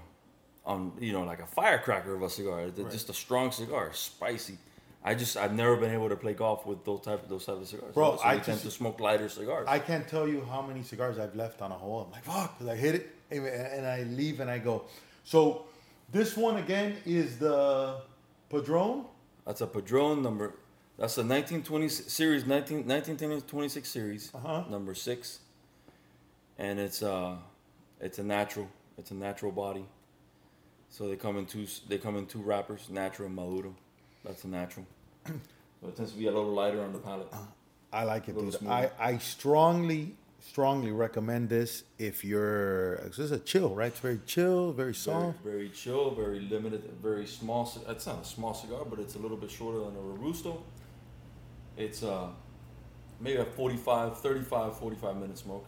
on, 0.65 0.93
you 1.01 1.13
know, 1.13 1.25
like 1.25 1.41
a 1.41 1.47
firecracker 1.47 2.15
of 2.15 2.23
a 2.23 2.31
cigar. 2.31 2.63
It's 2.63 2.93
Just 2.93 3.09
a 3.11 3.15
strong 3.15 3.51
cigar, 3.53 3.91
spicy. 3.93 4.59
I 5.05 5.15
just, 5.15 5.37
I've 5.37 5.53
never 5.55 5.77
been 5.77 5.91
able 5.93 6.09
to 6.11 6.17
play 6.17 6.33
golf 6.35 6.65
with 6.65 6.85
those 6.85 7.01
type, 7.01 7.23
of 7.25 7.29
those 7.29 7.45
type 7.45 7.57
of 7.57 7.67
cigars. 7.67 7.93
Bro, 7.95 8.17
so 8.19 8.23
I 8.25 8.35
tend 8.35 8.45
just- 8.47 8.65
to 8.65 8.71
smoke 8.71 9.01
lighter 9.01 9.29
cigars. 9.29 9.67
I 9.69 9.79
can't 9.81 10.07
tell 10.07 10.29
you 10.29 10.45
how 10.49 10.63
many 10.63 10.83
cigars 10.85 11.19
I've 11.19 11.35
left 11.35 11.61
on 11.61 11.73
a 11.73 11.75
hole. 11.75 12.05
I'm 12.07 12.13
like, 12.13 12.23
fuck, 12.25 12.57
'cause 12.59 12.69
I 12.69 12.77
hit 12.77 12.95
it, 12.95 13.11
and 13.31 13.45
and 13.47 13.85
I 13.87 14.05
leave 14.05 14.39
and 14.39 14.49
I 14.49 14.59
go. 14.59 14.85
So 15.25 15.65
this 16.13 16.37
one 16.37 16.57
again 16.59 16.97
is 17.05 17.39
the 17.39 17.97
Padron. 18.49 19.07
That's 19.45 19.61
a 19.61 19.67
Padron 19.67 20.23
number. 20.23 20.55
That's 20.99 21.17
a 21.17 21.23
1920 21.23 21.89
series, 21.89 22.47
19, 22.47 22.87
1926 22.87 23.89
series, 23.89 24.31
Uh-huh. 24.35 24.65
number 24.71 24.95
six. 24.95 25.41
And 26.59 26.79
it's 26.79 27.03
uh, 27.03 27.37
It's 28.01 28.19
a 28.19 28.23
natural. 28.23 28.69
It's 28.99 29.11
a 29.11 29.15
natural 29.15 29.53
body. 29.53 29.85
So 30.91 31.09
they 31.09 31.17
come 31.17 31.39
in 31.39 31.47
two. 31.47 31.67
They 31.89 31.99
come 31.99 32.17
in 32.17 32.27
two 32.27 32.43
wrappers, 32.43 32.89
natural 32.91 33.27
and 33.27 33.37
maduro. 33.37 33.75
That's 34.25 34.45
a 34.45 34.49
natural. 34.49 34.87
So 35.81 35.89
it 35.89 35.97
tends 35.97 36.13
to 36.13 36.19
be 36.19 36.27
a 36.29 36.31
little 36.31 36.53
lighter 36.53 36.81
on 36.81 36.93
the 36.93 37.01
palate. 37.01 37.27
I 37.93 38.05
like 38.05 38.29
it, 38.29 38.39
dude. 38.39 38.53
smooth. 38.55 38.71
I, 38.71 38.91
I 39.01 39.19
strongly, 39.19 40.15
strongly 40.39 40.93
recommend 40.93 41.49
this 41.49 41.83
if 41.99 42.25
you're. 42.25 42.99
This 43.09 43.19
is 43.19 43.33
a 43.33 43.41
chill, 43.41 43.75
right? 43.75 43.89
It's 43.89 43.99
very 43.99 44.21
chill, 44.25 44.71
very 44.71 44.93
Very, 44.93 44.95
soft. 44.95 45.39
very 45.43 45.69
chill, 45.71 46.15
very 46.15 46.39
limited, 46.39 46.85
very 47.03 47.27
small. 47.27 47.63
It's 47.89 48.07
not 48.07 48.23
a 48.23 48.25
small 48.25 48.55
cigar, 48.55 48.85
but 48.89 49.01
it's 49.01 49.17
a 49.17 49.19
little 49.19 49.37
bit 49.37 49.51
shorter 49.51 49.81
than 49.81 49.97
a 49.97 50.01
Robusto. 50.01 50.63
It's 51.77 52.03
uh, 52.03 52.29
maybe 53.21 53.39
a 53.39 53.45
45, 53.45 54.19
35, 54.19 54.79
45 54.79 55.17
minute 55.17 55.39
smoke. 55.39 55.67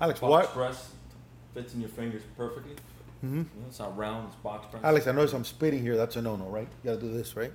Alex, 0.00 0.20
Box 0.20 0.30
what? 0.30 0.52
press 0.52 0.90
fits 1.54 1.74
in 1.74 1.80
your 1.80 1.88
fingers 1.88 2.22
perfectly. 2.36 2.74
Mm-hmm. 3.24 3.42
it's 3.68 3.78
not 3.78 3.96
round, 3.96 4.26
it's 4.28 4.36
box 4.36 4.66
press. 4.70 4.84
Alex, 4.84 5.06
I 5.06 5.12
notice 5.12 5.32
I'm 5.32 5.44
spitting 5.44 5.80
here. 5.80 5.96
That's 5.96 6.16
a 6.16 6.22
no-no, 6.22 6.44
right? 6.46 6.68
You 6.82 6.90
gotta 6.90 7.00
do 7.00 7.12
this, 7.12 7.36
right? 7.36 7.52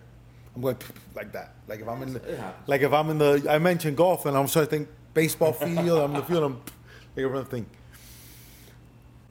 I'm 0.56 0.62
going 0.62 0.78
like 1.16 1.32
that. 1.34 1.54
Like 1.68 1.82
if 1.82 1.88
I'm 1.88 2.02
in 2.02 2.14
the, 2.14 2.54
like 2.66 2.82
if 2.82 2.92
I'm 2.92 3.10
in 3.10 3.18
the. 3.20 3.46
I 3.48 3.60
mentioned 3.60 3.96
golf, 3.98 4.26
and 4.26 4.36
I'm 4.36 4.48
starting 4.48 4.70
to 4.70 4.76
think 4.78 4.90
baseball 5.14 5.54
field. 5.54 6.00
I'm 6.00 6.12
in 6.12 6.18
the 6.22 6.26
field. 6.26 6.44
I'm 6.44 6.54
like 7.16 7.26
everyone 7.26 7.46
thing. 7.46 7.68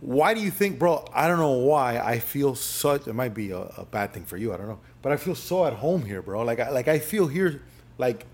Why 0.00 0.32
do 0.34 0.40
you 0.40 0.50
think, 0.50 0.78
bro? 0.78 1.04
I 1.12 1.26
don't 1.26 1.38
know 1.38 1.52
why 1.58 1.98
I 1.98 2.20
feel 2.20 2.54
such. 2.54 3.08
It 3.08 3.14
might 3.14 3.34
be 3.34 3.50
a, 3.50 3.58
a 3.60 3.84
bad 3.90 4.12
thing 4.12 4.24
for 4.24 4.36
you. 4.36 4.52
I 4.54 4.56
don't 4.56 4.68
know, 4.68 4.78
but 5.02 5.10
I 5.12 5.16
feel 5.16 5.34
so 5.34 5.66
at 5.66 5.72
home 5.72 6.04
here, 6.04 6.22
bro. 6.22 6.42
Like 6.42 6.60
I 6.60 6.70
like 6.70 6.86
I 6.88 6.98
feel 7.00 7.26
here, 7.26 7.62
like 7.98 8.26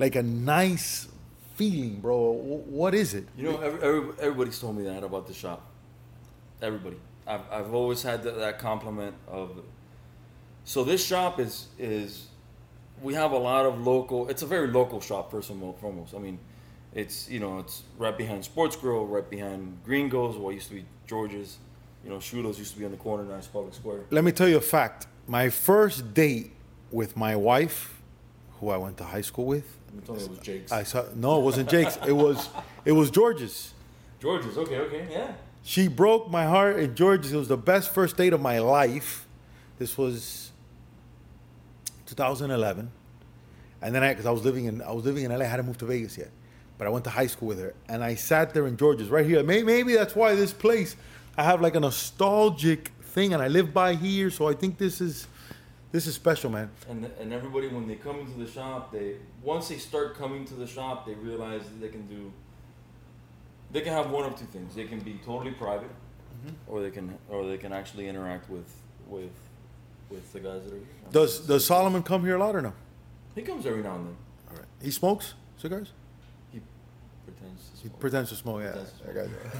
like 0.00 0.16
a 0.16 0.22
nice 0.22 1.06
feeling, 1.54 2.00
bro. 2.00 2.32
Wh- 2.34 2.68
What 2.68 2.94
is 2.96 3.14
it? 3.14 3.28
You 3.36 3.44
know, 3.44 3.60
every, 3.60 3.80
every, 3.82 4.10
everybody's 4.20 4.58
told 4.58 4.76
me 4.76 4.82
that 4.84 5.04
about 5.04 5.28
the 5.28 5.34
shop. 5.34 5.70
Everybody. 6.60 6.96
I've, 7.26 7.40
I've 7.50 7.72
always 7.74 8.02
had 8.02 8.22
that, 8.24 8.36
that 8.38 8.58
compliment 8.58 9.14
of. 9.28 9.62
So 10.64 10.82
this 10.82 11.04
shop 11.06 11.38
is 11.38 11.68
is, 11.78 12.26
we 13.02 13.14
have 13.14 13.32
a 13.32 13.38
lot 13.38 13.66
of 13.66 13.86
local. 13.86 14.28
It's 14.28 14.42
a 14.42 14.46
very 14.46 14.68
local 14.68 15.00
shop 15.00 15.30
first 15.30 15.50
and 15.50 15.60
mo- 15.60 15.76
foremost. 15.80 16.14
I 16.14 16.18
mean, 16.18 16.38
it's 16.92 17.28
you 17.30 17.38
know 17.38 17.60
it's 17.60 17.82
right 17.98 18.16
behind 18.16 18.44
Sports 18.44 18.74
Grill, 18.76 19.06
right 19.06 19.28
behind 19.28 19.78
Gringos, 19.84 20.36
what 20.36 20.54
used 20.54 20.68
to 20.68 20.74
be 20.74 20.84
George's. 21.06 21.58
You 22.04 22.10
know, 22.10 22.18
Shula's 22.18 22.58
used 22.58 22.74
to 22.74 22.78
be 22.78 22.84
on 22.84 22.90
the 22.90 22.98
corner, 22.98 23.24
now 23.24 23.36
it's 23.36 23.46
Public 23.46 23.72
Square. 23.72 24.00
Let 24.10 24.24
me 24.24 24.32
tell 24.32 24.48
you 24.48 24.58
a 24.58 24.60
fact. 24.60 25.06
My 25.26 25.48
first 25.48 26.12
date 26.12 26.52
with 26.90 27.16
my 27.16 27.34
wife, 27.34 28.02
who 28.60 28.68
I 28.68 28.76
went 28.76 28.98
to 28.98 29.04
high 29.04 29.22
school 29.22 29.46
with, 29.46 29.78
You 29.94 30.02
told 30.02 30.18
me 30.18 30.24
it 30.24 30.30
was 30.30 30.38
Jake's. 30.40 30.70
I 30.72 30.82
saw 30.82 31.04
no, 31.14 31.40
it 31.40 31.44
wasn't 31.44 31.70
Jake's. 31.70 31.96
It 32.06 32.12
was 32.12 32.50
it 32.84 32.92
was 32.92 33.10
George's. 33.10 33.72
George's, 34.20 34.56
okay, 34.58 34.78
okay, 34.78 35.06
yeah. 35.10 35.32
She 35.62 35.88
broke 35.88 36.30
my 36.30 36.44
heart 36.44 36.78
in 36.78 36.94
George's. 36.94 37.32
It 37.32 37.38
was 37.38 37.48
the 37.48 37.56
best 37.56 37.92
first 37.92 38.16
date 38.18 38.34
of 38.34 38.40
my 38.40 38.58
life. 38.58 39.26
This 39.78 39.96
was 39.96 40.50
2011, 42.06 42.90
and 43.80 43.94
then 43.94 44.02
I, 44.02 44.10
because 44.10 44.26
I 44.26 44.30
was 44.30 44.44
living 44.44 44.66
in 44.66 44.82
I 44.82 44.92
was 44.92 45.04
living 45.04 45.24
in 45.24 45.30
LA, 45.32 45.44
I 45.44 45.48
hadn't 45.48 45.66
moved 45.66 45.80
to 45.80 45.86
Vegas 45.86 46.18
yet, 46.18 46.30
but 46.78 46.86
I 46.86 46.90
went 46.90 47.04
to 47.04 47.10
high 47.10 47.26
school 47.26 47.48
with 47.48 47.60
her, 47.60 47.74
and 47.88 48.02
I 48.02 48.14
sat 48.14 48.52
there 48.54 48.66
in 48.66 48.76
George's 48.76 49.08
right 49.08 49.26
here. 49.26 49.42
Maybe, 49.42 49.64
maybe 49.64 49.94
that's 49.94 50.16
why 50.16 50.34
this 50.34 50.52
place 50.52 50.96
I 51.36 51.42
have 51.42 51.60
like 51.60 51.74
a 51.74 51.80
nostalgic 51.80 52.88
thing, 53.02 53.34
and 53.34 53.42
I 53.42 53.48
live 53.48 53.74
by 53.74 53.94
here, 53.94 54.30
so 54.30 54.48
I 54.48 54.54
think 54.54 54.78
this 54.78 55.00
is 55.00 55.26
this 55.94 56.08
is 56.08 56.14
special, 56.16 56.50
man. 56.50 56.70
And, 56.88 57.04
and 57.20 57.32
everybody 57.32 57.68
when 57.68 57.86
they 57.86 57.94
come 57.94 58.18
into 58.18 58.36
the 58.36 58.50
shop 58.50 58.90
they 58.90 59.16
once 59.42 59.68
they 59.68 59.78
start 59.78 60.18
coming 60.18 60.44
to 60.46 60.54
the 60.54 60.66
shop 60.66 61.06
they 61.06 61.14
realize 61.14 61.62
that 61.62 61.80
they 61.80 61.88
can 61.88 62.06
do 62.08 62.32
they 63.70 63.80
can 63.80 63.92
have 63.92 64.10
one 64.10 64.24
of 64.24 64.36
two 64.36 64.46
things 64.46 64.74
they 64.74 64.86
can 64.86 64.98
be 64.98 65.20
totally 65.24 65.52
private 65.52 65.90
mm-hmm. 65.90 66.54
or 66.66 66.82
they 66.82 66.90
can 66.90 67.16
or 67.28 67.46
they 67.46 67.56
can 67.56 67.72
actually 67.72 68.08
interact 68.08 68.50
with 68.50 68.68
with 69.08 69.30
with 70.10 70.32
the 70.32 70.40
guys 70.40 70.64
that 70.64 70.72
are 70.72 70.76
here 70.76 71.12
Does 71.12 71.46
does 71.46 71.64
Solomon 71.64 72.02
come 72.02 72.24
here 72.24 72.36
a 72.36 72.40
lot 72.40 72.56
or 72.56 72.62
no? 72.62 72.72
he 73.36 73.42
comes 73.42 73.64
every 73.64 73.82
now 73.82 73.94
and 73.94 74.06
then 74.06 74.16
All 74.50 74.56
right. 74.56 74.66
He 74.82 74.90
smokes 74.90 75.34
cigars. 75.58 75.92
He 77.84 77.90
pretends 77.90 78.30
to 78.30 78.36
smoke. 78.36 78.62
pretends 78.62 78.92
to 78.92 78.96
smoke. 78.96 79.14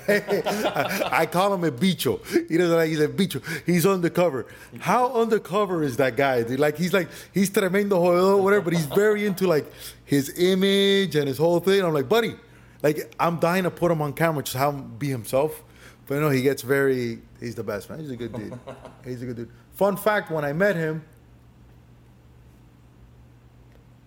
Yeah, 0.08 0.16
that. 0.20 1.06
I, 1.12 1.20
I 1.20 1.26
call 1.26 1.52
him 1.52 1.62
a 1.62 1.70
bicho. 1.70 2.24
He 2.48 2.56
doesn't 2.56 2.74
like. 2.74 2.88
He's 2.88 3.00
a 3.00 3.08
bicho. 3.08 3.42
He's 3.66 3.84
undercover. 3.84 4.46
How 4.80 5.12
undercover 5.12 5.82
is 5.82 5.98
that 5.98 6.16
guy? 6.16 6.42
Dude? 6.42 6.58
Like 6.58 6.78
he's 6.78 6.94
like 6.94 7.10
he's 7.34 7.50
tremendo 7.50 8.00
jodedor, 8.00 8.42
whatever. 8.42 8.62
But 8.62 8.72
he's 8.72 8.86
very 8.86 9.26
into 9.26 9.46
like 9.46 9.70
his 10.06 10.38
image 10.38 11.16
and 11.16 11.28
his 11.28 11.36
whole 11.36 11.60
thing. 11.60 11.84
I'm 11.84 11.92
like, 11.92 12.08
buddy, 12.08 12.34
like 12.82 13.14
I'm 13.20 13.38
dying 13.40 13.64
to 13.64 13.70
put 13.70 13.92
him 13.92 14.00
on 14.00 14.14
camera, 14.14 14.42
just 14.42 14.56
have 14.56 14.72
him 14.72 14.96
be 14.96 15.08
himself. 15.08 15.62
But 16.06 16.20
no, 16.20 16.30
he 16.30 16.40
gets 16.40 16.62
very. 16.62 17.18
He's 17.40 17.54
the 17.54 17.64
best 17.64 17.90
man. 17.90 18.00
He's 18.00 18.10
a 18.10 18.16
good 18.16 18.32
dude. 18.32 18.58
He's 19.04 19.20
a 19.22 19.26
good 19.26 19.36
dude. 19.36 19.50
Fun 19.74 19.98
fact: 19.98 20.30
When 20.30 20.46
I 20.46 20.54
met 20.54 20.76
him, 20.76 21.04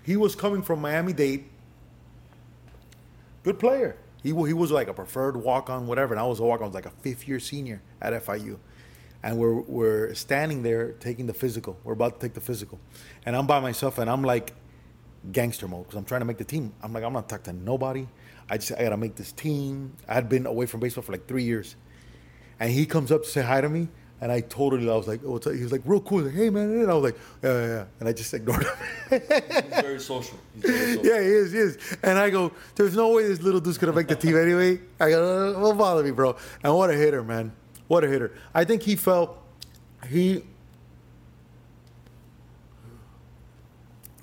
he 0.02 0.18
was 0.18 0.36
coming 0.36 0.64
from 0.64 0.82
Miami 0.82 1.14
Dade 1.14 1.44
good 3.48 3.60
player. 3.60 3.96
He, 4.28 4.34
he 4.34 4.54
was 4.54 4.72
like 4.72 4.90
a 4.90 4.94
preferred 4.94 5.38
walk 5.38 5.70
on, 5.70 5.88
whatever. 5.88 6.14
And 6.14 6.20
I 6.20 6.26
was 6.26 6.42
a 6.42 6.44
walk 6.44 6.60
on, 6.60 6.66
I 6.66 6.68
was 6.68 6.76
like 6.76 6.86
a 6.86 6.90
fifth 6.90 7.30
year 7.30 7.40
senior 7.40 7.82
at 8.02 8.12
FIU. 8.26 8.60
And 9.24 9.38
we're, 9.38 9.62
we're 9.62 10.14
standing 10.16 10.64
there 10.64 10.92
taking 10.92 11.28
the 11.28 11.34
physical. 11.34 11.78
We're 11.86 11.94
about 11.94 12.20
to 12.20 12.26
take 12.28 12.34
the 12.34 12.42
physical. 12.42 12.78
And 13.26 13.38
I'm 13.38 13.48
by 13.48 13.62
myself 13.62 14.00
and 14.00 14.10
I'm 14.10 14.24
like 14.24 14.54
gangster 15.32 15.70
mode 15.70 15.86
because 15.86 15.98
I'm 15.98 16.04
trying 16.04 16.20
to 16.22 16.26
make 16.26 16.38
the 16.38 16.44
team. 16.44 16.74
I'm 16.84 16.92
like, 16.92 17.06
I'm 17.06 17.14
not 17.14 17.30
talking 17.30 17.46
to 17.46 17.54
nobody. 17.54 18.06
I 18.50 18.58
just, 18.58 18.74
I 18.74 18.84
got 18.84 18.90
to 18.90 18.98
make 18.98 19.16
this 19.16 19.32
team. 19.32 19.96
I 20.10 20.14
had 20.14 20.28
been 20.28 20.46
away 20.46 20.66
from 20.66 20.82
baseball 20.82 21.04
for 21.04 21.14
like 21.14 21.26
three 21.26 21.44
years. 21.44 21.78
And 22.60 22.70
he 22.70 22.86
comes 22.86 23.14
up 23.14 23.24
to 23.24 23.30
say 23.30 23.44
hi 23.44 23.62
to 23.62 23.70
me. 23.70 23.88
And 24.20 24.32
I 24.32 24.42
totally, 24.42 24.90
I 24.90 24.96
was 24.96 25.08
like, 25.08 25.20
up? 25.24 25.44
He 25.54 25.62
was 25.62 25.72
like, 25.72 25.84
real 25.86 26.02
cool. 26.02 26.22
Like, 26.22 26.34
hey, 26.34 26.50
man. 26.50 26.72
And 26.72 26.90
I 26.90 26.94
was 26.96 27.04
like, 27.04 27.20
yeah, 27.44 27.54
yeah, 27.54 27.68
yeah. 27.68 27.86
And 28.00 28.10
I 28.10 28.14
just 28.14 28.34
ignored 28.34 28.64
him. 28.64 28.74
he's 29.22 29.82
very 29.82 30.00
social 30.00 30.40
he's 30.56 30.64
very 30.64 30.88
social. 30.96 31.06
Yeah, 31.06 31.22
he 31.22 31.28
is, 31.28 31.52
he 31.52 31.58
is. 31.60 31.98
And 32.02 32.18
I 32.18 32.32
go, 32.32 32.52
there's 32.76 32.96
no 32.96 33.10
way 33.14 33.28
this 33.28 33.42
little 33.42 33.60
dude's 33.60 33.78
gonna 33.78 33.94
make 33.94 34.08
the 34.08 34.16
team 34.16 34.36
anyway. 34.36 34.80
I 35.00 35.10
go, 35.12 35.54
"Uh, 35.56 35.60
don't 35.62 35.78
bother 35.78 36.04
me, 36.04 36.10
bro. 36.12 36.36
And 36.64 36.74
what 36.76 36.90
a 36.90 36.94
hitter, 36.94 37.24
man. 37.24 37.52
What 37.88 38.04
a 38.04 38.08
hitter. 38.08 38.34
I 38.56 38.64
think 38.66 38.82
he 38.82 38.96
felt 38.96 39.38
he 40.10 40.44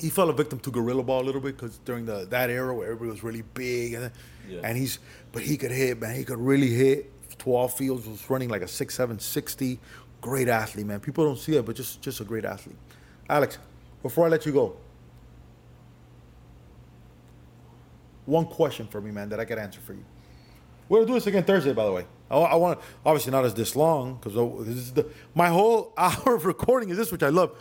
he 0.01 0.11
fell 0.11 0.29
a 0.29 0.33
victim 0.35 0.59
to 0.61 0.71
gorilla 0.71 1.03
ball 1.03 1.23
a 1.23 1.25
little 1.25 1.41
bit 1.41 1.57
because 1.57 1.79
during 1.85 2.05
the 2.05 2.27
that 2.31 2.51
era 2.51 2.75
where 2.75 2.87
everybody 2.87 3.11
was 3.11 3.23
really 3.23 3.43
big 3.55 3.95
and 3.95 4.11
Yeah. 4.49 4.61
and 4.65 4.77
he's 4.77 4.99
but 5.33 5.43
he 5.43 5.57
could 5.57 5.71
hit, 5.71 6.01
man. 6.01 6.15
He 6.17 6.25
could 6.25 6.39
really 6.39 6.71
hit. 6.71 7.11
12 7.39 7.73
fields 7.75 8.07
was 8.07 8.29
running 8.31 8.49
like 8.49 8.63
a 8.63 8.67
6'7", 8.67 9.21
60. 9.21 9.79
Great 10.21 10.49
athlete, 10.49 10.87
man. 10.87 11.01
People 11.01 11.25
don't 11.25 11.39
see 11.39 11.57
it, 11.57 11.65
but 11.65 11.77
just 11.77 12.01
just 12.01 12.21
a 12.21 12.25
great 12.25 12.45
athlete. 12.45 12.77
Alex, 13.29 13.59
before 14.03 14.27
I 14.27 14.29
let 14.29 14.47
you 14.47 14.53
go, 14.53 14.77
one 18.27 18.47
question 18.47 18.87
for 18.87 19.01
me, 19.01 19.11
man, 19.11 19.29
that 19.31 19.41
I 19.41 19.45
could 19.45 19.59
answer 19.59 19.81
for 19.81 19.93
you. 19.93 20.05
We're 20.89 20.99
gonna 20.99 21.09
do 21.09 21.15
this 21.15 21.27
again 21.27 21.45
Thursday, 21.45 21.73
by 21.73 21.85
the 21.85 21.93
way. 21.93 22.07
I, 22.31 22.37
I 22.37 22.55
want 22.57 22.79
obviously 23.05 23.33
not 23.33 23.45
as 23.45 23.55
this 23.55 23.75
long 23.75 24.15
because 24.15 24.35
this 24.67 24.77
is 24.77 24.93
the 24.93 25.09
my 25.35 25.49
whole 25.49 25.93
hour 25.99 26.35
of 26.35 26.45
recording 26.47 26.91
is 26.91 26.97
this, 26.97 27.13
which 27.13 27.23
I 27.23 27.31
love. 27.31 27.57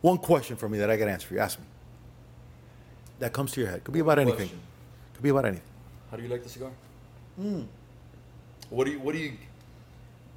One 0.00 0.18
question 0.18 0.56
for 0.56 0.68
me 0.68 0.78
that 0.78 0.90
I 0.90 0.96
could 0.96 1.08
answer 1.08 1.26
for 1.26 1.34
you. 1.34 1.40
Ask 1.40 1.58
me. 1.58 1.64
That 3.18 3.32
comes 3.32 3.50
to 3.52 3.60
your 3.60 3.68
head. 3.68 3.82
Could 3.82 3.94
be 3.94 4.00
about 4.00 4.20
anything. 4.20 4.48
Could 5.14 5.22
be 5.22 5.30
about 5.30 5.44
anything. 5.44 5.64
how 6.10 6.16
do 6.16 6.22
you 6.22 6.28
like 6.28 6.44
the 6.44 6.48
cigar 6.48 6.70
hmm. 7.36 7.62
What 8.70 8.84
do 8.86 8.92
you 8.92 9.00
what 9.00 9.12
do 9.14 9.18
you 9.20 9.32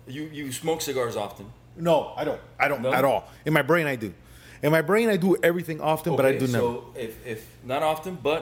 you 0.08 0.24
you 0.34 0.52
smoke 0.52 0.82
cigars 0.82 1.16
often 1.16 1.46
No, 1.78 2.14
I 2.18 2.24
don't. 2.26 2.40
I 2.60 2.68
don't 2.68 2.82
No? 2.82 2.92
at 2.94 3.06
all. 3.06 3.24
In 3.46 3.54
my 3.54 3.62
brain, 3.62 3.88
I 3.88 3.96
do. 3.98 4.14
In 4.62 4.72
my 4.72 4.82
brain, 4.82 5.10
I 5.10 5.18
do 5.18 5.36
everything 5.42 5.80
often, 5.82 6.16
but 6.16 6.26
I 6.26 6.30
Okay, 6.30 6.40
do 6.40 6.48
never. 6.48 6.58
So 6.66 6.86
if, 6.96 7.14
if 7.26 7.40
not 7.64 7.82
often, 7.82 8.18
but 8.22 8.42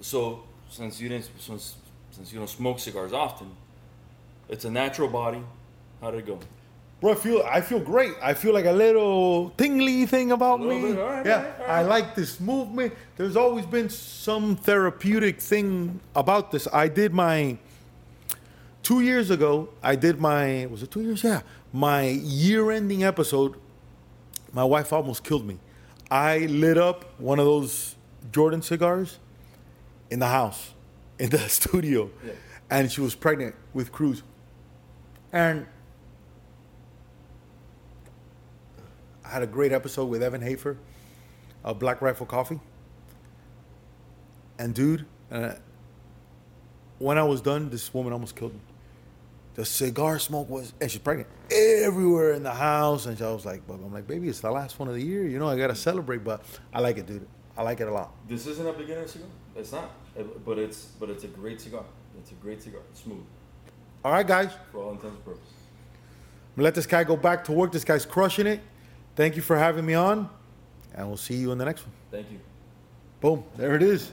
so 0.00 0.42
since 0.68 1.00
you 1.00 1.08
didn't 1.08 1.28
since 1.38 1.76
since 2.10 2.32
you 2.32 2.38
don't 2.38 2.50
smoke 2.50 2.78
cigars 2.80 3.12
often, 3.12 3.48
it's 4.48 4.64
a 4.64 4.70
natural 4.70 5.08
body. 5.08 5.42
How 6.00 6.10
did 6.10 6.20
it 6.20 6.26
go? 6.26 6.38
Bro, 7.00 7.12
I 7.12 7.14
feel 7.16 7.42
I 7.58 7.60
feel 7.60 7.80
great. 7.80 8.14
I 8.22 8.34
feel 8.34 8.52
like 8.54 8.64
a 8.66 8.72
little 8.72 9.50
tingly 9.56 10.06
thing 10.06 10.32
about 10.32 10.60
little 10.60 10.80
me. 10.80 10.92
bit, 10.92 10.98
all 11.00 11.10
right, 11.10 11.26
yeah, 11.26 11.36
all 11.36 11.42
right, 11.42 11.60
all 11.60 11.66
I 11.66 11.82
right. 11.82 11.88
like 11.94 12.14
this 12.14 12.40
movement. 12.40 12.92
There's 13.16 13.36
always 13.36 13.66
been 13.66 13.88
some 13.90 14.56
therapeutic 14.56 15.40
thing 15.40 16.00
about 16.14 16.50
this. 16.52 16.66
I 16.72 16.88
did 16.88 17.12
my 17.12 17.58
two 18.86 19.00
years 19.00 19.30
ago. 19.30 19.68
I 19.82 19.96
did 19.96 20.20
my 20.20 20.66
was 20.70 20.80
it 20.84 20.90
two 20.92 21.02
years? 21.02 21.24
Yeah, 21.24 21.40
my 21.72 22.02
year-ending 22.08 23.02
episode. 23.02 23.54
My 24.52 24.62
wife 24.64 24.92
almost 24.92 25.24
killed 25.24 25.44
me. 25.44 25.58
I 26.10 26.38
lit 26.46 26.78
up 26.78 26.98
one 27.18 27.40
of 27.40 27.44
those 27.46 27.96
Jordan 28.32 28.62
cigars 28.62 29.18
in 30.08 30.20
the 30.20 30.28
house, 30.28 30.72
in 31.18 31.30
the 31.30 31.38
studio, 31.48 32.10
Yeah. 32.24 32.32
and 32.70 32.90
she 32.92 33.00
was 33.00 33.14
pregnant 33.16 33.54
with 33.74 33.90
Cruz, 33.92 34.22
and. 35.32 35.66
I 39.24 39.28
had 39.30 39.42
a 39.42 39.46
great 39.48 39.72
episode 39.72 40.04
with 40.04 40.22
Evan 40.22 40.40
Hafer 40.40 40.76
of 41.64 41.80
Black 41.80 42.00
Rifle 42.00 42.26
Coffee. 42.26 42.60
And 44.56 44.72
dude, 44.72 45.04
uh, 45.32 45.54
when 47.00 47.18
I 47.18 47.24
was 47.24 47.40
done, 47.40 47.68
this 47.68 47.92
woman 47.92 48.12
almost 48.12 48.36
killed 48.36 48.54
me. 48.54 48.60
The 49.56 49.64
cigar 49.64 50.18
smoke 50.18 50.50
was, 50.50 50.74
and 50.82 50.90
she's 50.90 51.00
pregnant, 51.00 51.30
everywhere 51.50 52.34
in 52.34 52.42
the 52.42 52.52
house. 52.52 53.06
And 53.06 53.20
I 53.22 53.32
was 53.32 53.46
like, 53.46 53.66
but 53.66 53.74
I'm 53.74 53.90
like, 53.90 54.06
baby, 54.06 54.28
it's 54.28 54.40
the 54.40 54.50
last 54.50 54.78
one 54.78 54.86
of 54.86 54.94
the 54.94 55.02
year. 55.02 55.26
You 55.26 55.38
know, 55.38 55.48
I 55.48 55.56
gotta 55.56 55.74
celebrate. 55.74 56.22
But 56.22 56.44
I 56.74 56.80
like 56.80 56.98
it, 56.98 57.06
dude. 57.06 57.26
I 57.56 57.62
like 57.62 57.80
it 57.80 57.88
a 57.88 57.90
lot. 57.90 58.12
This 58.28 58.46
isn't 58.46 58.68
a 58.68 58.72
beginner 58.74 59.08
cigar. 59.08 59.28
It's 59.56 59.72
not, 59.72 59.90
uh, 60.18 60.24
but 60.44 60.58
it's 60.58 60.84
but 61.00 61.08
it's 61.08 61.24
a 61.24 61.28
great 61.28 61.58
cigar. 61.58 61.84
It's 62.18 62.32
a 62.32 62.34
great 62.34 62.62
cigar. 62.62 62.82
It's 62.90 63.00
smooth. 63.02 63.24
All 64.04 64.12
right, 64.12 64.26
guys. 64.26 64.50
For 64.72 64.82
all 64.82 64.90
intents 64.90 65.16
and 65.16 65.24
purposes. 65.24 65.54
I'm 65.54 66.56
gonna 66.56 66.64
let 66.64 66.74
this 66.74 66.86
guy 66.86 67.04
go 67.04 67.16
back 67.16 67.44
to 67.44 67.52
work. 67.52 67.72
This 67.72 67.84
guy's 67.84 68.04
crushing 68.04 68.46
it. 68.46 68.60
Thank 69.14 69.36
you 69.36 69.42
for 69.42 69.56
having 69.56 69.86
me 69.86 69.94
on, 69.94 70.28
and 70.94 71.08
we'll 71.08 71.16
see 71.16 71.36
you 71.36 71.50
in 71.50 71.56
the 71.56 71.64
next 71.64 71.80
one. 71.80 71.94
Thank 72.10 72.30
you. 72.30 72.40
Boom. 73.22 73.42
There 73.56 73.74
it 73.74 73.82
is. 73.82 74.12